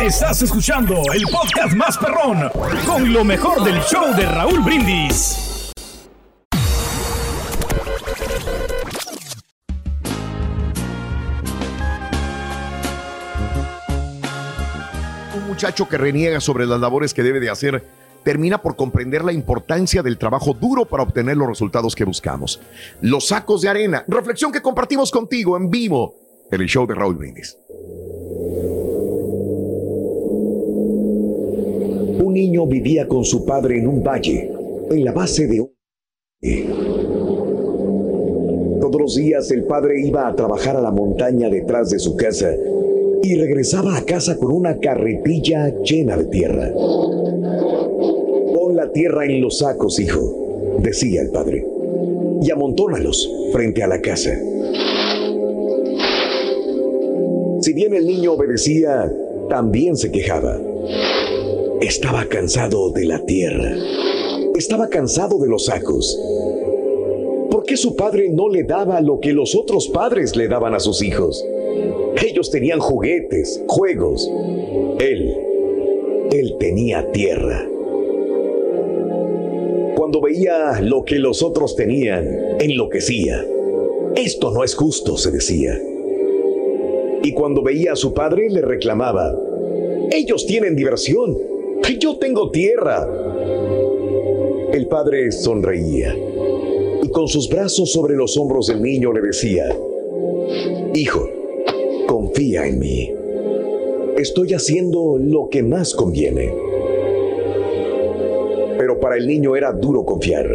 Estás 0.00 0.42
escuchando 0.42 0.94
el 1.12 1.22
podcast 1.24 1.74
más 1.74 1.98
perrón 1.98 2.50
con 2.86 3.12
lo 3.12 3.24
mejor 3.24 3.62
del 3.64 3.80
show 3.82 4.14
de 4.14 4.26
Raúl 4.26 4.60
Brindis. 4.60 5.72
Un 15.34 15.46
muchacho 15.46 15.88
que 15.88 15.98
reniega 15.98 16.40
sobre 16.40 16.66
las 16.66 16.80
labores 16.80 17.14
que 17.14 17.22
debe 17.22 17.40
de 17.40 17.50
hacer 17.50 18.03
termina 18.24 18.60
por 18.60 18.74
comprender 18.74 19.22
la 19.22 19.32
importancia 19.32 20.02
del 20.02 20.18
trabajo 20.18 20.54
duro 20.54 20.86
para 20.86 21.02
obtener 21.02 21.36
los 21.36 21.48
resultados 21.48 21.94
que 21.94 22.04
buscamos. 22.04 22.60
Los 23.00 23.28
sacos 23.28 23.60
de 23.62 23.68
arena, 23.68 24.04
reflexión 24.08 24.50
que 24.50 24.62
compartimos 24.62 25.10
contigo 25.10 25.56
en 25.56 25.70
vivo 25.70 26.14
en 26.50 26.60
el 26.60 26.66
show 26.66 26.86
de 26.86 26.94
Raúl 26.94 27.14
Brindis. 27.16 27.58
Un 32.22 32.32
niño 32.32 32.66
vivía 32.66 33.06
con 33.06 33.24
su 33.24 33.44
padre 33.44 33.78
en 33.78 33.86
un 33.86 34.02
valle, 34.02 34.50
en 34.90 35.04
la 35.04 35.12
base 35.12 35.46
de 35.46 35.60
un... 35.60 35.70
Todos 38.80 39.00
los 39.00 39.14
días 39.16 39.50
el 39.50 39.64
padre 39.64 40.00
iba 40.00 40.26
a 40.28 40.34
trabajar 40.34 40.76
a 40.76 40.80
la 40.80 40.90
montaña 40.90 41.48
detrás 41.48 41.90
de 41.90 41.98
su 41.98 42.16
casa 42.16 42.50
y 43.22 43.34
regresaba 43.36 43.96
a 43.96 44.04
casa 44.04 44.36
con 44.36 44.52
una 44.52 44.78
carretilla 44.78 45.74
llena 45.82 46.16
de 46.16 46.24
tierra. 46.26 46.70
Tierra 48.94 49.24
en 49.24 49.40
los 49.40 49.58
sacos, 49.58 49.98
hijo, 49.98 50.78
decía 50.78 51.20
el 51.20 51.30
padre, 51.30 51.66
y 52.40 52.50
amontónalos 52.52 53.28
frente 53.52 53.82
a 53.82 53.88
la 53.88 54.00
casa. 54.00 54.38
Si 57.60 57.72
bien 57.72 57.92
el 57.92 58.06
niño 58.06 58.34
obedecía, 58.34 59.12
también 59.50 59.96
se 59.96 60.12
quejaba. 60.12 60.60
Estaba 61.80 62.26
cansado 62.26 62.92
de 62.92 63.04
la 63.06 63.18
tierra. 63.24 63.74
Estaba 64.56 64.88
cansado 64.88 65.40
de 65.40 65.48
los 65.48 65.64
sacos. 65.64 66.16
¿Por 67.50 67.64
qué 67.64 67.76
su 67.76 67.96
padre 67.96 68.28
no 68.30 68.48
le 68.48 68.62
daba 68.62 69.00
lo 69.00 69.18
que 69.18 69.32
los 69.32 69.56
otros 69.56 69.88
padres 69.88 70.36
le 70.36 70.46
daban 70.46 70.72
a 70.72 70.78
sus 70.78 71.02
hijos? 71.02 71.44
Ellos 72.24 72.48
tenían 72.48 72.78
juguetes, 72.78 73.60
juegos. 73.66 74.30
Él, 75.00 75.34
él 76.30 76.54
tenía 76.60 77.10
tierra. 77.10 77.68
Cuando 80.14 80.28
veía 80.28 80.80
lo 80.80 81.02
que 81.02 81.18
los 81.18 81.42
otros 81.42 81.74
tenían, 81.74 82.24
enloquecía. 82.60 83.44
Esto 84.14 84.52
no 84.52 84.62
es 84.62 84.76
justo, 84.76 85.16
se 85.16 85.32
decía. 85.32 85.76
Y 87.24 87.32
cuando 87.32 87.64
veía 87.64 87.94
a 87.94 87.96
su 87.96 88.14
padre, 88.14 88.48
le 88.48 88.60
reclamaba, 88.60 89.36
ellos 90.12 90.46
tienen 90.46 90.76
diversión, 90.76 91.36
yo 91.98 92.16
tengo 92.18 92.52
tierra. 92.52 93.08
El 94.72 94.86
padre 94.86 95.32
sonreía 95.32 96.14
y 97.02 97.08
con 97.08 97.26
sus 97.26 97.48
brazos 97.48 97.90
sobre 97.90 98.14
los 98.14 98.36
hombros 98.36 98.68
del 98.68 98.82
niño, 98.82 99.12
le 99.12 99.20
decía, 99.20 99.64
Hijo, 100.94 101.28
confía 102.06 102.68
en 102.68 102.78
mí. 102.78 103.10
Estoy 104.16 104.54
haciendo 104.54 105.18
lo 105.18 105.48
que 105.48 105.64
más 105.64 105.92
conviene. 105.92 106.73
Para 109.04 109.16
el 109.16 109.26
niño 109.26 109.54
era 109.54 109.70
duro 109.70 110.02
confiar. 110.02 110.48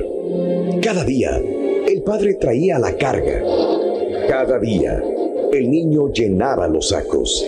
Cada 0.81 1.03
día, 1.03 1.39
el 1.87 2.01
padre 2.01 2.33
traía 2.33 2.79
la 2.79 2.97
carga. 2.97 3.43
Cada 4.27 4.57
día, 4.57 5.03
el 5.53 5.69
niño 5.69 6.11
llenaba 6.11 6.67
los 6.67 6.89
sacos. 6.89 7.45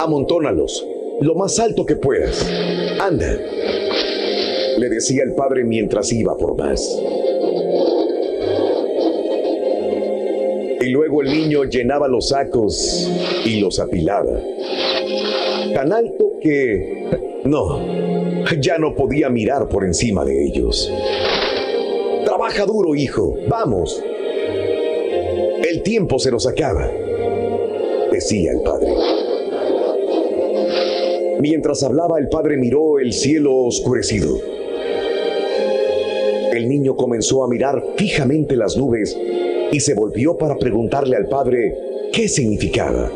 Amontónalos, 0.00 0.86
lo 1.20 1.34
más 1.34 1.58
alto 1.58 1.84
que 1.84 1.96
puedas. 1.96 2.50
Anda, 2.98 3.38
le 4.78 4.88
decía 4.88 5.22
el 5.24 5.34
padre 5.34 5.64
mientras 5.64 6.10
iba 6.14 6.34
por 6.34 6.56
más. 6.56 6.82
Y 10.80 10.86
luego 10.86 11.20
el 11.20 11.30
niño 11.30 11.64
llenaba 11.64 12.08
los 12.08 12.28
sacos 12.28 13.06
y 13.44 13.60
los 13.60 13.78
apilaba. 13.78 14.40
Tan 15.74 15.92
alto 15.92 16.32
que... 16.40 17.27
No, 17.48 17.80
ya 18.60 18.76
no 18.76 18.94
podía 18.94 19.30
mirar 19.30 19.70
por 19.70 19.82
encima 19.82 20.22
de 20.22 20.44
ellos. 20.44 20.92
Trabaja 22.26 22.66
duro, 22.66 22.94
hijo. 22.94 23.36
Vamos. 23.48 24.04
El 25.66 25.82
tiempo 25.82 26.18
se 26.18 26.30
nos 26.30 26.46
acaba, 26.46 26.86
decía 28.12 28.52
el 28.52 28.60
padre. 28.60 28.92
Mientras 31.40 31.82
hablaba, 31.82 32.18
el 32.18 32.28
padre 32.28 32.58
miró 32.58 32.98
el 32.98 33.14
cielo 33.14 33.56
oscurecido. 33.56 34.36
El 36.52 36.68
niño 36.68 36.96
comenzó 36.96 37.44
a 37.44 37.48
mirar 37.48 37.82
fijamente 37.96 38.56
las 38.56 38.76
nubes 38.76 39.18
y 39.72 39.80
se 39.80 39.94
volvió 39.94 40.36
para 40.36 40.58
preguntarle 40.58 41.16
al 41.16 41.28
padre 41.28 41.78
qué 42.12 42.28
significaba. 42.28 43.10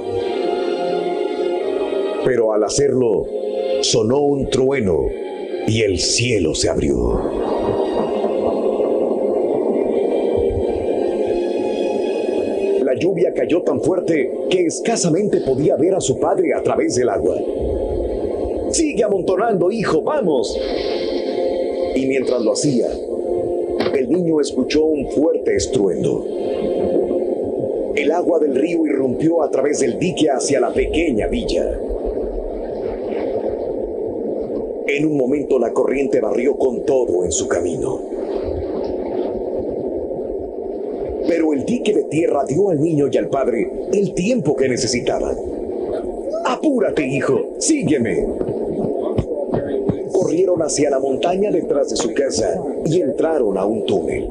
Pero 2.24 2.54
al 2.54 2.64
hacerlo, 2.64 3.26
sonó 3.82 4.20
un 4.20 4.48
trueno 4.48 5.08
y 5.66 5.82
el 5.82 5.98
cielo 5.98 6.54
se 6.54 6.68
abrió. 6.68 7.20
La 12.84 12.94
lluvia 12.94 13.32
cayó 13.34 13.62
tan 13.62 13.80
fuerte 13.80 14.30
que 14.50 14.66
escasamente 14.66 15.40
podía 15.40 15.76
ver 15.76 15.94
a 15.94 16.00
su 16.00 16.18
padre 16.18 16.54
a 16.54 16.62
través 16.62 16.94
del 16.94 17.08
agua. 17.08 17.36
Sigue 18.70 19.04
amontonando, 19.04 19.70
hijo, 19.70 20.02
vamos. 20.02 20.58
Y 21.94 22.06
mientras 22.06 22.40
lo 22.42 22.52
hacía, 22.52 22.88
el 23.94 24.08
niño 24.10 24.40
escuchó 24.40 24.84
un 24.84 25.10
fuerte 25.10 25.56
estruendo. 25.56 26.24
El 27.94 28.10
agua 28.10 28.38
del 28.38 28.54
río 28.54 28.86
irrumpió 28.86 29.42
a 29.42 29.50
través 29.50 29.80
del 29.80 29.98
dique 29.98 30.30
hacia 30.30 30.60
la 30.60 30.72
pequeña 30.72 31.26
villa. 31.26 31.78
En 34.94 35.06
un 35.06 35.16
momento 35.16 35.58
la 35.58 35.72
corriente 35.72 36.20
barrió 36.20 36.54
con 36.58 36.84
todo 36.84 37.24
en 37.24 37.32
su 37.32 37.48
camino. 37.48 37.98
Pero 41.26 41.54
el 41.54 41.64
dique 41.64 41.94
de 41.94 42.04
tierra 42.04 42.44
dio 42.44 42.68
al 42.68 42.78
niño 42.78 43.06
y 43.10 43.16
al 43.16 43.30
padre 43.30 43.72
el 43.90 44.12
tiempo 44.12 44.54
que 44.54 44.68
necesitaban. 44.68 45.34
Apúrate, 46.44 47.06
hijo, 47.06 47.54
sígueme. 47.56 48.22
Corrieron 50.12 50.60
hacia 50.60 50.90
la 50.90 50.98
montaña 50.98 51.50
detrás 51.50 51.88
de 51.88 51.96
su 51.96 52.12
casa 52.12 52.62
y 52.84 53.00
entraron 53.00 53.56
a 53.56 53.64
un 53.64 53.86
túnel. 53.86 54.28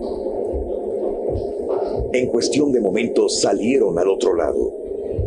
En 2.14 2.28
cuestión 2.28 2.72
de 2.72 2.82
momentos 2.82 3.42
salieron 3.42 3.98
al 3.98 4.10
otro 4.10 4.36
lado. 4.36 4.72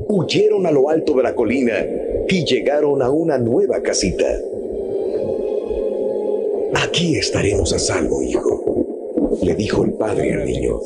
Huyeron 0.07 0.64
a 0.64 0.70
lo 0.70 0.91
alto 0.91 1.14
de 1.14 1.24
la 1.24 1.35
colina 1.35 1.85
y 2.28 2.45
llegaron 2.45 3.03
a 3.03 3.11
una 3.11 3.37
nueva 3.37 3.80
casita. 3.80 4.26
Aquí 6.95 7.16
estaremos 7.16 7.72
a 7.72 7.80
salvo, 7.80 8.22
hijo, 8.22 9.36
le 9.42 9.57
dijo 9.57 9.82
el 9.84 9.95
padre 9.95 10.32
al 10.32 10.47
niño. 10.47 10.78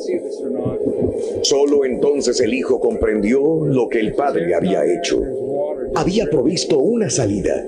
Solo 1.43 1.85
entonces 1.85 2.41
el 2.41 2.55
hijo 2.55 2.79
comprendió 2.79 3.63
lo 3.63 3.87
que 3.89 3.99
el 3.99 4.15
padre 4.15 4.55
había 4.55 4.91
hecho. 4.91 5.21
Había 5.93 6.25
provisto 6.25 6.79
una 6.79 7.11
salida. 7.11 7.63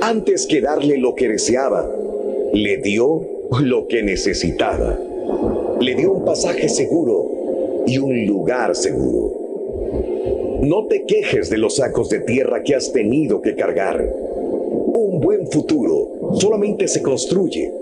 Antes 0.00 0.48
que 0.48 0.60
darle 0.60 0.98
lo 0.98 1.14
que 1.14 1.28
deseaba, 1.28 1.88
le 2.52 2.78
dio 2.78 3.28
lo 3.62 3.86
que 3.86 4.02
necesitaba. 4.02 4.98
Le 5.80 5.94
dio 5.94 6.14
un 6.14 6.24
pasaje 6.24 6.68
seguro 6.68 7.84
y 7.86 7.96
un 7.96 8.26
lugar 8.26 8.74
seguro. 8.74 10.58
No 10.62 10.88
te 10.88 11.04
quejes 11.04 11.48
de 11.48 11.58
los 11.58 11.76
sacos 11.76 12.10
de 12.10 12.18
tierra 12.22 12.64
que 12.64 12.74
has 12.74 12.92
tenido 12.92 13.40
que 13.40 13.54
cargar. 13.54 14.04
Un 14.04 15.20
buen 15.20 15.46
futuro 15.46 16.11
solamente 16.40 16.88
se 16.88 17.02
construye 17.02 17.72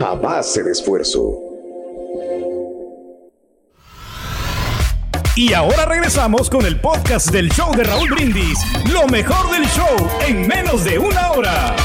a 0.00 0.14
base 0.14 0.62
de 0.62 0.72
esfuerzo. 0.72 1.42
Y 5.36 5.52
ahora 5.52 5.86
regresamos 5.86 6.50
con 6.50 6.66
el 6.66 6.80
podcast 6.80 7.30
del 7.30 7.48
show 7.50 7.72
de 7.76 7.84
Raúl 7.84 8.10
Brindis. 8.10 8.58
Lo 8.92 9.06
mejor 9.06 9.50
del 9.52 9.64
show 9.66 10.08
en 10.26 10.48
menos 10.48 10.84
de 10.84 10.98
una 10.98 11.30
hora. 11.30 11.76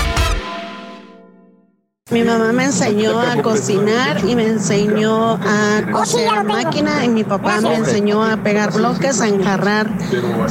Mi 2.14 2.24
mamá 2.24 2.54
me 2.54 2.66
enseñó 2.66 3.20
a 3.20 3.42
cocinar 3.42 4.24
y 4.24 4.36
me 4.36 4.46
enseñó 4.46 5.34
a 5.34 5.82
coser 5.92 6.44
máquina 6.44 7.04
y 7.04 7.10
mi 7.10 7.24
papá 7.24 7.60
me 7.60 7.74
enseñó 7.74 8.24
a 8.24 8.38
pegar 8.38 8.72
bloques, 8.72 9.20
a 9.20 9.28
enjarrar 9.28 9.90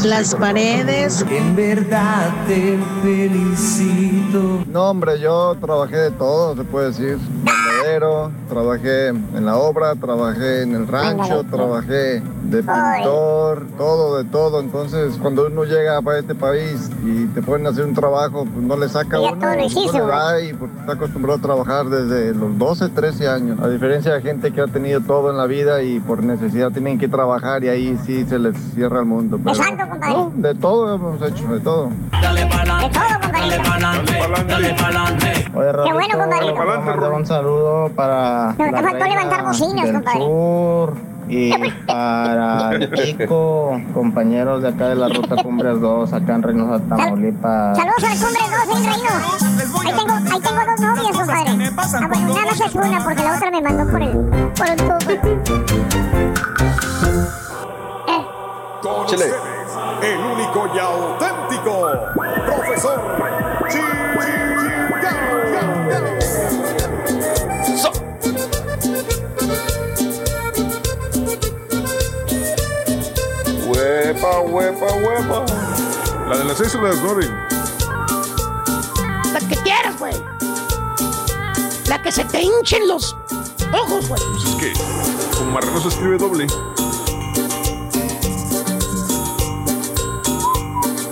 las 0.03 0.35
paredes. 0.35 1.25
En 1.31 1.55
verdad 1.55 2.33
te 2.49 2.81
felicito. 3.05 4.65
No, 4.67 4.91
hombre, 4.91 5.21
yo 5.21 5.57
trabajé 5.61 5.99
de 5.99 6.11
todo, 6.11 6.57
se 6.57 6.65
puede 6.65 6.89
decir. 6.89 7.19
Trabajé 8.49 9.09
en 9.09 9.45
la 9.47 9.57
obra, 9.57 9.95
trabajé 9.97 10.63
en 10.63 10.75
el 10.75 10.87
rancho, 10.87 11.45
trabajé 11.51 12.23
de 12.45 12.63
pintor, 12.63 13.67
todo, 13.77 14.19
de 14.19 14.25
todo. 14.31 14.61
Entonces, 14.61 15.15
cuando 15.21 15.47
uno 15.47 15.65
llega 15.65 16.01
para 16.03 16.19
este 16.19 16.35
país 16.35 16.91
y 17.05 17.27
te 17.29 17.43
ponen 17.43 17.67
a 17.67 17.71
hacer 17.71 17.85
un 17.85 17.95
trabajo, 17.95 18.45
pues 18.45 18.65
no 18.67 18.77
le 18.77 18.89
saca 18.89 19.19
uno, 19.19 19.35
todo 19.39 19.51
lo 19.51 19.57
no 19.57 19.65
hiciste, 19.65 19.99
le 19.99 20.05
güey. 20.05 20.15
da 20.17 20.41
y 20.41 20.53
porque 20.53 20.79
está 20.81 20.93
acostumbrado 20.93 21.39
a 21.39 21.43
trabajar 21.43 21.87
desde 21.87 22.35
los 22.35 22.57
12, 22.59 22.89
13 22.91 23.29
años. 23.29 23.59
A 23.61 23.69
diferencia 23.69 24.13
de 24.15 24.23
gente 24.23 24.53
que 24.53 24.61
ha 24.61 24.67
tenido 24.67 25.01
todo 25.01 25.31
en 25.31 25.37
la 25.39 25.47
vida 25.47 25.83
y 25.83 25.99
por 26.01 26.23
necesidad 26.23 26.71
tienen 26.71 26.99
que 26.99 27.09
trabajar 27.09 27.65
y 27.65 27.69
ahí 27.69 27.99
sí 28.05 28.25
se 28.29 28.39
les 28.39 28.57
cierra 28.75 29.01
el 29.01 29.07
mundo. 29.07 29.39
Pero, 29.43 29.57
Exacto, 29.57 29.89
compadre. 29.91 30.15
no, 30.15 30.33
de 30.37 30.55
todo 30.55 30.95
hemos 30.95 31.23
hecho, 31.23 31.47
de 31.49 31.61
todo. 31.61 31.89
Dale 32.21 32.47
pa'lante, 32.47 32.99
dale 33.33 33.57
pa'lante, 33.61 34.13
dale 34.49 34.75
pa'lante. 34.75 35.42
Oye, 35.55 35.71
Raulito, 35.73 35.95
bueno, 35.95 36.19
compadrito. 36.19 36.55
mandar 36.55 37.13
un 37.13 37.27
saludo 37.27 37.91
para 37.95 38.55
No, 38.59 38.65
te 38.65 38.83
faltó 38.83 39.05
levantar 39.05 39.45
bocinas, 39.45 39.91
compadre. 39.91 40.21
sur 40.21 40.95
y 41.29 41.53
para 41.87 42.73
el 42.73 42.93
Chico, 42.93 43.81
compañeros 43.95 44.63
de 44.63 44.69
acá 44.69 44.89
de 44.89 44.97
la 44.97 45.09
Ruta 45.09 45.37
Cumbres 45.43 45.81
2, 45.81 46.13
acá 46.13 46.35
en 46.35 46.43
Reynosa, 46.43 46.83
Tamaulipas. 46.89 47.77
Saludos 47.77 48.05
al 48.05 48.19
cumbre 48.19 48.43
2 48.67 48.79
en 48.79 48.85
Reino. 48.85 49.11
Ahí 49.85 49.93
tengo, 49.97 50.15
ahí 50.15 50.41
tengo 50.41 50.61
dos 50.67 50.81
novias, 50.81 51.17
compadre. 51.17 51.71
Ah, 51.77 52.09
bueno, 52.09 52.29
nada 52.35 52.47
más 52.47 52.61
es 52.61 52.75
una 52.75 53.05
porque 53.05 53.23
la 53.23 53.37
otra 53.37 53.51
me 53.51 53.63
mandó 53.63 53.91
por 53.91 54.03
el, 54.03 54.13
por 54.57 54.69
el 54.69 54.77
tubo. 54.77 54.99
Con 58.83 59.05
ustedes, 59.05 59.35
el 60.03 60.19
único 60.19 60.69
y 60.75 60.79
auténtico 60.79 61.89
profesor 62.47 63.01
Huepa, 74.13 74.41
huepa, 74.41 74.93
huepa. 74.93 75.47
¿La 76.29 76.37
de 76.37 76.45
las 76.45 76.59
seis 76.59 76.75
o 76.75 76.83
la 76.83 76.91
de 76.91 76.97
las 76.97 77.03
nueve? 77.03 77.31
La 79.33 79.41
que 79.49 79.57
quieras, 79.63 79.99
güey. 79.99 80.13
La 81.89 82.03
que 82.03 82.13
se 82.13 82.23
te 82.27 82.43
hinchen 82.43 82.87
los 82.89 83.17
ojos, 83.73 84.09
güey. 84.09 84.21
Pues 84.33 84.45
es 84.45 84.55
que 84.57 84.73
como 85.39 85.53
marrano 85.53 85.81
se 85.81 85.89
escribe 85.89 86.19
doble. 86.19 86.47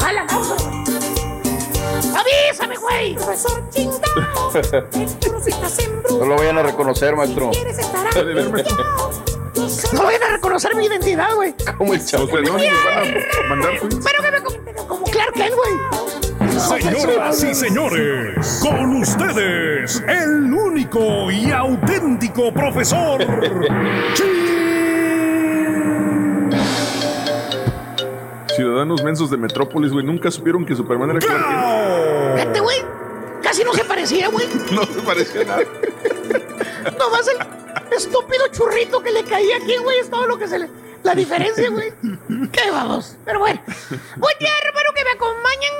A 0.04 0.12
la 0.12 0.24
moza, 0.24 0.56
güey. 0.62 0.84
Avísame, 2.18 2.76
güey. 2.76 3.14
Profesor 3.14 3.62
No 6.18 6.26
lo 6.26 6.36
vayan 6.36 6.58
a 6.58 6.62
reconocer, 6.64 7.16
maestro. 7.16 7.50
No 9.92 10.04
vayan 10.04 10.22
a 10.22 10.28
reconocer 10.28 10.74
mi 10.74 10.86
identidad, 10.86 11.34
güey. 11.34 11.54
Como 11.76 11.92
el 11.92 12.04
chavo. 12.04 12.26
Van 12.28 12.46
a 12.46 13.48
mandar 13.48 13.78
tweets. 13.78 13.98
Pero 14.02 14.22
que 14.22 14.30
me 14.30 14.40
como, 14.42 14.88
como 14.88 15.04
Clark 15.04 15.34
Kent, 15.34 15.54
güey. 15.54 16.50
Señoras 16.58 17.44
y 17.44 17.54
señores, 17.54 18.60
con 18.62 18.96
ustedes, 18.96 20.02
el 20.06 20.52
único 20.52 21.30
y 21.30 21.50
auténtico 21.50 22.52
profesor. 22.52 23.20
Ciudadanos 28.56 29.02
mensos 29.02 29.30
de 29.30 29.36
Metrópolis, 29.36 29.92
güey, 29.92 30.04
nunca 30.04 30.30
supieron 30.30 30.64
que 30.64 30.74
Superman 30.74 31.10
era 31.10 31.20
Clark 31.20 31.46
Kent. 32.36 32.48
Este 32.48 32.60
güey 32.60 32.78
casi 33.42 33.64
no 33.64 33.72
se 33.74 33.84
parecía, 33.84 34.28
güey. 34.28 34.46
No 34.72 34.84
se 34.84 35.00
parecía 35.00 35.42
a 35.42 35.44
nada. 35.44 35.62
Nomás 36.98 37.28
el 37.28 37.38
estúpido 37.92 38.48
churrito 38.48 39.02
que 39.02 39.10
le 39.10 39.24
caía 39.24 39.56
aquí, 39.56 39.76
güey, 39.78 39.98
es 39.98 40.10
todo 40.10 40.26
lo 40.26 40.38
que 40.38 40.48
se 40.48 40.58
le. 40.58 40.68
La 41.02 41.14
diferencia, 41.14 41.70
güey. 41.70 41.92
Qué 42.52 42.70
vamos. 42.70 43.16
Pero 43.24 43.38
bueno. 43.38 43.60
Buen 44.16 44.38
día, 44.38 44.50
hermano, 44.64 44.90
que 44.94 45.04
me 45.04 45.10
acompañan. 45.10 45.70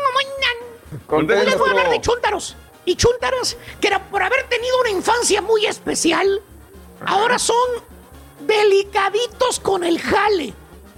Hoy 1.09 1.27
les 1.27 1.59
voy 1.59 1.69
a 1.69 1.71
hablar 1.73 1.91
de 1.91 2.01
chúntaros. 2.01 2.57
Y 2.85 2.97
chúntaras 2.97 3.57
que 3.81 3.89
era 3.89 3.99
por 4.11 4.23
haber 4.23 4.49
tenido 4.49 4.81
una 4.81 4.91
infancia 4.91 5.43
muy 5.43 5.67
especial, 5.67 6.41
ahora 7.05 7.39
son 7.39 7.57
delicaditos 8.47 9.61
con 9.61 9.85
el 9.85 10.01
jale. 10.01 10.55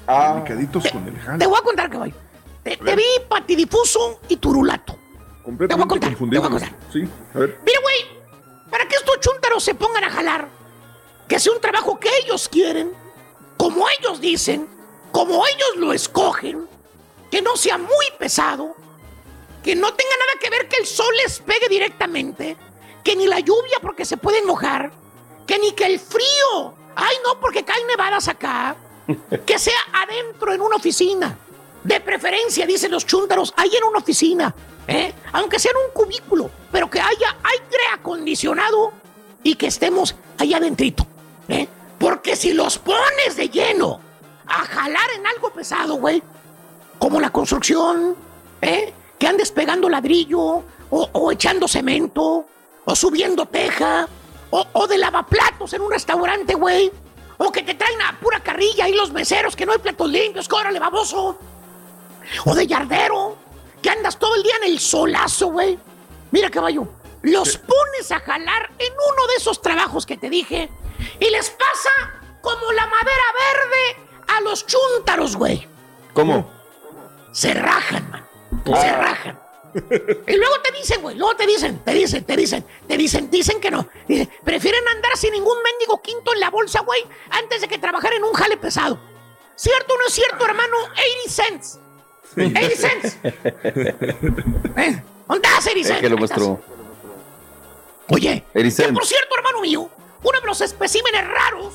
Delicaditos 0.06 0.90
con 0.90 1.08
el 1.08 1.18
jale. 1.18 1.38
Te 1.38 1.46
voy 1.46 1.58
a 1.58 1.62
contar, 1.62 1.90
caballo. 1.90 2.14
Te, 2.62 2.76
te 2.76 2.96
vi 2.96 3.04
patidifuso 3.28 4.20
y 4.28 4.36
turulato. 4.36 4.96
Completamente 5.42 5.98
confundido. 5.98 6.48
Sí, 6.92 7.08
a 7.34 7.38
ver. 7.38 7.58
Mira, 7.66 7.80
güey, 7.82 7.96
para 8.70 8.86
que 8.86 8.94
estos 8.94 9.18
chúntaros 9.20 9.64
se 9.64 9.74
pongan 9.74 10.04
a 10.04 10.10
jalar, 10.10 10.48
que 11.32 11.40
sea 11.40 11.54
un 11.54 11.62
trabajo 11.62 11.98
que 11.98 12.10
ellos 12.18 12.46
quieren, 12.46 12.92
como 13.56 13.86
ellos 13.88 14.20
dicen, 14.20 14.68
como 15.12 15.46
ellos 15.46 15.76
lo 15.76 15.94
escogen, 15.94 16.68
que 17.30 17.40
no 17.40 17.56
sea 17.56 17.78
muy 17.78 18.06
pesado, 18.18 18.76
que 19.64 19.74
no 19.74 19.94
tenga 19.94 20.10
nada 20.18 20.38
que 20.38 20.50
ver 20.50 20.68
que 20.68 20.76
el 20.76 20.86
sol 20.86 21.10
les 21.24 21.38
pegue 21.38 21.70
directamente, 21.70 22.54
que 23.02 23.16
ni 23.16 23.26
la 23.26 23.40
lluvia 23.40 23.78
porque 23.80 24.04
se 24.04 24.18
pueden 24.18 24.44
mojar, 24.44 24.92
que 25.46 25.58
ni 25.58 25.72
que 25.72 25.86
el 25.86 26.00
frío, 26.00 26.74
ay 26.96 27.16
no, 27.24 27.40
porque 27.40 27.64
caen 27.64 27.86
nevadas 27.86 28.28
acá, 28.28 28.76
que 29.46 29.58
sea 29.58 29.80
adentro 29.90 30.52
en 30.52 30.60
una 30.60 30.76
oficina. 30.76 31.38
De 31.82 31.98
preferencia, 32.00 32.66
dicen 32.66 32.90
los 32.90 33.06
chúntaros, 33.06 33.54
ahí 33.56 33.74
en 33.74 33.84
una 33.84 34.00
oficina, 34.00 34.54
¿eh? 34.86 35.14
aunque 35.32 35.58
sea 35.58 35.70
en 35.70 35.78
un 35.78 35.92
cubículo, 35.94 36.50
pero 36.70 36.90
que 36.90 37.00
haya 37.00 37.38
aire 37.42 37.84
acondicionado 37.94 38.92
y 39.42 39.54
que 39.54 39.68
estemos 39.68 40.14
allá 40.36 40.58
adentrito. 40.58 41.06
¿Eh? 41.52 41.68
Porque 41.98 42.34
si 42.34 42.52
los 42.52 42.78
pones 42.78 43.36
de 43.36 43.48
lleno 43.48 44.00
a 44.46 44.64
jalar 44.64 45.10
en 45.16 45.26
algo 45.26 45.50
pesado, 45.50 45.96
güey, 45.96 46.22
como 46.98 47.20
la 47.20 47.30
construcción, 47.30 48.16
¿eh? 48.60 48.92
que 49.18 49.26
andes 49.26 49.52
pegando 49.52 49.88
ladrillo, 49.88 50.40
o, 50.90 51.08
o 51.12 51.32
echando 51.32 51.68
cemento, 51.68 52.44
o 52.84 52.96
subiendo 52.96 53.46
teja, 53.46 54.08
o, 54.50 54.66
o 54.72 54.86
de 54.86 54.98
lavaplatos 54.98 55.72
en 55.72 55.82
un 55.82 55.90
restaurante, 55.90 56.54
güey, 56.54 56.90
o 57.38 57.50
que 57.50 57.62
te 57.62 57.74
traen 57.74 58.00
a 58.02 58.18
pura 58.20 58.40
carrilla 58.40 58.88
y 58.88 58.94
los 58.94 59.12
meseros 59.12 59.56
que 59.56 59.64
no 59.64 59.72
hay 59.72 59.78
platos 59.78 60.10
limpios, 60.10 60.48
córrale, 60.48 60.78
baboso, 60.78 61.38
o 62.44 62.54
de 62.54 62.66
yardero, 62.66 63.36
que 63.80 63.90
andas 63.90 64.18
todo 64.18 64.34
el 64.34 64.42
día 64.42 64.54
en 64.62 64.72
el 64.72 64.78
solazo, 64.78 65.48
güey. 65.48 65.78
Mira, 66.30 66.50
caballo, 66.50 66.86
los 67.22 67.56
pones 67.58 68.10
a 68.10 68.20
jalar 68.20 68.70
en 68.78 68.92
uno 68.92 69.26
de 69.28 69.34
esos 69.36 69.60
trabajos 69.60 70.06
que 70.06 70.16
te 70.16 70.28
dije 70.28 70.70
y 71.20 71.30
les 71.30 71.50
pasa 71.50 71.90
como 72.40 72.72
la 72.72 72.86
madera 72.86 73.24
verde 73.38 74.08
a 74.28 74.40
los 74.42 74.66
chúntaros, 74.66 75.36
güey. 75.36 75.66
¿Cómo? 76.14 76.50
Se 77.32 77.54
rajan, 77.54 78.10
man. 78.10 78.26
Se 78.80 78.92
rajan. 78.92 79.38
Y 80.26 80.36
luego 80.36 80.54
te 80.62 80.72
dicen, 80.78 81.00
güey, 81.00 81.16
luego 81.16 81.34
te 81.34 81.46
dicen, 81.46 81.78
te 81.82 81.92
dicen, 81.94 82.24
te 82.24 82.36
dicen, 82.36 82.64
te 82.86 82.96
dicen, 82.98 83.30
dicen 83.30 83.60
que 83.60 83.70
no. 83.70 83.88
Dicen, 84.06 84.30
prefieren 84.44 84.86
andar 84.88 85.16
sin 85.16 85.32
ningún 85.32 85.56
mendigo 85.62 86.02
quinto 86.02 86.34
en 86.34 86.40
la 86.40 86.50
bolsa, 86.50 86.80
güey, 86.80 87.02
antes 87.30 87.62
de 87.62 87.68
que 87.68 87.78
trabajar 87.78 88.12
en 88.12 88.22
un 88.24 88.34
jale 88.34 88.56
pesado. 88.58 88.98
¿Cierto 89.56 89.94
o 89.94 89.98
no 89.98 90.06
es 90.06 90.12
cierto, 90.12 90.44
hermano? 90.44 90.76
80 91.24 91.30
cents. 91.30 91.78
80 92.36 92.60
cents. 92.76 93.16
¿Eh? 94.76 95.02
¿Dónde 95.28 95.48
estás, 95.48 95.66
80 95.66 95.80
Es 95.80 95.86
cents? 95.86 96.00
que 96.00 96.08
lo 96.08 96.18
mostró. 96.18 96.60
Oye, 98.08 98.44
que 98.52 98.92
por 98.92 99.06
cierto, 99.06 99.34
hermano 99.36 99.60
mío, 99.62 99.88
uno 100.22 100.40
de 100.40 100.46
los 100.46 100.60
especímenes 100.60 101.26
raros 101.26 101.74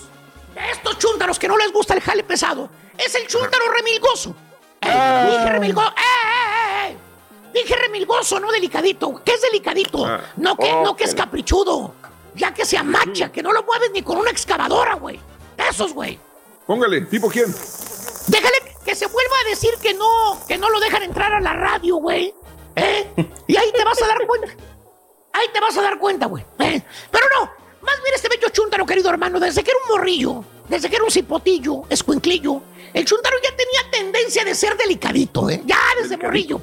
de 0.55 0.71
estos 0.71 0.97
chúntaros 0.97 1.37
que 1.39 1.47
no 1.47 1.57
les 1.57 1.71
gusta 1.71 1.93
el 1.93 2.01
jale 2.01 2.23
pesado 2.23 2.69
es 2.97 3.13
el 3.15 3.27
chúntaro 3.27 3.71
remilgoso. 3.75 4.31
Eh, 4.81 4.87
Ah. 4.89 5.27
Dije 5.29 5.49
remilgoso. 5.51 5.87
¡Eh, 5.89 5.91
eh, 6.01 6.87
eh, 6.87 6.91
eh! 6.91 6.97
Dije 7.53 7.75
remilgoso, 7.75 8.39
no 8.39 8.51
delicadito. 8.51 9.21
¿Qué 9.23 9.33
es 9.33 9.41
delicadito? 9.41 10.05
Ah. 10.05 10.21
No, 10.37 10.55
que, 10.57 10.71
no 10.71 10.95
que 10.95 11.03
es 11.03 11.13
caprichudo. 11.15 11.93
Ya 12.35 12.53
que 12.53 12.65
se 12.65 12.77
amacha, 12.77 13.31
que 13.31 13.41
no 13.41 13.51
lo 13.51 13.63
mueves 13.63 13.91
ni 13.93 14.01
con 14.03 14.17
una 14.17 14.29
excavadora, 14.31 14.95
güey. 14.95 15.19
Esos, 15.57 15.93
güey. 15.93 16.19
Póngale, 16.67 17.01
¿tipo 17.01 17.29
quién? 17.29 17.53
Déjale 18.27 18.57
que 18.85 18.95
se 18.95 19.07
vuelva 19.07 19.35
a 19.45 19.49
decir 19.49 19.71
que 19.81 19.93
no, 19.93 20.39
que 20.47 20.57
no 20.57 20.69
lo 20.69 20.79
dejan 20.79 21.03
entrar 21.03 21.33
a 21.33 21.39
la 21.39 21.53
radio, 21.53 21.95
güey. 21.97 22.33
¿Eh? 22.75 23.11
Y 23.47 23.57
ahí 23.57 23.71
te 23.75 23.83
vas 23.83 24.01
a 24.01 24.07
dar 24.07 24.25
cuenta. 24.27 24.47
Ahí 25.33 25.47
te 25.53 25.59
vas 25.59 25.77
a 25.77 25.81
dar 25.83 25.99
cuenta, 25.99 26.25
güey. 26.25 26.43
¿eh? 26.59 26.81
Pero 27.11 27.25
no, 27.39 27.51
más 27.87 28.03
bien 28.03 28.15
este 28.15 28.27
bello 28.27 28.49
chúntaro, 28.49 28.85
querido 28.85 29.09
hermano, 29.09 29.39
desde 29.39 29.63
que 29.63 29.71
era 29.71 29.79
un 29.85 29.97
morrillo, 29.97 30.43
desde 30.67 30.89
que 30.89 30.97
era 30.97 31.05
un 31.05 31.11
cipotillo, 31.11 31.83
escuinclillo, 31.89 32.61
el 32.93 33.05
chúntaro 33.05 33.37
ya 33.41 33.55
tenía 33.55 33.89
tendencia 33.89 34.43
de 34.43 34.53
ser 34.53 34.75
delicadito, 34.75 35.49
¿eh? 35.49 35.61
Ya 35.65 35.79
desde 35.99 36.17
morrillo. 36.17 36.59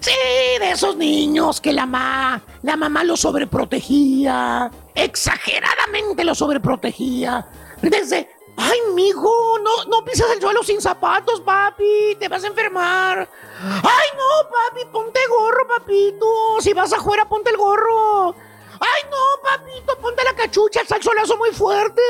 Sí, 0.00 0.12
de 0.58 0.70
esos 0.70 0.96
niños 0.96 1.60
que 1.60 1.72
la, 1.72 1.86
ma, 1.86 2.42
la 2.62 2.76
mamá 2.76 3.04
lo 3.04 3.16
sobreprotegía, 3.16 4.70
exageradamente 4.94 6.24
lo 6.24 6.34
sobreprotegía. 6.34 7.46
Desde, 7.82 8.28
ay, 8.56 8.78
mijo, 8.94 9.58
no, 9.62 9.84
no 9.84 10.04
pisas 10.04 10.30
el 10.34 10.40
suelo 10.40 10.62
sin 10.62 10.80
zapatos, 10.80 11.40
papi, 11.42 12.16
te 12.18 12.28
vas 12.28 12.44
a 12.44 12.48
enfermar. 12.48 13.28
Ay, 13.60 14.08
no, 14.16 14.50
papi, 14.50 14.86
ponte 14.90 15.20
gorro, 15.28 15.68
papito. 15.68 16.60
Si 16.60 16.72
vas 16.72 16.92
afuera, 16.92 17.28
ponte 17.28 17.50
el 17.50 17.56
gorro. 17.56 18.34
Ay, 18.80 19.02
no, 19.10 19.16
papito, 19.42 19.96
ponte 19.98 20.24
la 20.24 20.34
cachucha, 20.34 20.80
el 20.80 21.02
solazo 21.02 21.36
muy 21.36 21.50
fuerte. 21.50 22.02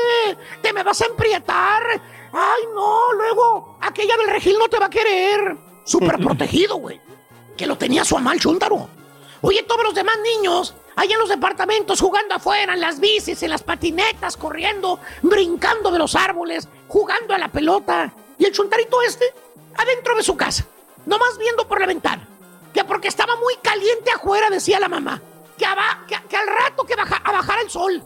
Te 0.61 0.73
me 0.73 0.83
vas 0.83 1.01
a 1.01 1.05
emprietar. 1.05 1.83
Ay, 2.33 2.63
no, 2.73 3.13
luego, 3.13 3.77
aquella 3.81 4.17
del 4.17 4.27
regil 4.27 4.57
no 4.57 4.67
te 4.67 4.79
va 4.79 4.87
a 4.87 4.89
querer. 4.89 5.55
Súper 5.85 6.17
protegido, 6.23 6.77
güey. 6.77 6.99
Que 7.55 7.67
lo 7.67 7.77
tenía 7.77 8.03
su 8.03 8.17
amal 8.17 8.39
chúntaro. 8.39 8.89
Oye, 9.41 9.63
todos 9.63 9.83
los 9.83 9.93
demás 9.93 10.17
niños, 10.23 10.75
allá 10.95 11.13
en 11.13 11.19
los 11.19 11.29
departamentos, 11.29 12.01
jugando 12.01 12.35
afuera, 12.35 12.73
en 12.73 12.81
las 12.81 12.99
bicis, 12.99 13.43
en 13.43 13.51
las 13.51 13.63
patinetas, 13.63 14.37
corriendo, 14.37 14.99
brincando 15.21 15.91
de 15.91 15.99
los 15.99 16.15
árboles, 16.15 16.67
jugando 16.87 17.33
a 17.33 17.37
la 17.37 17.49
pelota. 17.49 18.11
Y 18.37 18.45
el 18.45 18.51
chuntarito 18.51 19.01
este, 19.01 19.25
adentro 19.77 20.15
de 20.15 20.23
su 20.23 20.35
casa, 20.35 20.65
nomás 21.05 21.37
viendo 21.37 21.67
por 21.67 21.79
la 21.79 21.85
ventana. 21.85 22.27
Que 22.73 22.83
porque 22.83 23.07
estaba 23.07 23.35
muy 23.37 23.55
caliente 23.61 24.11
afuera, 24.11 24.49
decía 24.49 24.79
la 24.79 24.89
mamá. 24.89 25.21
Que, 25.57 25.65
que- 26.27 26.35
al 26.37 26.47
rato 26.47 26.83
que 26.83 26.95
baja, 26.95 27.17
a 27.23 27.31
bajar 27.31 27.59
el 27.63 27.69
sol. 27.69 28.03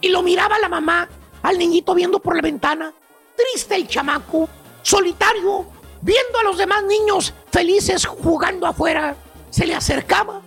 Y 0.00 0.08
lo 0.08 0.22
miraba 0.22 0.58
la 0.58 0.68
mamá, 0.68 1.08
al 1.42 1.58
niñito 1.58 1.94
viendo 1.94 2.18
por 2.20 2.36
la 2.36 2.42
ventana. 2.42 2.92
Triste 3.36 3.76
el 3.76 3.86
chamaco, 3.88 4.48
solitario, 4.82 5.66
viendo 6.00 6.38
a 6.38 6.42
los 6.44 6.58
demás 6.58 6.82
niños 6.84 7.32
felices 7.52 8.06
jugando 8.06 8.66
afuera. 8.66 9.16
Se 9.50 9.66
le 9.66 9.74
acercaba, 9.74 10.40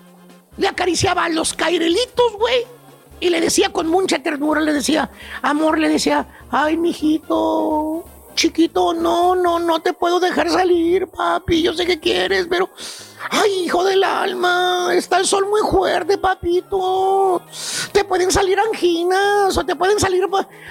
le 0.58 0.68
acariciaba 0.68 1.26
a 1.26 1.30
los 1.30 1.54
cairelitos, 1.54 2.34
güey. 2.38 2.66
Y 3.20 3.30
le 3.30 3.39
decía 3.39 3.72
con 3.72 3.88
mucha 3.88 4.20
ternura, 4.24 4.62
le 4.62 4.74
decía, 4.74 5.10
amor, 5.41 5.78
le 5.78 5.89
decía, 5.89 6.28
ay, 6.49 6.76
mijito, 6.78 8.04
chiquito, 8.36 8.93
no, 8.93 9.36
no, 9.36 9.60
no 9.60 9.80
te 9.82 9.93
puedo 9.93 10.20
dejar 10.20 10.49
salir, 10.49 11.08
papi, 11.08 11.62
yo 11.62 11.74
sé 11.74 11.86
que 11.86 11.99
quieres, 11.99 12.47
pero, 12.49 12.70
ay, 13.30 13.65
hijo 13.65 13.84
del 13.84 14.03
alma, 14.03 14.89
está 14.93 15.17
el 15.19 15.26
sol 15.26 15.47
muy 15.47 15.61
fuerte, 15.69 16.17
papito. 16.17 17.41
Te 17.91 18.03
pueden 18.03 18.32
salir 18.32 18.59
anginas, 18.59 19.57
o 19.57 19.65
te 19.65 19.76
pueden 19.76 19.99
salir, 19.99 20.28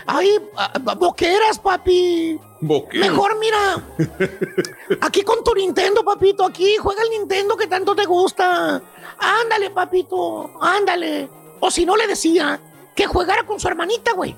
ay, 0.07 0.39
a- 0.57 0.73
a- 0.75 0.95
boqueras, 0.95 1.59
papi. 1.59 2.39
Boquero. 2.61 3.05
Mejor 3.05 3.39
mira, 3.39 3.83
aquí 5.01 5.23
con 5.23 5.43
tu 5.45 5.55
Nintendo, 5.55 6.05
papito, 6.05 6.45
aquí 6.45 6.77
juega 6.77 7.03
el 7.03 7.11
Nintendo 7.11 7.57
que 7.57 7.67
tanto 7.67 7.95
te 7.95 8.05
gusta. 8.05 8.81
Ándale, 9.19 9.71
papito, 9.71 10.51
ándale. 10.61 11.29
O 11.61 11.71
si 11.71 11.85
no 11.87 11.97
le 11.97 12.07
decía 12.07 12.59
que 12.95 13.07
jugara 13.07 13.45
con 13.45 13.61
su 13.61 13.69
hermanita, 13.69 14.13
güey. 14.13 14.35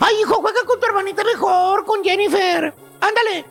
Ay, 0.00 0.16
hijo, 0.20 0.34
juega 0.36 0.60
con 0.66 0.78
tu 0.78 0.86
hermanita 0.86 1.24
mejor, 1.24 1.84
con 1.84 2.02
Jennifer. 2.04 2.74
Ándale, 3.00 3.44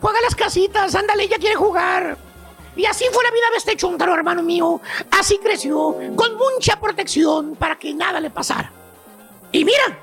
juega 0.00 0.20
las 0.22 0.34
casitas, 0.34 0.94
ándale, 0.94 1.24
ella 1.24 1.36
quiere 1.38 1.54
jugar. 1.56 2.16
Y 2.74 2.86
así 2.86 3.04
fue 3.12 3.22
la 3.22 3.30
vida 3.30 3.50
de 3.50 3.56
este 3.58 3.76
chuntaro, 3.76 4.14
hermano 4.14 4.42
mío. 4.42 4.80
Así 5.10 5.38
creció, 5.38 5.96
con 6.16 6.36
mucha 6.36 6.80
protección 6.80 7.54
para 7.56 7.78
que 7.78 7.92
nada 7.92 8.20
le 8.20 8.30
pasara. 8.30 8.72
Y 9.52 9.64
mira, 9.64 9.98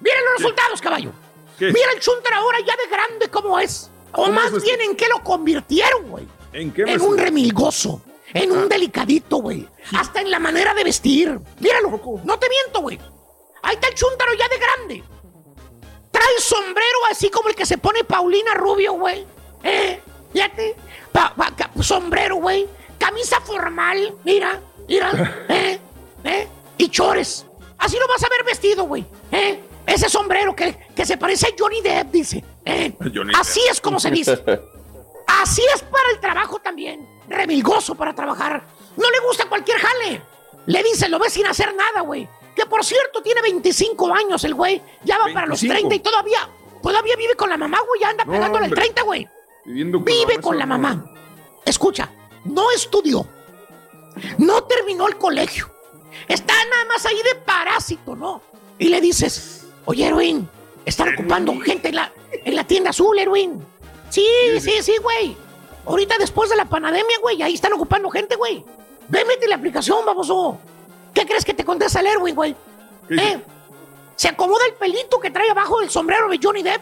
mira 0.00 0.16
los 0.22 0.38
resultados, 0.38 0.80
caballo. 0.80 1.12
Mira 1.58 1.92
el 1.94 2.00
chuntaro 2.00 2.36
ahora 2.36 2.58
ya 2.60 2.74
de 2.76 2.90
grande 2.90 3.28
como 3.28 3.58
es. 3.58 3.90
O 4.12 4.22
¿Cómo 4.24 4.32
más 4.32 4.52
es 4.52 4.62
bien 4.62 4.80
en 4.80 4.96
qué 4.96 5.06
lo 5.08 5.22
convirtieron, 5.22 6.08
güey. 6.10 6.26
¿En 6.52 6.72
qué 6.72 6.82
En 6.82 7.00
un 7.00 7.16
remilgoso. 7.16 8.02
en 8.34 8.52
un 8.52 8.68
delicadito, 8.68 9.36
güey. 9.38 9.68
Hasta 9.96 10.20
en 10.20 10.30
la 10.30 10.38
manera 10.38 10.74
de 10.74 10.84
vestir. 10.84 11.38
Míralo, 11.58 11.90
no 12.24 12.38
te 12.38 12.48
miento, 12.48 12.80
güey. 12.80 12.98
Ahí 13.62 13.74
está 13.74 13.88
el 13.88 13.94
chúntaro 13.94 14.32
ya 14.34 14.48
de 14.48 14.58
grande. 14.58 15.04
Trae 16.10 16.40
sombrero 16.40 16.98
así 17.10 17.30
como 17.30 17.48
el 17.48 17.54
que 17.54 17.66
se 17.66 17.78
pone 17.78 18.04
Paulina 18.04 18.54
Rubio, 18.54 18.94
güey. 18.94 19.26
Eh, 19.62 20.00
fíjate. 20.32 20.76
Pa- 21.12 21.34
pa- 21.34 21.52
sombrero, 21.82 22.36
güey. 22.36 22.66
Camisa 22.98 23.40
formal, 23.40 24.14
mira, 24.24 24.60
mira. 24.88 25.10
Eh, 25.48 25.78
eh. 26.24 26.48
Y 26.78 26.88
chores. 26.88 27.46
Así 27.78 27.96
lo 27.98 28.06
vas 28.08 28.22
a 28.22 28.28
ver 28.28 28.44
vestido, 28.44 28.84
güey. 28.84 29.04
Eh. 29.32 29.60
Ese 29.86 30.08
sombrero 30.08 30.54
que, 30.54 30.76
que 30.94 31.04
se 31.06 31.16
parece 31.16 31.46
a 31.46 31.50
Johnny 31.58 31.80
Depp, 31.80 32.10
dice. 32.10 32.44
Eh. 32.64 32.92
Johnny 33.14 33.32
Así 33.38 33.60
Depp. 33.60 33.70
es 33.72 33.80
como 33.80 33.98
se 33.98 34.10
dice. 34.10 34.42
Así 35.26 35.62
es 35.74 35.82
para 35.82 36.10
el 36.12 36.20
trabajo 36.20 36.58
también. 36.60 37.08
Remilgoso 37.28 37.94
para 37.94 38.14
trabajar. 38.14 38.62
No 38.96 39.10
le 39.10 39.20
gusta 39.20 39.46
cualquier 39.48 39.78
jale. 39.78 40.22
Le 40.66 40.82
dice, 40.82 41.08
lo 41.08 41.18
ves 41.18 41.32
sin 41.32 41.46
hacer 41.46 41.74
nada, 41.74 42.02
güey. 42.02 42.28
Que 42.54 42.66
por 42.66 42.84
cierto, 42.84 43.22
tiene 43.22 43.40
25 43.42 44.12
años 44.14 44.44
el 44.44 44.54
güey. 44.54 44.82
Ya 45.04 45.16
va 45.18 45.24
para 45.32 45.46
los 45.46 45.60
25. 45.62 45.88
30 45.88 45.94
y 45.94 46.00
todavía, 46.00 46.48
todavía 46.82 47.16
vive 47.16 47.34
con 47.34 47.48
la 47.48 47.56
mamá, 47.56 47.78
güey. 47.86 48.00
Ya 48.00 48.10
anda 48.10 48.24
No, 48.24 48.32
pegándole 48.32 48.66
el 48.66 48.72
hombre. 48.72 48.82
30, 48.82 49.02
güey. 49.02 49.28
Viviendo 49.70 49.98
con 49.98 50.04
Vive 50.04 50.34
la 50.34 50.40
con 50.40 50.58
la 50.58 50.66
mamá. 50.66 51.04
Escucha, 51.64 52.10
no 52.44 52.72
estudió. 52.72 53.24
No 54.38 54.64
terminó 54.64 55.06
el 55.06 55.16
colegio. 55.16 55.70
Está 56.26 56.52
nada 56.68 56.84
más 56.86 57.06
ahí 57.06 57.22
de 57.22 57.36
parásito, 57.36 58.16
¿no? 58.16 58.42
Y 58.78 58.88
le 58.88 59.00
dices, 59.00 59.66
oye, 59.84 60.06
Erwin, 60.06 60.48
están 60.84 61.14
ocupando 61.14 61.56
gente 61.60 61.90
en 61.90 61.94
la, 61.94 62.12
en 62.32 62.56
la 62.56 62.64
tienda 62.64 62.90
azul, 62.90 63.16
Erwin. 63.16 63.64
Sí, 64.08 64.26
sí, 64.58 64.82
sí, 64.82 64.96
güey. 65.00 65.36
Ahorita 65.86 66.16
después 66.18 66.50
de 66.50 66.56
la 66.56 66.64
pandemia, 66.64 67.18
güey, 67.22 67.40
ahí 67.40 67.54
están 67.54 67.72
ocupando 67.72 68.10
gente, 68.10 68.34
güey. 68.34 68.64
Ve, 69.08 69.24
mete 69.24 69.46
la 69.46 69.54
aplicación, 69.54 70.04
baboso. 70.04 70.58
¿Qué 71.14 71.24
crees 71.26 71.44
que 71.44 71.54
te 71.54 71.64
contesta 71.64 72.00
el 72.00 72.08
Erwin, 72.08 72.34
güey? 72.34 72.56
¿Eh? 73.08 73.40
Se 74.16 74.28
acomoda 74.28 74.66
el 74.66 74.74
pelito 74.74 75.20
que 75.20 75.30
trae 75.30 75.48
abajo 75.48 75.78
del 75.78 75.90
sombrero 75.90 76.28
de 76.28 76.40
Johnny 76.42 76.62
Depp. 76.64 76.80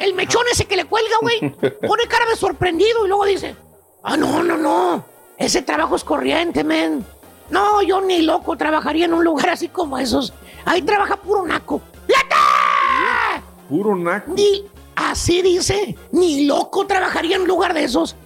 El 0.00 0.14
mechón 0.14 0.42
ese 0.50 0.64
que 0.64 0.76
le 0.76 0.86
cuelga, 0.86 1.14
güey. 1.20 1.50
Pone 1.86 2.06
cara 2.08 2.26
de 2.26 2.34
sorprendido 2.34 3.04
y 3.04 3.08
luego 3.08 3.26
dice, 3.26 3.54
ah, 4.02 4.16
no, 4.16 4.42
no, 4.42 4.56
no. 4.56 5.04
Ese 5.36 5.62
trabajo 5.62 5.94
es 5.94 6.02
corriente, 6.02 6.64
men. 6.64 7.04
No, 7.50 7.82
yo 7.82 8.00
ni 8.00 8.22
loco 8.22 8.56
trabajaría 8.56 9.04
en 9.04 9.14
un 9.14 9.24
lugar 9.24 9.50
así 9.50 9.68
como 9.68 9.98
esos. 9.98 10.32
Ahí 10.64 10.82
trabaja 10.82 11.16
puro 11.16 11.46
naco. 11.46 11.82
¡Yata! 12.08 13.42
Puro 13.68 13.94
naco. 13.94 14.32
Ni, 14.32 14.64
así 14.96 15.42
dice, 15.42 15.96
ni 16.12 16.46
loco 16.46 16.86
trabajaría 16.86 17.36
en 17.36 17.42
un 17.42 17.48
lugar 17.48 17.74
de 17.74 17.84
esos. 17.84 18.16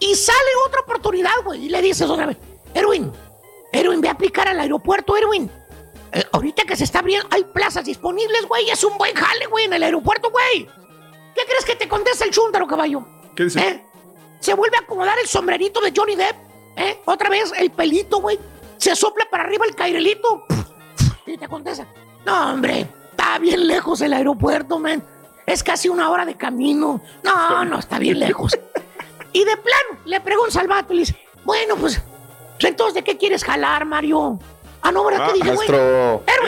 Y 0.00 0.14
sale 0.14 0.38
otra 0.66 0.80
oportunidad, 0.80 1.30
güey, 1.44 1.66
y 1.66 1.68
le 1.68 1.82
dices 1.82 2.08
otra 2.08 2.26
vez, 2.26 2.38
Erwin, 2.72 3.12
Erwin, 3.70 4.00
ve 4.00 4.08
a 4.08 4.12
aplicar 4.12 4.48
al 4.48 4.58
aeropuerto, 4.58 5.16
Erwin. 5.16 5.50
Eh, 6.12 6.24
ahorita 6.32 6.64
que 6.64 6.74
se 6.74 6.84
está 6.84 7.00
abriendo, 7.00 7.28
hay 7.30 7.44
plazas 7.44 7.84
disponibles, 7.84 8.46
güey, 8.48 8.70
es 8.70 8.82
un 8.82 8.96
buen 8.96 9.14
jale, 9.14 9.46
güey, 9.46 9.66
en 9.66 9.74
el 9.74 9.82
aeropuerto, 9.82 10.30
güey. 10.30 10.66
¿Qué 11.40 11.46
crees 11.46 11.64
que 11.64 11.74
te 11.74 11.88
contesta 11.88 12.26
el 12.26 12.30
chúntaro, 12.30 12.66
caballo? 12.66 13.02
¿Qué 13.34 13.44
dice? 13.44 13.60
¿Eh? 13.60 13.82
Se 14.40 14.52
vuelve 14.52 14.76
a 14.76 14.80
acomodar 14.80 15.18
el 15.18 15.26
sombrerito 15.26 15.80
de 15.80 15.90
Johnny 15.96 16.14
Depp, 16.14 16.36
¿eh? 16.76 17.00
Otra 17.06 17.30
vez 17.30 17.50
el 17.56 17.70
pelito, 17.70 18.20
güey. 18.20 18.38
Se 18.76 18.94
sopla 18.94 19.26
para 19.30 19.44
arriba 19.44 19.64
el 19.66 19.74
cairelito. 19.74 20.44
Y 21.26 21.38
te 21.38 21.48
contesta, 21.48 21.86
no, 22.26 22.52
hombre, 22.52 22.86
está 23.10 23.38
bien 23.38 23.66
lejos 23.66 24.02
el 24.02 24.12
aeropuerto, 24.12 24.78
man. 24.78 25.02
Es 25.46 25.62
casi 25.62 25.88
una 25.88 26.10
hora 26.10 26.26
de 26.26 26.34
camino. 26.34 27.00
No, 27.22 27.64
no, 27.64 27.78
está 27.78 27.98
bien 27.98 28.18
lejos. 28.18 28.58
Y 29.32 29.44
de 29.44 29.56
plano, 29.56 30.00
le 30.04 30.20
pregunta 30.20 30.60
al 30.60 30.68
vato 30.68 30.92
y 30.92 30.96
le 30.96 31.00
dice, 31.00 31.16
bueno, 31.44 31.76
pues, 31.76 32.02
entonces, 32.58 32.94
¿de 32.94 33.02
qué 33.02 33.16
quieres 33.16 33.44
jalar, 33.44 33.86
Mario? 33.86 34.38
Ah, 34.82 34.92
no, 34.92 35.04
¿verdad? 35.04 35.22
Ah, 35.22 35.32
¿Qué 35.32 35.38
dije, 35.38 35.54
güey? 35.54 35.68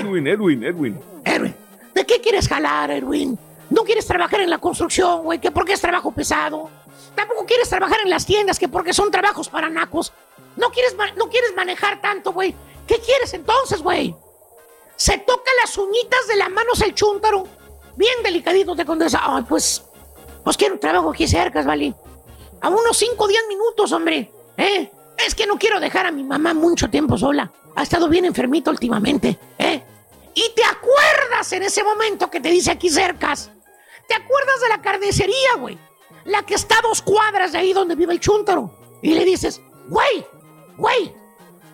Edwin, 0.00 0.26
Edwin, 0.26 0.64
Edwin. 0.64 1.00
Erwin, 1.24 1.54
¿de 1.94 2.04
qué 2.04 2.20
quieres 2.20 2.46
jalar, 2.46 2.90
Erwin? 2.90 3.38
¿No 3.82 3.86
quieres 3.86 4.06
trabajar 4.06 4.40
en 4.40 4.48
la 4.48 4.58
construcción, 4.58 5.24
güey? 5.24 5.40
Que 5.40 5.50
porque 5.50 5.72
es 5.72 5.80
trabajo 5.80 6.12
pesado. 6.12 6.70
Tampoco 7.16 7.44
quieres 7.44 7.68
trabajar 7.68 7.98
en 8.04 8.10
las 8.10 8.24
tiendas, 8.24 8.56
que 8.56 8.68
porque 8.68 8.94
son 8.94 9.10
trabajos 9.10 9.48
para 9.48 9.68
nacos. 9.68 10.12
No 10.54 10.70
quieres, 10.70 10.94
no 11.16 11.28
quieres 11.28 11.52
manejar 11.56 12.00
tanto, 12.00 12.32
güey. 12.32 12.54
¿Qué 12.86 13.00
quieres 13.00 13.34
entonces, 13.34 13.82
güey? 13.82 14.14
Se 14.94 15.18
toca 15.18 15.50
las 15.60 15.76
uñitas 15.76 16.28
de 16.28 16.36
las 16.36 16.48
manos 16.48 16.80
el 16.80 16.94
chúntaro. 16.94 17.44
Bien 17.96 18.22
delicadito 18.22 18.76
te 18.76 18.84
contesta. 18.84 19.20
Ay, 19.20 19.42
pues, 19.48 19.82
pues 20.44 20.56
quiero 20.56 20.74
un 20.74 20.80
trabajo 20.80 21.10
aquí 21.10 21.26
cerca, 21.26 21.60
¿vale? 21.62 21.92
A 22.60 22.68
unos 22.68 22.96
5 22.96 23.16
o 23.18 23.26
10 23.26 23.48
minutos, 23.48 23.90
hombre. 23.90 24.30
¿Eh? 24.58 24.92
Es 25.26 25.34
que 25.34 25.44
no 25.44 25.58
quiero 25.58 25.80
dejar 25.80 26.06
a 26.06 26.12
mi 26.12 26.22
mamá 26.22 26.54
mucho 26.54 26.88
tiempo 26.88 27.18
sola. 27.18 27.50
Ha 27.74 27.82
estado 27.82 28.08
bien 28.08 28.26
enfermita 28.26 28.70
últimamente, 28.70 29.36
¿eh? 29.58 29.82
Y 30.34 30.52
te 30.54 30.62
acuerdas 30.64 31.52
en 31.52 31.64
ese 31.64 31.82
momento 31.82 32.30
que 32.30 32.38
te 32.38 32.48
dice 32.48 32.70
aquí 32.70 32.88
cercas. 32.88 33.50
¿Te 34.12 34.16
acuerdas 34.22 34.60
de 34.60 34.68
la 34.68 34.82
carnicería, 34.82 35.54
güey? 35.58 35.78
La 36.24 36.42
que 36.42 36.52
está 36.52 36.80
a 36.80 36.82
dos 36.82 37.00
cuadras 37.00 37.52
de 37.52 37.58
ahí 37.58 37.72
donde 37.72 37.94
vive 37.94 38.12
el 38.12 38.20
chúntaro. 38.20 38.70
Y 39.00 39.14
le 39.14 39.24
dices, 39.24 39.62
güey, 39.88 40.26
güey, 40.76 41.14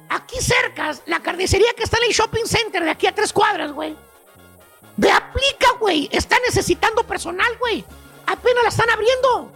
aquí 0.08 0.40
cercas, 0.40 1.02
la 1.06 1.18
carnicería 1.18 1.72
que 1.76 1.82
está 1.82 1.96
en 1.96 2.04
el 2.04 2.12
shopping 2.12 2.44
center 2.44 2.84
de 2.84 2.90
aquí 2.90 3.08
a 3.08 3.12
tres 3.12 3.32
cuadras, 3.32 3.72
güey. 3.72 3.96
Ve, 4.96 5.10
aplica, 5.10 5.72
güey. 5.80 6.08
Está 6.12 6.36
necesitando 6.46 7.02
personal, 7.02 7.58
güey. 7.58 7.84
Apenas 8.26 8.62
la 8.62 8.68
están 8.68 8.90
abriendo. 8.90 9.50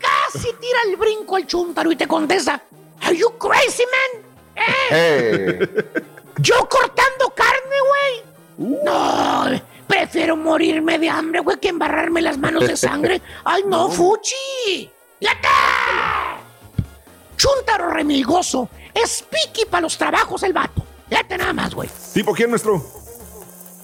Casi 0.00 0.52
tira 0.54 0.80
el 0.88 0.96
brinco 0.96 1.36
el 1.36 1.46
chúntaro 1.46 1.92
y 1.92 1.96
te 1.96 2.08
contesta, 2.08 2.60
¿Are 3.02 3.16
you 3.16 3.38
crazy, 3.38 3.84
man? 3.84 4.24
¿Eh? 4.90 5.84
¿Yo 6.38 6.68
cortando 6.68 7.32
carne, 7.36 7.76
güey? 8.58 8.82
No, 8.82 9.44
prefiero 9.86 10.36
morirme 10.36 10.98
de 10.98 11.08
hambre, 11.08 11.40
güey, 11.40 11.58
que 11.58 11.68
embarrarme 11.68 12.22
las 12.22 12.38
manos 12.38 12.66
de 12.66 12.76
sangre. 12.76 13.20
¡Ay, 13.44 13.62
no, 13.66 13.88
Fuchi! 13.88 14.90
¡Yata! 15.20 16.38
Chúntaro 17.36 17.90
remilgoso. 17.90 18.68
Es 18.94 19.22
piqui 19.22 19.64
para 19.66 19.82
los 19.82 19.96
trabajos 19.98 20.42
el 20.42 20.52
vato. 20.52 20.82
Fíjate 21.08 21.38
nada 21.38 21.52
más, 21.52 21.74
güey. 21.74 21.88
¿Tipo 22.14 22.32
quién, 22.32 22.50
nuestro? 22.50 22.82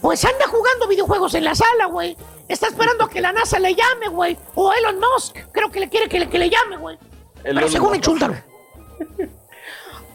Pues 0.00 0.24
anda 0.24 0.46
jugando 0.48 0.88
videojuegos 0.88 1.34
en 1.34 1.44
la 1.44 1.54
sala, 1.54 1.86
güey. 1.86 2.16
Está 2.48 2.66
esperando 2.68 3.04
a 3.04 3.08
que 3.08 3.20
la 3.20 3.32
NASA 3.32 3.58
le 3.58 3.74
llame, 3.74 4.08
güey. 4.08 4.36
O 4.54 4.72
Elon 4.72 4.98
Musk. 4.98 5.36
Creo 5.52 5.70
que 5.70 5.80
le 5.80 5.88
quiere 5.88 6.08
que 6.08 6.18
le, 6.18 6.28
que 6.28 6.38
le 6.38 6.50
llame, 6.50 6.76
güey. 6.76 6.98
Pero 7.42 7.58
Elon 7.60 7.70
según 7.70 7.94
el 7.94 7.98
Musk. 7.98 8.04
chúntaro. 8.04 8.34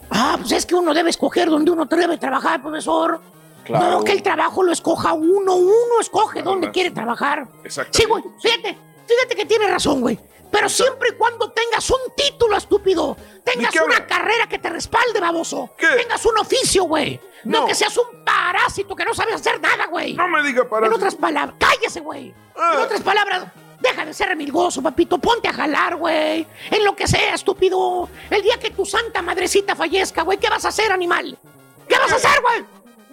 Ah, 0.09 0.37
pues 0.39 0.53
es 0.53 0.65
que 0.65 0.73
uno 0.73 0.93
debe 0.93 1.09
escoger 1.09 1.49
donde 1.49 1.69
uno 1.69 1.85
debe 1.85 2.17
trabajar, 2.17 2.61
profesor. 2.61 3.19
Claro. 3.67 3.91
No, 3.99 4.03
que 4.03 4.13
el 4.13 4.23
trabajo 4.23 4.63
lo 4.63 4.71
escoja 4.71 5.13
uno. 5.13 5.55
Uno 5.55 5.99
escoge 6.01 6.41
dónde 6.41 6.71
quiere 6.71 6.91
trabajar. 6.91 7.47
Exactamente. 7.63 7.97
Sí, 7.99 8.05
güey. 8.05 8.23
Fíjate, 8.41 8.77
fíjate 9.07 9.35
que 9.35 9.45
tiene 9.45 9.67
razón, 9.67 10.01
güey. 10.01 10.17
Pero 10.49 10.69
siempre 10.69 11.09
y 11.09 11.17
cuando 11.17 11.51
tengas 11.51 11.89
un 11.89 11.99
título, 12.15 12.55
estúpido. 12.55 13.17
Tengas 13.43 13.75
una 13.75 13.95
habla? 13.97 14.07
carrera 14.07 14.47
que 14.47 14.57
te 14.57 14.69
respalde, 14.69 15.19
baboso. 15.19 15.71
¿Qué? 15.77 15.87
Tengas 15.87 16.25
un 16.25 16.37
oficio, 16.37 16.85
güey. 16.85 17.19
No. 17.43 17.61
No. 17.61 17.67
que 17.67 17.75
seas 17.75 17.95
un 17.97 18.23
parásito 18.23 18.95
que 18.95 19.03
no 19.05 19.13
sabes 19.13 19.35
hacer 19.35 19.59
nada, 19.59 19.87
güey. 19.87 20.13
No 20.13 20.27
me 20.29 20.41
diga 20.43 20.67
para. 20.67 20.87
En 20.87 20.93
otras 20.93 21.15
palabras, 21.15 21.55
cállese, 21.59 21.99
güey. 21.99 22.29
En 22.29 22.35
Ah. 22.55 22.79
otras 22.81 23.01
palabras, 23.01 23.45
deja 23.81 24.05
de 24.05 24.13
ser 24.13 24.29
remilgoso, 24.29 24.81
papito. 24.81 25.17
Ponte 25.17 25.49
a 25.49 25.53
jalar, 25.53 25.97
güey. 25.97 26.47
En 26.71 26.83
lo 26.85 26.95
que 26.95 27.07
sea, 27.07 27.35
estúpido. 27.35 28.09
El 28.29 28.41
día 28.41 28.57
que 28.57 28.71
tu 28.71 28.85
santa 28.85 29.21
madrecita 29.21 29.75
fallezca, 29.75 30.21
güey, 30.23 30.37
¿qué 30.37 30.49
vas 30.49 30.63
a 30.63 30.69
hacer, 30.69 30.91
animal? 30.93 31.37
¿Qué 31.89 31.97
vas 31.97 32.11
a 32.11 32.15
hacer, 32.15 32.41
güey? 32.41 32.65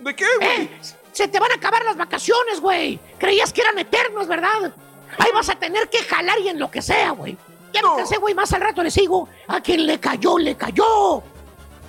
¿De 0.05 0.15
qué, 0.15 0.27
güey? 0.39 0.63
Eh, 0.65 0.81
se 1.13 1.29
te 1.29 1.41
van 1.41 1.51
a 1.51 1.55
acabar 1.55 1.83
las 1.83 1.97
vacaciones, 1.97 2.61
güey. 2.61 3.01
Creías 3.19 3.53
que 3.55 3.63
eran 3.63 3.79
eternos, 3.79 4.27
¿verdad? 4.27 4.71
Ahí 5.19 5.31
vas 5.33 5.49
a 5.49 5.55
tener 5.55 5.89
que 5.89 5.99
jalar 6.05 6.39
y 6.41 6.49
en 6.49 6.59
lo 6.59 6.71
que 6.71 6.83
sea, 6.83 7.13
güey. 7.13 7.39
Ya 7.73 7.81
me 7.81 7.97
cansé, 7.97 8.19
güey. 8.19 8.35
Más 8.35 8.53
al 8.53 8.61
rato 8.61 8.83
le 8.83 8.91
sigo. 8.91 9.29
A 9.49 9.63
quien 9.63 9.87
le 9.87 9.99
cayó, 9.99 10.39
le 10.39 10.57
cayó. 10.57 11.23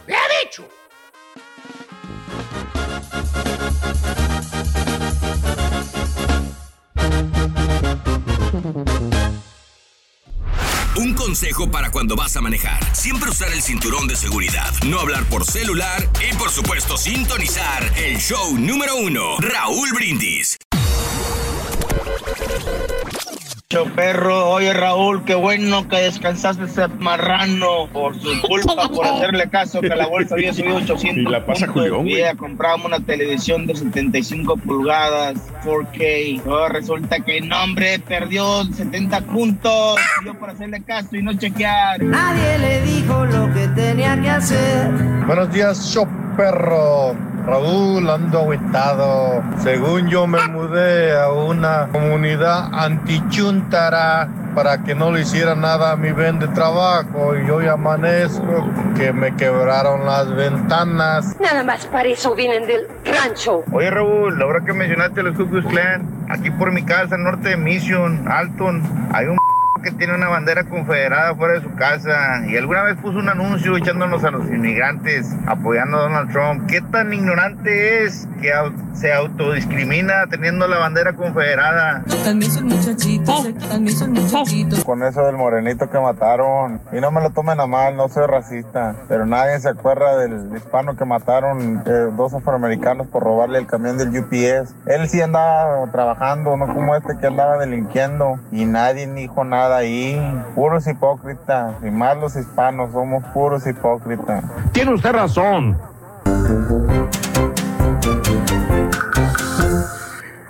¡Le 0.07 0.15
he 0.15 0.45
dicho! 0.45 0.65
Un 10.97 11.13
consejo 11.13 11.69
para 11.69 11.91
cuando 11.91 12.15
vas 12.15 12.37
a 12.37 12.41
manejar. 12.41 12.79
Siempre 12.95 13.29
usar 13.29 13.51
el 13.51 13.61
cinturón 13.61 14.07
de 14.07 14.15
seguridad, 14.15 14.71
no 14.85 14.99
hablar 14.99 15.25
por 15.25 15.43
celular 15.43 16.09
y 16.21 16.33
por 16.35 16.49
supuesto 16.49 16.97
sintonizar 16.97 17.91
el 17.97 18.17
show 18.17 18.57
número 18.57 18.95
uno, 18.95 19.37
Raúl 19.39 19.91
Brindis. 19.93 20.57
Cho 23.67 23.85
perro, 23.95 24.51
oye 24.51 24.71
Raúl, 24.73 25.25
qué 25.25 25.33
bueno 25.33 25.89
que 25.89 25.95
descansaste 25.97 26.65
ese 26.65 26.87
marrano 26.99 27.89
por 27.91 28.13
su 28.13 28.39
culpa, 28.41 28.87
por 28.89 29.07
hacerle 29.07 29.49
caso 29.49 29.81
que 29.81 29.89
la 29.89 30.05
bolsa 30.05 30.35
había 30.35 30.53
subido 30.53 30.75
800 30.75 31.17
Y 31.17 31.23
la 31.23 31.43
pasa. 31.43 31.65
Julián, 31.65 32.37
compramos 32.37 32.85
una 32.85 32.99
televisión 32.99 33.65
de 33.65 33.75
75 33.75 34.57
pulgadas, 34.57 35.37
4K. 35.63 36.43
Oh, 36.45 36.67
resulta 36.69 37.21
que 37.21 37.39
el 37.39 37.51
hombre 37.51 37.97
perdió 37.97 38.65
70 38.65 39.21
puntos. 39.21 39.99
Yo 40.23 40.35
por 40.35 40.51
hacerle 40.51 40.83
caso 40.83 41.15
y 41.15 41.23
no 41.23 41.33
chequear. 41.33 42.03
Nadie 42.03 42.59
le 42.59 42.81
dijo 42.83 43.25
lo 43.25 43.51
que 43.51 43.67
tenía 43.69 44.21
que 44.21 44.29
hacer. 44.29 44.91
Buenos 45.25 45.51
días, 45.51 45.91
show 45.91 46.07
perro. 46.37 47.34
Raúl, 47.45 48.09
ando 48.09 48.39
agüitado. 48.39 49.43
Según 49.61 50.07
yo 50.07 50.25
me 50.25 50.45
mudé 50.47 51.15
a 51.19 51.31
una 51.31 51.87
comunidad 51.91 52.73
antichuntara 52.73 54.27
para 54.55 54.83
que 54.83 54.95
no 54.95 55.11
le 55.11 55.21
hiciera 55.21 55.53
nada 55.53 55.91
a 55.91 55.95
mi 55.95 56.11
ven 56.11 56.39
de 56.39 56.47
trabajo 56.47 57.35
y 57.37 57.49
hoy 57.49 57.67
amanezco 57.67 58.69
que 58.95 59.11
me 59.11 59.35
quebraron 59.35 60.05
las 60.05 60.33
ventanas. 60.33 61.35
Nada 61.39 61.63
más 61.63 61.85
para 61.87 62.07
eso 62.07 62.33
vienen 62.33 62.65
del 62.65 62.87
rancho. 63.03 63.63
Oye 63.71 63.91
Raúl, 63.91 64.41
ahora 64.41 64.61
que 64.65 64.73
mencionaste 64.73 65.21
los 65.23 65.35
Ku 65.35 65.47
Klux 65.47 65.67
Klan, 65.67 66.07
aquí 66.29 66.49
por 66.51 66.71
mi 66.71 66.83
casa, 66.83 67.17
norte 67.17 67.49
de 67.49 67.57
Mission, 67.57 68.25
Alton, 68.27 68.81
hay 69.13 69.27
un 69.27 69.37
que 69.81 69.91
tiene 69.91 70.15
una 70.15 70.29
bandera 70.29 70.63
confederada 70.63 71.35
fuera 71.35 71.55
de 71.55 71.61
su 71.61 71.75
casa 71.75 72.43
y 72.47 72.55
alguna 72.57 72.83
vez 72.83 72.95
puso 72.97 73.19
un 73.19 73.29
anuncio 73.29 73.75
echándonos 73.77 74.23
a 74.23 74.31
los 74.31 74.45
inmigrantes, 74.47 75.29
apoyando 75.47 75.97
a 75.97 76.01
Donald 76.03 76.31
Trump. 76.31 76.67
¿Qué 76.67 76.81
tan 76.81 77.13
ignorante 77.13 78.05
es 78.05 78.27
que 78.41 78.51
se 78.93 79.13
autodiscrimina 79.13 80.27
teniendo 80.29 80.67
la 80.67 80.79
bandera 80.79 81.13
confederada? 81.13 82.03
También 82.23 82.51
son 82.51 82.67
muchachitos, 82.67 83.53
también 83.69 83.97
son 83.97 84.11
muchachitos. 84.13 84.83
Con 84.83 85.03
eso 85.03 85.25
del 85.25 85.35
morenito 85.35 85.89
que 85.89 85.99
mataron. 85.99 86.79
Y 86.91 87.01
no 87.01 87.11
me 87.11 87.21
lo 87.21 87.31
tomen 87.31 87.59
a 87.59 87.67
mal, 87.67 87.95
no 87.95 88.07
soy 88.07 88.27
racista. 88.27 88.95
Pero 89.07 89.25
nadie 89.25 89.59
se 89.59 89.69
acuerda 89.69 90.17
del 90.17 90.55
hispano 90.55 90.95
que 90.95 91.05
mataron 91.05 91.83
eh, 91.85 92.11
dos 92.15 92.33
afroamericanos 92.33 93.07
por 93.07 93.23
robarle 93.23 93.59
el 93.59 93.67
camión 93.67 93.97
del 93.97 94.09
UPS. 94.09 94.73
Él 94.85 95.09
sí 95.09 95.21
andaba 95.21 95.91
trabajando, 95.91 96.55
no 96.55 96.73
como 96.73 96.95
este 96.95 97.17
que 97.19 97.27
andaba 97.27 97.57
delinquiendo. 97.57 98.39
Y 98.51 98.65
nadie 98.65 99.05
dijo 99.07 99.43
nada 99.43 99.64
ahí. 99.71 100.19
Puros 100.55 100.85
hipócritas. 100.87 101.75
Y 101.83 101.91
más 101.91 102.17
los 102.17 102.35
hispanos, 102.35 102.91
somos 102.91 103.23
puros 103.33 103.65
hipócritas. 103.67 104.43
Tiene 104.71 104.93
usted 104.93 105.11
razón. 105.11 105.77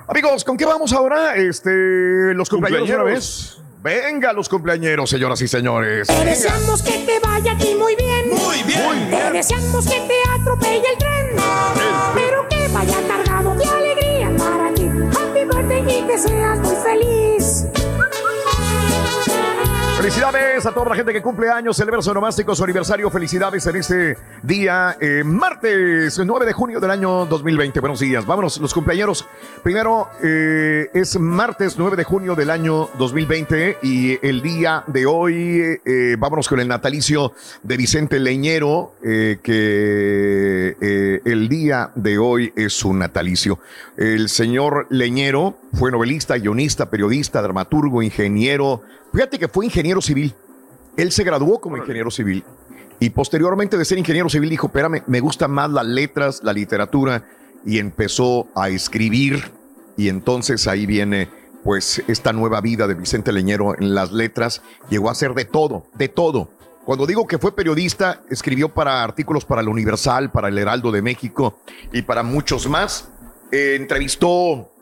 Amigos, 0.07 0.43
¿con 0.43 0.55
qué 0.57 0.66
vamos 0.66 0.93
ahora? 0.93 1.36
Este, 1.36 2.34
los 2.34 2.49
cumpleaños 2.49 2.89
Cumpleañeros. 2.89 3.05
vez. 3.05 3.61
Venga, 3.82 4.34
los 4.34 4.49
cumpleaños, 4.49 5.09
señoras 5.09 5.41
y 5.41 5.47
señores. 5.47 6.07
Te 6.07 6.26
deseamos 6.26 6.82
que 6.82 7.05
te 7.05 7.20
vaya 7.20 7.51
a 7.51 7.57
ti 7.57 7.76
muy 7.78 7.95
bien. 7.95 8.30
Muy 8.30 8.63
bien. 8.63 9.09
Te 9.09 9.32
deseamos 9.32 9.86
que 9.86 9.99
te 10.01 10.41
atropelle 10.41 10.84
el 10.91 10.97
tren. 10.97 11.36
Pero 12.16 12.47
que 12.49 12.68
vaya 12.74 12.97
cargado 13.07 13.55
de 13.55 13.66
alegría 13.66 14.32
para 14.38 14.74
ti. 14.74 14.88
Happy 14.88 15.45
birthday 15.45 15.99
y 15.99 16.07
que 16.07 16.18
seas 16.18 16.59
muy 16.59 16.76
feliz. 16.78 17.66
Felicidades 19.98 20.66
a 20.66 20.74
toda 20.74 20.89
la 20.89 20.96
gente 20.96 21.14
que 21.14 21.22
cumple 21.22 21.50
años, 21.50 21.78
celebra 21.78 22.02
su 22.02 22.14
nomástico, 22.14 22.54
su 22.54 22.66
aniversario. 22.66 23.10
Felicidades 23.10 23.66
en 23.66 23.76
este 23.78 24.18
día, 24.43 24.98
eh, 25.00 25.24
martes 25.24 26.20
9 26.20 26.46
de 26.46 26.52
junio 26.52 26.82
del 26.82 26.91
año 26.91 27.26
2020. 27.26 27.80
Buenos 27.80 28.02
días. 28.02 28.26
Vámonos, 28.26 28.58
los 28.58 28.74
cumpleaños. 28.74 29.26
Primero, 29.64 30.10
eh, 30.22 30.89
es 30.93 31.18
martes 31.18 31.78
9 31.78 31.96
de 31.96 32.04
junio 32.04 32.36
del 32.36 32.50
año 32.50 32.89
2020 32.98 33.78
y 33.84 34.20
el 34.22 34.41
día 34.41 34.84
de 34.88 35.06
hoy, 35.06 35.80
eh, 35.86 36.18
vámonos 36.20 36.50
con 36.50 36.60
el 36.60 36.68
natalicio 36.68 37.32
de 37.64 37.78
Vicente 37.78 38.20
Leñero, 38.20 38.96
eh, 39.02 39.39
que 39.41 41.22
el 41.24 41.48
día 41.48 41.91
de 41.96 42.18
hoy 42.18 42.52
es 42.58 42.74
su 42.74 42.93
natalicio. 42.93 43.60
El 43.96 44.28
señor 44.28 44.88
Leñero 44.89 45.56
fue 45.74 45.89
novelista, 45.89 46.38
guionista, 46.38 46.89
periodista, 46.89 47.41
dramaturgo, 47.41 48.04
ingeniero. 48.04 48.84
Fíjate 49.16 49.39
que 49.39 49.47
fue 49.47 49.63
ingeniero 49.63 50.01
civil. 50.01 50.36
Él 50.97 51.09
se 51.09 51.24
graduó 51.24 51.61
como 51.61 51.78
ingeniero 51.78 52.11
civil 52.11 52.43
y 52.99 53.11
posteriormente 53.11 53.78
de 53.78 53.86
ser 53.86 53.97
ingeniero 53.97 54.28
civil 54.28 54.49
dijo, 54.49 54.68
espérame, 54.68 55.03
me 55.07 55.22
gustan 55.22 55.51
más 55.51 55.72
las 55.72 55.86
letras, 55.86 56.41
la 56.43 56.51
literatura 56.51 57.24
y 57.66 57.80
empezó 57.80 58.49
a 58.55 58.68
escribir 58.68 59.53
y 59.95 60.09
entonces 60.09 60.68
ahí 60.68 60.86
viene 60.86 61.30
pues 61.63 62.03
esta 62.09 62.34
nueva 62.34 62.59
vida 62.59 62.88
de 62.88 62.93
Vicente 62.93 63.32
Leñero 63.32 63.80
en 63.80 63.95
las 63.95 64.11
letras. 64.11 64.61
Llegó 64.89 65.07
a 65.07 65.13
hacer 65.13 65.34
de 65.34 65.45
todo, 65.45 65.88
de 65.93 66.09
todo. 66.09 66.49
Cuando 66.84 67.07
digo 67.07 67.26
que 67.26 67.38
fue 67.38 67.55
periodista, 67.55 68.22
escribió 68.30 68.68
para 68.68 69.01
artículos 69.01 69.45
para 69.45 69.61
el 69.61 69.70
Universal, 69.70 70.30
para 70.30 70.49
el 70.49 70.57
Heraldo 70.57 70.91
de 70.91 71.01
México 71.01 71.57
y 71.93 72.01
para 72.01 72.22
muchos 72.22 72.68
más. 72.68 73.07
Eh, 73.53 73.78
entrevistó 73.80 74.74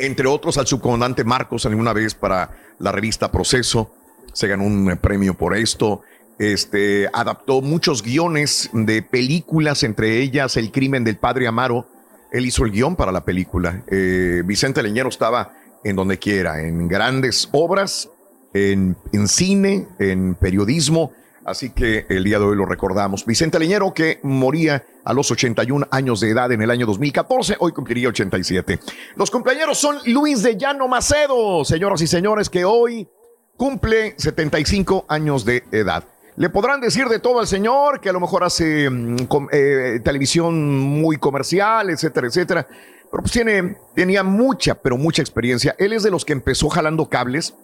entre 0.00 0.26
otros 0.26 0.58
al 0.58 0.66
subcomandante 0.66 1.24
Marcos 1.24 1.66
alguna 1.66 1.92
vez 1.92 2.14
para 2.14 2.50
la 2.78 2.92
revista 2.92 3.30
Proceso, 3.30 3.94
se 4.32 4.48
ganó 4.48 4.64
un 4.64 4.90
eh, 4.90 4.96
premio 4.96 5.34
por 5.34 5.56
esto, 5.56 6.02
este, 6.38 7.08
adaptó 7.12 7.60
muchos 7.60 8.02
guiones 8.02 8.70
de 8.72 9.02
películas, 9.02 9.82
entre 9.82 10.20
ellas 10.20 10.56
El 10.56 10.72
crimen 10.72 11.04
del 11.04 11.18
padre 11.18 11.46
Amaro, 11.46 11.86
él 12.32 12.46
hizo 12.46 12.64
el 12.64 12.70
guion 12.70 12.96
para 12.96 13.12
la 13.12 13.24
película, 13.24 13.82
Eh, 13.88 14.42
Vicente 14.44 14.82
Leñero 14.82 15.08
estaba 15.08 15.52
en 15.84 15.96
donde 15.96 16.18
quiera, 16.18 16.62
en 16.62 16.88
grandes 16.88 17.48
obras, 17.52 18.08
en, 18.54 18.96
en 19.12 19.28
cine, 19.28 19.86
en 19.98 20.34
periodismo, 20.34 21.12
Así 21.44 21.70
que 21.70 22.06
el 22.08 22.24
día 22.24 22.38
de 22.38 22.44
hoy 22.44 22.56
lo 22.56 22.66
recordamos. 22.66 23.24
Vicente 23.24 23.58
Leñero, 23.58 23.94
que 23.94 24.20
moría 24.22 24.84
a 25.04 25.12
los 25.12 25.30
81 25.30 25.88
años 25.90 26.20
de 26.20 26.30
edad 26.30 26.52
en 26.52 26.62
el 26.62 26.70
año 26.70 26.86
2014, 26.86 27.56
hoy 27.60 27.72
cumpliría 27.72 28.08
87. 28.08 28.78
Los 29.16 29.30
cumpleaños 29.30 29.78
son 29.78 29.96
Luis 30.06 30.42
de 30.42 30.56
Llano 30.56 30.86
Macedo, 30.86 31.64
señoras 31.64 32.02
y 32.02 32.06
señores, 32.06 32.50
que 32.50 32.64
hoy 32.64 33.08
cumple 33.56 34.14
75 34.18 35.06
años 35.08 35.44
de 35.44 35.64
edad. 35.72 36.04
Le 36.36 36.48
podrán 36.48 36.80
decir 36.80 37.06
de 37.08 37.18
todo 37.18 37.40
al 37.40 37.46
señor, 37.46 38.00
que 38.00 38.08
a 38.08 38.12
lo 38.12 38.20
mejor 38.20 38.44
hace 38.44 38.88
mm, 38.88 39.16
eh, 39.52 40.00
televisión 40.02 40.78
muy 40.78 41.16
comercial, 41.16 41.90
etcétera, 41.90 42.28
etcétera. 42.28 42.66
Pero 43.10 43.22
pues 43.22 43.32
tiene, 43.32 43.76
tenía 43.94 44.22
mucha, 44.22 44.74
pero 44.74 44.96
mucha 44.96 45.20
experiencia. 45.20 45.74
Él 45.78 45.92
es 45.92 46.02
de 46.02 46.10
los 46.10 46.24
que 46.24 46.32
empezó 46.32 46.68
jalando 46.68 47.08
cables 47.08 47.54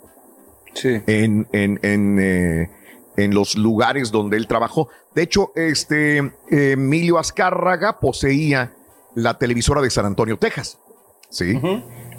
en, 0.83 1.47
en, 1.53 1.79
en, 1.83 2.18
eh, 2.20 2.70
en 3.16 3.34
los 3.34 3.56
lugares 3.56 4.10
donde 4.10 4.36
él 4.36 4.46
trabajó. 4.46 4.88
De 5.14 5.22
hecho, 5.22 5.52
este 5.54 6.32
Emilio 6.50 7.18
Azcárraga 7.18 7.98
poseía 8.00 8.74
la 9.14 9.38
televisora 9.38 9.80
de 9.80 9.90
San 9.90 10.06
Antonio, 10.06 10.38
Texas. 10.38 10.78
Sí. 11.30 11.58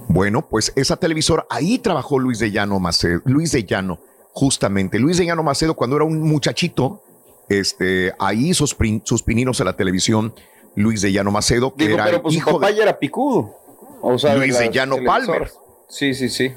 Bueno, 0.10 0.48
pues 0.48 0.74
esa 0.76 0.98
televisora, 0.98 1.46
ahí 1.50 1.80
trabajó 1.80 2.20
Luis 2.20 2.40
de 2.40 2.52
Llano 2.52 2.80
Macedo, 2.80 3.22
Luis 3.26 3.52
de 3.52 3.64
Llano, 3.64 4.00
justamente. 4.32 5.00
Luis 5.00 5.18
de 5.18 5.26
Llano 5.26 5.44
Macedo, 5.44 5.76
cuando 5.76 5.98
era 5.98 6.06
un 6.06 6.22
muchachito, 6.22 7.04
este, 7.50 8.14
ahí 8.20 8.54
sus, 8.54 8.76
sus 9.04 9.24
pininos 9.24 9.62
a 9.62 9.64
la 9.64 9.74
televisión, 9.74 10.34
Luis 10.76 11.02
de 11.02 11.12
Llano 11.12 11.32
Macedo, 11.32 11.74
que 11.74 11.86
Digo, 11.86 11.96
era 11.96 12.06
pero 12.06 12.22
pues 12.22 12.34
su 12.34 12.40
hijo 12.40 12.54
papá 12.54 12.68
de 12.68 12.78
ya 12.78 12.84
era 12.84 13.00
picudo. 13.00 13.56
O 14.02 14.18
sea, 14.18 14.36
Luis 14.36 14.58
de 14.58 14.66
las 14.66 14.74
Llano. 14.74 14.98
Palmer. 15.06 15.52
Sí, 15.90 16.14
sí, 16.14 16.30
sí. 16.30 16.54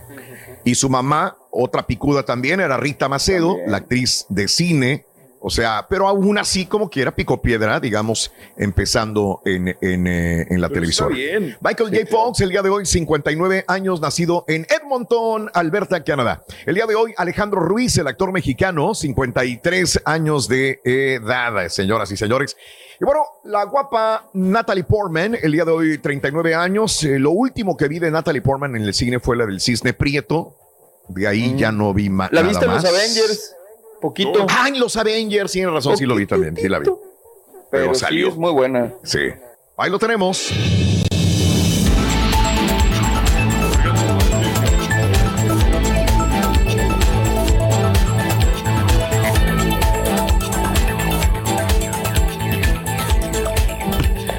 Y 0.64 0.74
su 0.74 0.88
mamá, 0.88 1.36
otra 1.50 1.86
picuda 1.86 2.24
también, 2.24 2.60
era 2.60 2.76
Rita 2.76 3.08
Macedo, 3.08 3.56
la 3.66 3.78
actriz 3.78 4.26
de 4.28 4.48
cine. 4.48 5.06
O 5.42 5.48
sea, 5.48 5.86
pero 5.88 6.06
aún 6.06 6.36
así, 6.36 6.66
como 6.66 6.90
quiera, 6.90 7.14
picó 7.16 7.40
piedra, 7.40 7.80
digamos, 7.80 8.30
empezando 8.58 9.40
en, 9.46 9.68
en, 9.80 10.06
eh, 10.06 10.46
en 10.50 10.60
la 10.60 10.68
televisora. 10.68 11.14
bien. 11.14 11.56
Michael 11.62 11.88
J. 11.90 12.06
Fox, 12.10 12.40
el 12.42 12.50
día 12.50 12.60
de 12.60 12.68
hoy, 12.68 12.84
59 12.84 13.64
años, 13.66 14.02
nacido 14.02 14.44
en 14.48 14.66
Edmonton, 14.68 15.50
Alberta, 15.54 16.04
Canadá. 16.04 16.44
El 16.66 16.74
día 16.74 16.84
de 16.84 16.94
hoy, 16.94 17.14
Alejandro 17.16 17.60
Ruiz, 17.60 17.96
el 17.96 18.06
actor 18.06 18.32
mexicano, 18.32 18.94
53 18.94 20.02
años 20.04 20.46
de 20.46 20.78
edad, 20.84 21.68
señoras 21.68 22.12
y 22.12 22.18
señores. 22.18 22.54
Y 23.00 23.04
bueno, 23.06 23.22
la 23.44 23.64
guapa 23.64 24.28
Natalie 24.34 24.84
Portman, 24.84 25.38
el 25.40 25.52
día 25.52 25.64
de 25.64 25.72
hoy, 25.72 25.96
39 25.96 26.54
años. 26.54 27.02
Eh, 27.02 27.18
lo 27.18 27.30
último 27.30 27.78
que 27.78 27.88
vi 27.88 27.98
de 27.98 28.10
Natalie 28.10 28.42
Portman 28.42 28.76
en 28.76 28.82
el 28.82 28.92
cine 28.92 29.20
fue 29.20 29.38
la 29.38 29.46
del 29.46 29.58
Cisne 29.58 29.94
Prieto. 29.94 30.54
De 31.14 31.26
ahí 31.26 31.54
ya 31.56 31.72
no 31.72 31.92
vi 31.92 32.08
más. 32.08 32.30
¿La 32.32 32.42
viste 32.42 32.64
en 32.64 32.70
los 32.70 32.84
Avengers? 32.84 33.56
Poquito. 34.00 34.46
Ah, 34.48 34.68
en 34.68 34.80
los 34.80 34.96
Avengers, 34.96 35.52
tienes 35.52 35.72
razón, 35.72 35.96
sí 35.96 36.06
lo 36.06 36.14
vi 36.14 36.26
también, 36.26 36.56
sí 36.56 36.68
la 36.68 36.78
vi. 36.78 36.84
Pero, 36.86 37.00
Pero 37.70 37.94
sí 37.94 38.00
salió. 38.00 38.28
es 38.28 38.36
muy 38.36 38.52
buena. 38.52 38.94
Sí. 39.02 39.18
Ahí 39.76 39.90
lo 39.90 39.98
tenemos. 39.98 40.50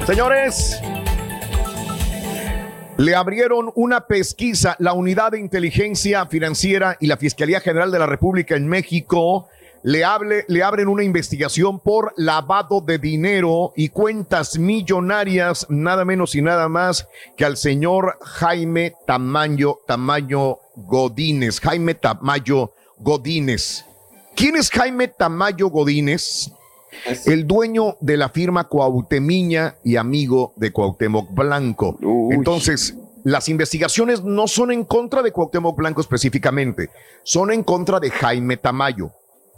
Señores, 0.06 0.80
Le 3.02 3.16
abrieron 3.16 3.72
una 3.74 4.06
pesquisa, 4.06 4.76
la 4.78 4.92
Unidad 4.92 5.32
de 5.32 5.40
Inteligencia 5.40 6.24
Financiera 6.26 6.96
y 7.00 7.08
la 7.08 7.16
Fiscalía 7.16 7.58
General 7.58 7.90
de 7.90 7.98
la 7.98 8.06
República 8.06 8.54
en 8.54 8.68
México 8.68 9.48
le, 9.82 10.04
abren 10.04 10.86
una 10.86 11.02
investigación 11.02 11.80
por 11.80 12.14
lavado 12.16 12.80
de 12.80 12.98
dinero 12.98 13.72
y 13.74 13.88
cuentas 13.88 14.56
millonarias, 14.56 15.66
nada 15.68 16.04
menos 16.04 16.36
y 16.36 16.42
nada 16.42 16.68
más 16.68 17.08
que 17.36 17.44
al 17.44 17.56
señor 17.56 18.18
Jaime 18.22 18.94
Tamayo, 19.04 19.80
Tamayo 19.84 20.60
Godínez. 20.76 21.58
Jaime 21.58 21.96
Tamayo 21.96 22.72
Godínez. 22.98 23.84
¿Quién 24.36 24.54
es 24.54 24.70
Jaime 24.70 25.08
Tamayo 25.08 25.70
Godínez? 25.70 26.52
El 27.26 27.46
dueño 27.46 27.96
de 28.00 28.16
la 28.16 28.28
firma 28.28 28.68
Cuautemiña 28.68 29.76
y 29.84 29.96
amigo 29.96 30.52
de 30.56 30.72
Cuauhtémoc 30.72 31.32
Blanco. 31.32 31.98
Entonces, 32.30 32.96
las 33.24 33.48
investigaciones 33.48 34.22
no 34.22 34.48
son 34.48 34.72
en 34.72 34.84
contra 34.84 35.22
de 35.22 35.32
Cuauhtémoc 35.32 35.76
Blanco 35.76 36.00
específicamente, 36.00 36.90
son 37.22 37.52
en 37.52 37.62
contra 37.62 38.00
de 38.00 38.10
Jaime 38.10 38.56
Tamayo. 38.56 39.12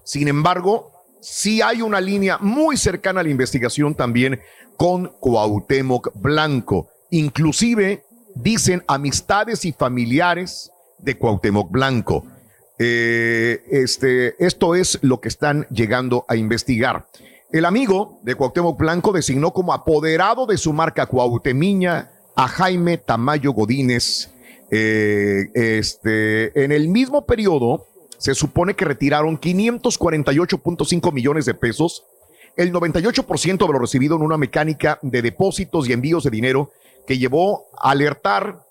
Sin 0.05 0.29
embargo, 0.29 0.93
sí 1.21 1.63
hay 1.63 1.81
una 1.81 2.01
línea 2.01 2.39
muy 2.39 2.77
cercana 2.77 3.21
a 3.21 3.23
la 3.23 3.31
investigación 3.31 3.95
también 3.95 4.41
con 4.77 5.09
Cuauhtémoc 5.21 6.11
Blanco. 6.15 6.89
Inclusive 7.11 8.05
dicen 8.35 8.83
amistades 8.87 9.65
y 9.65 9.73
familiares 9.73 10.71
de 10.99 11.17
Cuauhtémoc 11.17 11.71
Blanco. 11.71 12.27
Eh, 12.79 13.63
este, 13.71 14.35
esto 14.45 14.75
es 14.75 14.99
lo 15.03 15.21
que 15.21 15.29
están 15.29 15.67
llegando 15.71 16.25
a 16.29 16.37
investigar. 16.37 17.07
El 17.53 17.65
amigo 17.65 18.19
de 18.23 18.35
Cuauhtémoc 18.35 18.79
Blanco 18.79 19.13
designó 19.13 19.53
como 19.53 19.73
apoderado 19.73 20.47
de 20.47 20.59
su 20.59 20.73
marca 20.73 21.07
Cuauhtemiña 21.07 22.11
a 22.35 22.49
Jaime 22.49 22.99
Tamayo 22.99 23.53
Godínez. 23.53 24.31
Eh, 24.71 25.51
este, 25.55 26.65
en 26.65 26.73
el 26.73 26.89
mismo 26.89 27.27
periodo, 27.27 27.87
se 28.19 28.35
supone 28.35 28.75
que 28.75 28.85
retiraron 28.85 29.39
548.5 29.39 31.13
millones 31.13 31.45
de 31.45 31.55
pesos, 31.55 32.05
el 32.57 32.73
98% 32.73 33.67
de 33.67 33.73
lo 33.73 33.79
recibido 33.79 34.17
en 34.17 34.23
una 34.23 34.39
mecánica 34.39 34.99
de 35.03 35.23
depósitos 35.23 35.89
y 35.89 35.93
envíos 35.93 36.25
de 36.25 36.31
dinero 36.31 36.73
que 37.07 37.19
llevó 37.19 37.67
a 37.79 37.91
alertar 37.91 38.65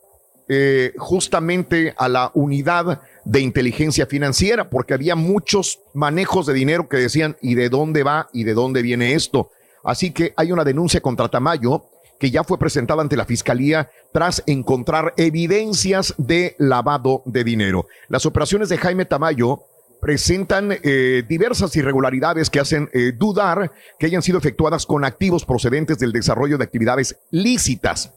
eh, 0.49 0.93
justamente 0.97 1.93
a 1.97 2.09
la 2.09 2.32
unidad 2.34 3.01
de 3.26 3.39
inteligencia 3.39 4.05
financiera, 4.05 4.69
porque 4.69 4.93
había 4.93 5.15
muchos 5.15 5.80
manejos 5.93 6.45
de 6.45 6.53
dinero 6.53 6.89
que 6.89 6.97
decían, 6.97 7.38
¿y 7.41 7.55
de 7.55 7.69
dónde 7.69 8.03
va 8.03 8.30
y 8.34 8.43
de 8.43 8.53
dónde 8.53 8.82
viene 8.82 9.13
esto? 9.13 9.51
Así 9.84 10.11
que 10.11 10.34
hay 10.36 10.51
una 10.51 10.63
denuncia 10.63 11.01
contra 11.01 11.30
Tamayo 11.30 11.86
que 12.19 12.32
ya 12.32 12.43
fue 12.43 12.57
presentada 12.57 13.01
ante 13.01 13.17
la 13.17 13.26
Fiscalía 13.26 13.89
tras 14.13 14.43
encontrar 14.45 15.13
evidencias 15.17 16.13
de 16.17 16.55
lavado 16.57 17.21
de 17.26 17.43
dinero. 17.43 17.88
Las 18.07 18.26
operaciones 18.26 18.69
de 18.69 18.78
Jaime 18.78 19.05
Tamayo 19.05 19.63
presentan 20.04 20.78
eh, 20.84 21.24
diversas 21.30 21.74
irregularidades 21.78 22.49
que 22.49 22.60
hacen 22.60 22.89
eh, 22.91 23.14
dudar 23.16 23.72
que 23.97 24.06
hayan 24.08 24.22
sido 24.22 24.38
efectuadas 24.38 24.86
con 24.86 25.06
activos 25.06 25.45
procedentes 25.45 25.97
del 25.97 26.12
desarrollo 26.12 26.58
de 26.58 26.66
actividades 26.66 27.22
lícitas. 27.32 28.12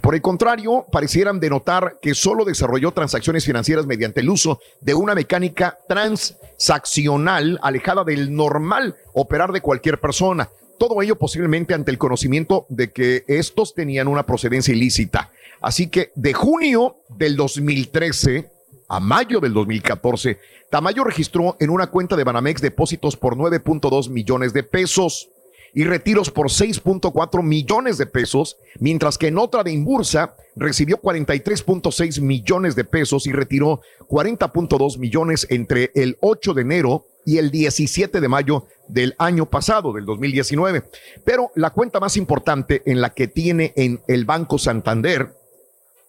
Por 0.00 0.14
el 0.14 0.22
contrario, 0.22 0.86
parecieran 0.92 1.40
denotar 1.40 1.98
que 2.00 2.14
solo 2.14 2.44
desarrolló 2.44 2.92
transacciones 2.92 3.44
financieras 3.44 3.86
mediante 3.86 4.20
el 4.20 4.30
uso 4.30 4.60
de 4.80 4.94
una 4.94 5.16
mecánica 5.16 5.76
transaccional 5.88 7.58
alejada 7.60 8.04
del 8.04 8.32
normal 8.32 8.94
operar 9.12 9.50
de 9.50 9.62
cualquier 9.62 9.98
persona. 9.98 10.48
Todo 10.78 11.02
ello 11.02 11.18
posiblemente 11.18 11.74
ante 11.74 11.90
el 11.90 11.98
conocimiento 11.98 12.66
de 12.68 12.92
que 12.92 13.24
estos 13.26 13.74
tenían 13.74 14.06
una 14.06 14.22
procedencia 14.22 14.72
ilícita. 14.72 15.32
Así 15.60 15.88
que 15.88 16.12
de 16.14 16.34
junio 16.34 16.98
del 17.08 17.34
2013 17.34 18.51
a 18.88 19.00
mayo 19.00 19.40
del 19.40 19.52
2014, 19.54 20.38
Tamayo 20.70 21.04
registró 21.04 21.56
en 21.60 21.70
una 21.70 21.88
cuenta 21.88 22.16
de 22.16 22.24
Banamex 22.24 22.60
depósitos 22.60 23.16
por 23.16 23.36
9.2 23.36 24.08
millones 24.08 24.52
de 24.52 24.62
pesos 24.62 25.28
y 25.74 25.84
retiros 25.84 26.30
por 26.30 26.48
6.4 26.48 27.42
millones 27.42 27.98
de 27.98 28.06
pesos, 28.06 28.58
mientras 28.78 29.16
que 29.16 29.28
en 29.28 29.38
otra 29.38 29.62
de 29.62 29.72
Imbursa 29.72 30.34
recibió 30.54 31.00
43.6 31.00 32.20
millones 32.20 32.76
de 32.76 32.84
pesos 32.84 33.26
y 33.26 33.32
retiró 33.32 33.80
40.2 34.08 34.98
millones 34.98 35.46
entre 35.50 35.90
el 35.94 36.18
8 36.20 36.54
de 36.54 36.62
enero 36.62 37.06
y 37.24 37.38
el 37.38 37.50
17 37.50 38.20
de 38.20 38.28
mayo 38.28 38.66
del 38.88 39.14
año 39.18 39.48
pasado, 39.48 39.92
del 39.92 40.04
2019. 40.04 40.84
Pero 41.24 41.50
la 41.54 41.70
cuenta 41.70 42.00
más 42.00 42.16
importante 42.16 42.82
en 42.84 43.00
la 43.00 43.14
que 43.14 43.28
tiene 43.28 43.72
en 43.76 44.00
el 44.08 44.24
Banco 44.24 44.58
Santander, 44.58 45.34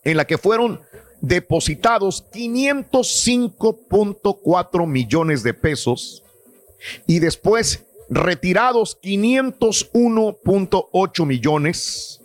en 0.04 0.18
la 0.18 0.26
que 0.26 0.38
fueron 0.38 0.82
depositados 1.24 2.24
505.4 2.32 4.88
millones 4.88 5.42
de 5.42 5.54
pesos 5.54 6.22
y 7.08 7.20
después 7.20 7.86
retirados 8.10 9.00
501.8 9.02 11.26
millones 11.26 12.20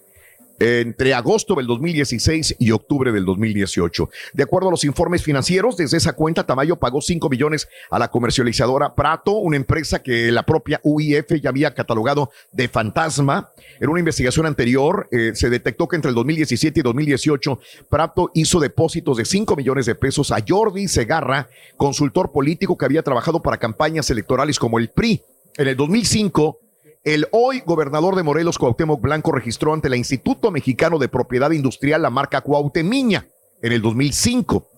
entre 0.59 1.15
agosto 1.15 1.55
del 1.55 1.67
2016 1.67 2.57
y 2.59 2.71
octubre 2.71 3.13
del 3.13 3.25
2018. 3.25 4.11
De 4.33 4.43
acuerdo 4.43 4.69
a 4.69 4.71
los 4.71 4.85
informes 4.85 5.23
financieros, 5.23 5.77
desde 5.77 5.97
esa 5.97 6.15
cuenta 6.15 6.45
Tamayo 6.45 6.77
pagó 6.77 7.01
5 7.01 7.29
millones 7.29 7.69
a 7.91 7.99
la 7.99 8.09
comercializadora 8.09 8.95
Prato, 8.95 9.33
una 9.33 9.57
empresa 9.57 10.03
que 10.03 10.33
la 10.33 10.45
propia 10.45 10.81
UIF 10.83 11.41
ya 11.41 11.51
había 11.51 11.75
catalogado 11.75 12.31
de 12.53 12.69
fantasma. 12.69 13.51
En 13.81 13.89
una 13.89 14.01
investigación 14.01 14.47
anterior 14.47 15.09
eh, 15.11 15.33
se 15.35 15.51
detectó 15.51 15.89
que 15.89 15.97
entre 15.97 16.11
el 16.11 16.15
2017 16.15 16.81
y 16.81 16.83
2018 16.83 17.61
Prato 17.89 18.31
hizo 18.35 18.61
depósitos 18.61 19.17
de 19.17 19.25
5 19.25 19.57
millones 19.57 19.87
de 19.87 19.95
pesos 19.95 20.33
a 20.33 20.39
Jordi 20.47 20.89
Segarra, 20.89 21.49
consultor 21.77 22.33
político 22.33 22.77
que 22.77 22.85
había 22.85 23.03
trabajado 23.03 23.41
para 23.41 23.59
campañas 23.59 24.11
electorales 24.11 24.59
como 24.59 24.79
el 24.79 24.89
PRI. 24.89 25.23
En 25.57 25.69
el 25.69 25.77
2005, 25.77 26.61
el 27.05 27.27
hoy 27.33 27.63
gobernador 27.65 28.17
de 28.17 28.23
Morelos, 28.23 28.59
Cuauhtémoc 28.59 29.01
Blanco, 29.01 29.33
registró 29.33 29.73
ante 29.73 29.89
el 29.89 29.95
Instituto 29.97 30.51
Mexicano 30.51 30.99
de 30.99 31.09
Propiedad 31.09 31.51
Industrial 31.51 32.03
la 32.03 32.11
marca 32.11 32.41
Cuauhtemiña 32.41 33.27
en 33.63 33.73
el 33.73 33.83
2005. 33.83 34.69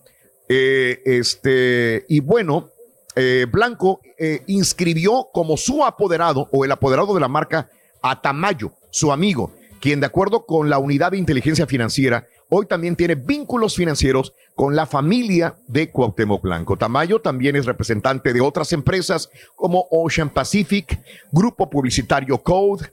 Eh, 0.49 1.01
este, 1.05 2.05
y 2.09 2.19
bueno, 2.19 2.69
eh, 3.15 3.45
Blanco 3.51 4.01
eh, 4.17 4.43
inscribió 4.47 5.29
como 5.33 5.57
su 5.57 5.83
apoderado 5.83 6.49
o 6.51 6.65
el 6.65 6.71
apoderado 6.71 7.13
de 7.13 7.21
la 7.21 7.27
marca 7.27 7.69
a 8.01 8.21
Tamayo, 8.21 8.73
su 8.89 9.11
amigo, 9.11 9.53
quien 9.79 9.99
de 9.99 10.05
acuerdo 10.05 10.45
con 10.45 10.69
la 10.69 10.79
unidad 10.79 11.11
de 11.11 11.17
inteligencia 11.17 11.67
financiera 11.67 12.27
hoy 12.53 12.65
también 12.65 12.95
tiene 12.95 13.15
vínculos 13.15 13.75
financieros 13.75 14.33
con 14.55 14.75
la 14.75 14.85
familia 14.85 15.55
de 15.67 15.89
Cuauhtémoc 15.89 16.41
Blanco. 16.41 16.77
Tamayo 16.77 17.21
también 17.21 17.55
es 17.55 17.65
representante 17.65 18.33
de 18.33 18.41
otras 18.41 18.73
empresas 18.73 19.29
como 19.55 19.87
Ocean 19.91 20.29
Pacific, 20.29 20.99
Grupo 21.31 21.69
Publicitario 21.69 22.37
Code, 22.39 22.91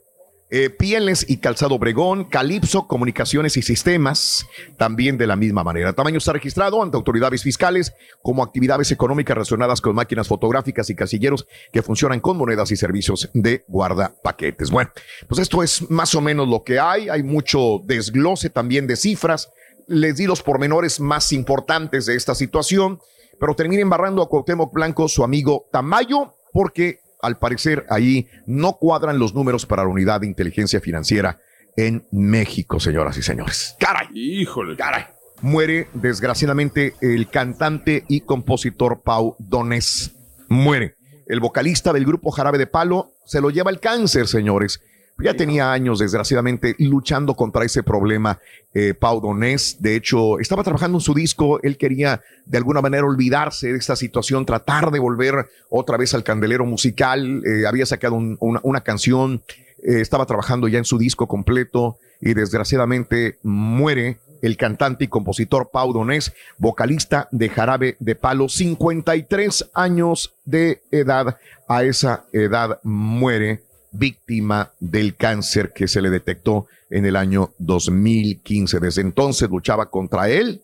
eh, 0.51 0.71
Pieles 0.71 1.29
y 1.29 1.37
Calzado 1.37 1.75
Obregón, 1.75 2.23
Calipso, 2.23 2.87
Comunicaciones 2.87 3.55
y 3.55 3.61
Sistemas, 3.61 4.47
también 4.77 5.15
de 5.15 5.27
la 5.27 5.35
misma 5.35 5.63
manera. 5.63 5.93
Tamayo 5.93 6.17
está 6.17 6.33
registrado 6.33 6.81
ante 6.81 6.97
autoridades 6.97 7.43
fiscales 7.43 7.93
como 8.23 8.41
actividades 8.41 8.89
económicas 8.91 9.35
relacionadas 9.35 9.79
con 9.79 9.95
máquinas 9.95 10.27
fotográficas 10.27 10.89
y 10.89 10.95
casilleros 10.95 11.45
que 11.71 11.83
funcionan 11.83 12.19
con 12.19 12.35
monedas 12.35 12.71
y 12.71 12.77
servicios 12.77 13.29
de 13.35 13.63
guarda 13.67 14.15
paquetes. 14.23 14.71
Bueno, 14.71 14.89
pues 15.27 15.39
esto 15.39 15.61
es 15.61 15.87
más 15.91 16.15
o 16.15 16.21
menos 16.21 16.47
lo 16.47 16.63
que 16.63 16.79
hay. 16.79 17.09
Hay 17.09 17.21
mucho 17.21 17.83
desglose 17.85 18.49
también 18.49 18.87
de 18.87 18.95
cifras. 18.95 19.51
Les 19.89 20.15
di 20.15 20.25
los 20.25 20.43
pormenores 20.43 20.99
más 20.99 21.33
importantes 21.33 22.05
de 22.05 22.15
esta 22.15 22.35
situación, 22.35 22.99
pero 23.39 23.55
termina 23.55 23.81
embarrando 23.81 24.21
a 24.21 24.29
Cuauhtémoc 24.29 24.71
Blanco, 24.71 25.07
su 25.07 25.23
amigo 25.23 25.67
Tamayo, 25.71 26.35
porque 26.53 26.99
al 27.21 27.37
parecer 27.37 27.85
ahí 27.89 28.27
no 28.45 28.73
cuadran 28.73 29.19
los 29.19 29.33
números 29.33 29.65
para 29.65 29.83
la 29.83 29.89
unidad 29.89 30.21
de 30.21 30.27
inteligencia 30.27 30.79
financiera 30.79 31.39
en 31.75 32.07
México, 32.11 32.79
señoras 32.79 33.17
y 33.17 33.23
señores. 33.23 33.75
Caray. 33.79 34.07
Híjole. 34.13 34.75
Caray. 34.75 35.05
Muere 35.41 35.87
desgraciadamente 35.93 36.95
el 37.01 37.29
cantante 37.29 38.03
y 38.07 38.21
compositor 38.21 39.01
Pau 39.01 39.35
Donés. 39.39 40.11
Muere. 40.49 40.95
El 41.27 41.39
vocalista 41.39 41.93
del 41.93 42.05
grupo 42.05 42.31
Jarabe 42.31 42.57
de 42.57 42.67
Palo 42.67 43.11
se 43.25 43.39
lo 43.39 43.49
lleva 43.49 43.71
el 43.71 43.79
cáncer, 43.79 44.27
señores. 44.27 44.81
Ya 45.21 45.33
tenía 45.33 45.73
años, 45.73 45.99
desgraciadamente, 45.99 46.75
luchando 46.79 47.35
contra 47.35 47.65
ese 47.65 47.83
problema. 47.83 48.39
Eh, 48.73 48.93
Pau 48.93 49.19
Donés, 49.19 49.77
de 49.81 49.95
hecho, 49.95 50.39
estaba 50.39 50.63
trabajando 50.63 50.97
en 50.97 51.01
su 51.01 51.13
disco. 51.13 51.59
Él 51.61 51.77
quería, 51.77 52.21
de 52.45 52.57
alguna 52.57 52.81
manera, 52.81 53.05
olvidarse 53.05 53.73
de 53.73 53.77
esta 53.77 53.97
situación, 53.97 54.45
tratar 54.45 54.91
de 54.91 54.99
volver 54.99 55.49
otra 55.69 55.97
vez 55.97 56.13
al 56.13 56.23
candelero 56.23 56.65
musical. 56.65 57.43
Eh, 57.45 57.67
había 57.67 57.85
sacado 57.85 58.15
una, 58.15 58.81
canción, 58.81 59.41
eh, 59.83 59.99
estaba 59.99 60.25
trabajando 60.25 60.69
ya 60.69 60.77
en 60.77 60.85
su 60.85 60.97
disco 60.97 61.27
completo 61.27 61.97
y, 62.21 62.33
desgraciadamente, 62.33 63.39
muere 63.43 64.19
el 64.41 64.55
cantante 64.55 65.03
y 65.03 65.07
compositor 65.09 65.69
Pau 65.69 65.91
Donés, 65.91 66.31
vocalista 66.57 67.27
de 67.31 67.49
Jarabe 67.49 67.97
de 67.99 68.15
Palo, 68.15 68.47
53 68.47 69.71
años 69.73 70.33
de 70.45 70.81
edad. 70.91 71.37
A 71.67 71.83
esa 71.83 72.25
edad 72.31 72.79
muere 72.83 73.68
víctima 73.91 74.71
del 74.79 75.15
cáncer 75.15 75.71
que 75.73 75.87
se 75.87 76.01
le 76.01 76.09
detectó 76.09 76.67
en 76.89 77.05
el 77.05 77.15
año 77.15 77.51
2015. 77.59 78.79
Desde 78.79 79.01
entonces 79.01 79.49
luchaba 79.49 79.89
contra 79.89 80.29
él. 80.29 80.61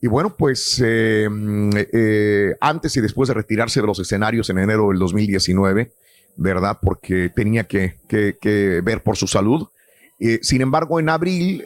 Y 0.00 0.08
bueno, 0.08 0.34
pues 0.36 0.82
eh, 0.84 1.28
eh, 1.92 2.54
antes 2.60 2.96
y 2.96 3.00
después 3.00 3.28
de 3.28 3.34
retirarse 3.34 3.80
de 3.80 3.86
los 3.86 3.98
escenarios 4.00 4.50
en 4.50 4.58
enero 4.58 4.88
del 4.88 4.98
2019, 4.98 5.92
¿verdad? 6.36 6.78
Porque 6.82 7.30
tenía 7.34 7.64
que, 7.64 7.94
que- 8.08 8.80
ver 8.82 9.02
por 9.02 9.16
su 9.16 9.26
salud. 9.26 9.68
Eh, 10.18 10.40
sin 10.42 10.60
embargo, 10.60 10.98
en 10.98 11.08
abril 11.08 11.64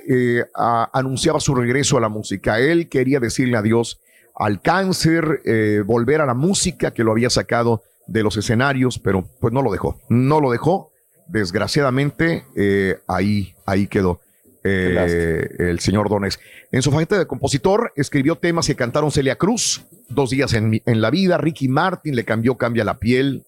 anunciaba 0.93 1.41
su 1.41 1.55
regreso 1.55 1.97
a 1.97 2.01
la 2.01 2.09
música. 2.09 2.59
Él 2.59 2.89
quería 2.89 3.21
decirle 3.21 3.57
adiós 3.57 4.01
al 4.35 4.61
cáncer, 4.61 5.41
volver 5.87 6.21
a 6.21 6.27
la 6.27 6.35
música 6.35 6.91
que 6.93 7.05
lo 7.05 7.13
había 7.13 7.31
sacado 7.31 7.83
de 8.07 8.23
los 8.23 8.37
escenarios, 8.37 8.99
pero 8.99 9.27
pues 9.41 9.53
no 9.53 9.63
lo 9.63 9.73
dejó. 9.73 9.99
No 10.09 10.41
lo 10.41 10.51
dejó. 10.51 10.91
Desgraciadamente, 11.29 12.45
eh, 12.57 12.99
ahí, 13.07 13.55
ahí 13.67 13.87
quedó. 13.87 14.21
eh, 14.69 15.49
el 15.71 15.79
señor 15.81 16.09
Dones. 16.09 16.41
En 16.73 16.83
su 16.83 16.91
faceta 16.91 17.17
de 17.19 17.27
compositor, 17.27 17.93
escribió 17.95 18.37
temas 18.37 18.67
que 18.67 18.75
cantaron 18.75 19.13
Celia 19.13 19.37
Cruz, 19.37 19.85
Dos 20.09 20.31
días 20.31 20.53
en, 20.55 20.81
en 20.87 21.01
la 21.01 21.11
vida, 21.11 21.37
Ricky 21.37 21.67
Martin 21.69 22.15
le 22.15 22.25
cambió 22.25 22.57
Cambia 22.57 22.85
la 22.85 22.99
piel, 22.99 23.45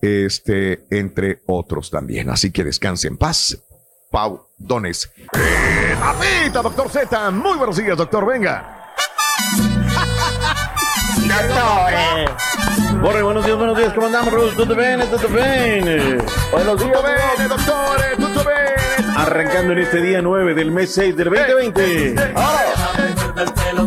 este, 0.00 0.80
entre 0.90 1.40
otros 1.46 1.90
también. 1.90 2.30
Así 2.30 2.50
que 2.50 2.64
descanse 2.64 3.06
en 3.08 3.16
paz, 3.16 3.58
Pau 4.10 4.46
Dones. 4.56 5.10
Eh, 5.34 5.94
¡Papita, 6.00 6.62
doctor 6.62 6.88
Z! 6.90 7.30
Muy 7.30 7.56
buenos 7.58 7.76
días, 7.76 7.96
doctor, 7.96 8.26
venga. 8.26 8.74
Borre, 13.00 13.22
buenos 13.22 13.44
días, 13.44 13.56
buenos 13.56 13.76
días, 13.76 13.92
¿cómo 13.92 14.06
andamos, 14.06 14.32
Raúl? 14.32 14.54
¿Todo 14.56 14.74
bien? 14.74 15.00
¿Todo 15.00 15.28
bien? 15.28 16.18
Buenos 16.50 16.80
días, 16.84 17.02
bene, 17.02 17.48
doctore, 17.48 18.16
tutto 18.16 18.44
bene. 18.44 19.14
Arrancando 19.16 19.72
en 19.72 19.78
este 19.78 20.02
día 20.02 20.20
9 20.20 20.54
del 20.54 20.72
mes 20.72 20.92
6 20.94 21.16
del 21.16 21.30
2020. 21.30 22.14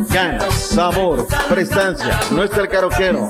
Ganas, 0.09 0.53
sabor, 0.53 1.28
prestancia, 1.49 2.20
no 2.32 2.43
está 2.43 2.62
el 2.62 2.70
caroquero. 2.70 3.28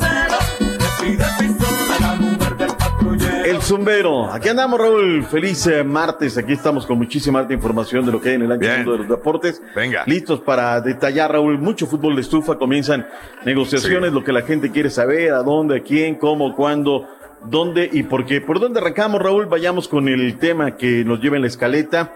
Zumbero. 3.62 4.32
Aquí 4.32 4.50
andamos, 4.50 4.80
Raúl. 4.80 5.24
Feliz 5.24 5.68
eh, 5.68 5.84
martes. 5.84 6.38
Aquí 6.38 6.54
estamos 6.54 6.86
con 6.86 6.98
muchísima 6.98 7.40
alta 7.40 7.54
información 7.54 8.06
de 8.06 8.12
lo 8.12 8.20
que 8.20 8.30
hay 8.30 8.36
en 8.36 8.42
el 8.44 8.52
año 8.52 8.68
mundo 8.78 8.92
de 8.94 8.98
los 9.00 9.08
deportes. 9.08 9.62
Venga. 9.76 10.04
Listos 10.08 10.42
para 10.42 10.82
detallar, 10.82 11.32
Raúl. 11.32 11.58
Mucho 11.60 11.86
fútbol 11.86 12.16
de 12.16 12.22
estufa. 12.22 12.58
Comienzan 12.58 13.08
negociaciones, 13.46 14.14
lo 14.14 14.24
que 14.24 14.32
la 14.32 14.42
gente 14.42 14.72
quiere 14.72 14.90
saber, 14.90 15.34
a 15.34 15.44
dónde, 15.44 15.78
a 15.78 15.80
quién, 15.82 16.16
cómo, 16.16 16.56
cuándo, 16.56 17.08
dónde 17.46 17.90
y 17.92 18.04
por 18.04 18.26
qué. 18.26 18.42
¿Por 18.42 18.60
dónde 18.60 18.80
arrancamos, 18.80 19.22
Raúl? 19.22 19.46
Vayamos 19.46 19.88
con 19.88 20.08
el 20.08 20.38
tema 20.38 20.76
que 20.76 21.06
nos 21.06 21.22
lleva 21.22 21.36
en 21.36 21.44
la 21.44 21.48
escaleta. 21.48 22.14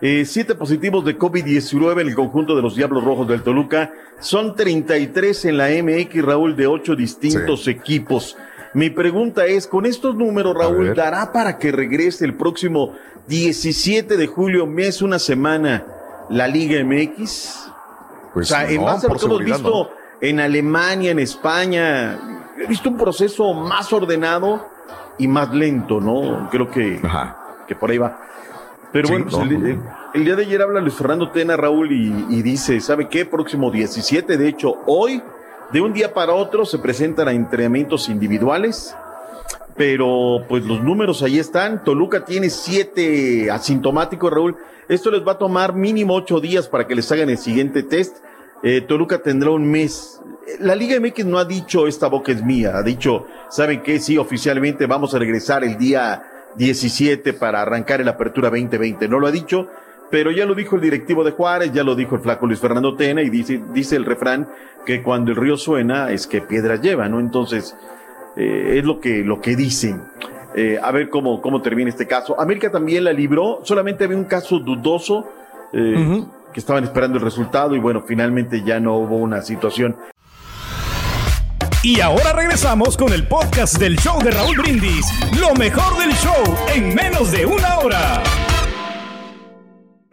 Eh, 0.00 0.24
siete 0.24 0.54
positivos 0.54 1.04
de 1.04 1.18
COVID-19 1.18 2.02
en 2.02 2.08
el 2.08 2.14
conjunto 2.14 2.54
de 2.54 2.62
los 2.62 2.76
Diablos 2.76 3.04
Rojos 3.04 3.26
del 3.28 3.42
Toluca. 3.42 3.92
Son 4.20 4.54
33 4.54 5.44
en 5.46 5.56
la 5.56 5.68
MX, 5.68 6.24
Raúl, 6.24 6.56
de 6.56 6.66
ocho 6.66 6.96
distintos 6.96 7.66
equipos. 7.68 8.36
Mi 8.74 8.90
pregunta 8.90 9.46
es, 9.46 9.66
con 9.66 9.86
estos 9.86 10.14
números, 10.14 10.54
Raúl. 10.56 10.94
¿dará 10.94 11.32
para 11.32 11.58
que 11.58 11.72
regrese 11.72 12.24
el 12.24 12.34
próximo 12.34 12.92
17 13.26 14.16
de 14.16 14.26
julio, 14.26 14.66
mes, 14.66 15.02
una 15.02 15.18
semana, 15.18 15.84
la 16.30 16.46
Liga 16.48 16.82
MX? 16.84 17.70
Pues 18.34 18.50
o 18.50 18.54
sea, 18.54 18.68
en 18.70 18.76
no, 18.76 18.84
base 18.84 19.06
a 19.06 19.10
lo 19.10 19.16
que 19.18 19.24
hemos 19.26 19.44
visto 19.44 19.90
en 20.20 20.40
Alemania, 20.40 21.10
en 21.12 21.18
España, 21.18 22.18
he 22.62 22.66
visto 22.66 22.88
un 22.90 22.96
proceso 22.98 23.54
más 23.54 23.92
ordenado 23.92 24.66
y 25.16 25.26
más 25.28 25.52
lento, 25.54 26.00
¿no? 26.00 26.48
Creo 26.50 26.70
que, 26.70 27.00
que 27.66 27.74
por 27.74 27.90
ahí 27.90 27.98
va. 27.98 28.20
Pero 28.92 29.08
Sí, 29.08 29.12
bueno, 29.14 29.26
pues 29.30 29.36
no, 29.36 29.42
el, 29.50 29.60
no, 29.60 29.66
el- 29.66 29.80
el 30.14 30.24
día 30.24 30.36
de 30.36 30.42
ayer 30.44 30.62
habla 30.62 30.80
Luis 30.80 30.94
Fernando 30.94 31.30
Tena, 31.30 31.56
Raúl, 31.56 31.92
y, 31.92 32.26
y 32.30 32.42
dice, 32.42 32.80
¿sabe 32.80 33.08
qué? 33.08 33.26
Próximo 33.26 33.70
17, 33.70 34.36
de 34.38 34.48
hecho, 34.48 34.74
hoy, 34.86 35.22
de 35.72 35.80
un 35.80 35.92
día 35.92 36.14
para 36.14 36.32
otro, 36.32 36.64
se 36.64 36.78
presentan 36.78 37.28
a 37.28 37.32
entrenamientos 37.32 38.08
individuales, 38.08 38.94
pero 39.76 40.44
pues 40.48 40.64
los 40.64 40.82
números 40.82 41.22
ahí 41.22 41.38
están. 41.38 41.84
Toluca 41.84 42.24
tiene 42.24 42.50
siete 42.50 43.50
asintomáticos, 43.50 44.32
Raúl. 44.32 44.56
Esto 44.88 45.10
les 45.10 45.26
va 45.26 45.32
a 45.32 45.38
tomar 45.38 45.74
mínimo 45.74 46.14
ocho 46.14 46.40
días 46.40 46.68
para 46.68 46.86
que 46.86 46.94
les 46.94 47.10
hagan 47.12 47.28
el 47.28 47.38
siguiente 47.38 47.82
test. 47.82 48.16
Eh, 48.62 48.80
Toluca 48.80 49.22
tendrá 49.22 49.50
un 49.50 49.70
mes. 49.70 50.20
La 50.60 50.74
Liga 50.74 50.98
MX 50.98 51.26
no 51.26 51.38
ha 51.38 51.44
dicho 51.44 51.86
esta 51.86 52.08
boca 52.08 52.32
es 52.32 52.42
mía, 52.42 52.72
ha 52.74 52.82
dicho, 52.82 53.26
¿saben 53.50 53.82
qué? 53.82 54.00
Sí, 54.00 54.16
oficialmente 54.16 54.86
vamos 54.86 55.14
a 55.14 55.18
regresar 55.18 55.62
el 55.62 55.76
día 55.76 56.22
17 56.56 57.34
para 57.34 57.60
arrancar 57.60 58.00
el 58.00 58.08
Apertura 58.08 58.48
2020. 58.48 59.06
No 59.08 59.20
lo 59.20 59.26
ha 59.26 59.30
dicho, 59.30 59.68
pero 60.10 60.30
ya 60.30 60.46
lo 60.46 60.54
dijo 60.54 60.76
el 60.76 60.82
directivo 60.82 61.24
de 61.24 61.32
Juárez, 61.32 61.72
ya 61.72 61.82
lo 61.82 61.94
dijo 61.94 62.14
el 62.16 62.22
flaco 62.22 62.46
Luis 62.46 62.60
Fernando 62.60 62.94
Tena 62.94 63.22
y 63.22 63.30
dice, 63.30 63.60
dice 63.72 63.96
el 63.96 64.04
refrán 64.04 64.48
que 64.86 65.02
cuando 65.02 65.30
el 65.32 65.36
río 65.36 65.56
suena 65.56 66.10
es 66.10 66.26
que 66.26 66.40
piedras 66.40 66.80
lleva, 66.80 67.08
¿no? 67.08 67.20
Entonces, 67.20 67.76
eh, 68.36 68.78
es 68.78 68.84
lo 68.84 69.00
que, 69.00 69.22
lo 69.24 69.40
que 69.40 69.56
dicen. 69.56 70.02
Eh, 70.54 70.78
a 70.82 70.90
ver 70.92 71.10
cómo, 71.10 71.40
cómo 71.42 71.60
termina 71.60 71.90
este 71.90 72.06
caso. 72.06 72.40
América 72.40 72.70
también 72.70 73.04
la 73.04 73.12
libró, 73.12 73.60
solamente 73.64 74.04
había 74.04 74.16
un 74.16 74.24
caso 74.24 74.58
dudoso 74.58 75.30
eh, 75.72 76.24
que 76.52 76.60
estaban 76.60 76.84
esperando 76.84 77.18
el 77.18 77.24
resultado 77.24 77.76
y 77.76 77.78
bueno, 77.78 78.02
finalmente 78.06 78.62
ya 78.62 78.80
no 78.80 78.96
hubo 78.96 79.16
una 79.16 79.42
situación. 79.42 79.96
Y 81.82 82.00
ahora 82.00 82.32
regresamos 82.32 82.96
con 82.96 83.12
el 83.12 83.28
podcast 83.28 83.78
del 83.78 83.96
show 83.98 84.20
de 84.22 84.30
Raúl 84.30 84.56
Brindis. 84.56 85.06
Lo 85.38 85.54
mejor 85.54 85.96
del 85.98 86.12
show 86.14 86.56
en 86.74 86.94
menos 86.94 87.30
de 87.30 87.46
una 87.46 87.78
hora. 87.78 88.22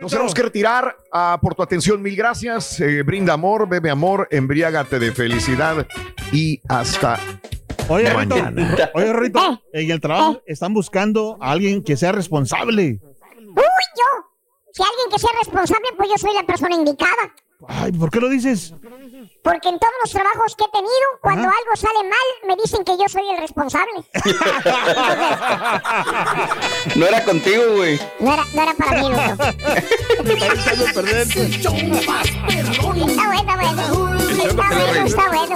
Nos 0.06 0.12
tenemos 0.12 0.36
que 0.36 0.44
retirar 0.44 0.98
ah, 1.12 1.40
por 1.42 1.56
tu 1.56 1.64
atención. 1.64 2.00
Mil 2.00 2.16
gracias. 2.16 2.80
Eh, 2.80 3.02
brinda 3.02 3.34
amor, 3.34 3.68
bebe 3.68 3.90
amor, 3.90 4.28
embriágate 4.30 5.00
de 5.00 5.12
felicidad 5.12 5.88
y 6.32 6.62
hasta 6.70 7.20
Oye, 7.90 8.14
Rito, 8.14 8.36
oye, 8.94 9.14
Rito, 9.14 9.64
en 9.74 9.90
el 9.90 10.00
trabajo 10.00 10.44
están 10.46 10.76
buscando 10.76 11.40
a 11.42 11.50
alguien 11.50 11.84
que 11.84 11.98
sea 11.98 12.12
responsable. 12.12 13.00
Uy, 13.02 13.56
yo. 13.56 14.30
Si 14.74 14.84
alguien 14.84 15.10
que 15.12 15.18
sea 15.18 15.32
responsable, 15.40 15.88
pues 15.98 16.10
yo 16.10 16.18
soy 16.20 16.36
la 16.36 16.44
persona 16.44 16.76
indicada. 16.76 17.34
Ay, 17.68 17.92
¿por 17.92 18.12
qué 18.12 18.20
lo 18.20 18.30
dices? 18.30 18.76
Porque 19.44 19.70
en 19.70 19.78
todos 19.80 19.94
los 20.04 20.12
trabajos 20.12 20.56
que 20.56 20.66
he 20.66 20.70
tenido, 20.70 20.92
cuando 21.22 21.44
algo 21.44 21.76
sale 21.76 22.04
mal, 22.04 22.20
me 22.48 22.56
dicen 22.56 22.84
que 22.84 22.98
yo 22.98 23.08
soy 23.08 23.30
el 23.30 23.38
responsable. 23.38 24.04
No 26.96 27.06
era 27.08 27.24
contigo, 27.24 27.64
güey. 27.76 28.00
No 28.20 28.34
era, 28.34 28.44
no 28.54 28.62
era 28.62 28.74
para 28.74 29.02
mí, 29.02 29.10
loco. 29.10 29.44
Está 33.06 33.28
bueno, 33.28 33.40
está 33.40 33.56
bueno. 33.56 33.82
Está 34.44 34.68
bueno, 34.70 35.06
está 35.06 35.28
bueno. 35.28 35.56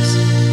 eyes. 0.01 0.50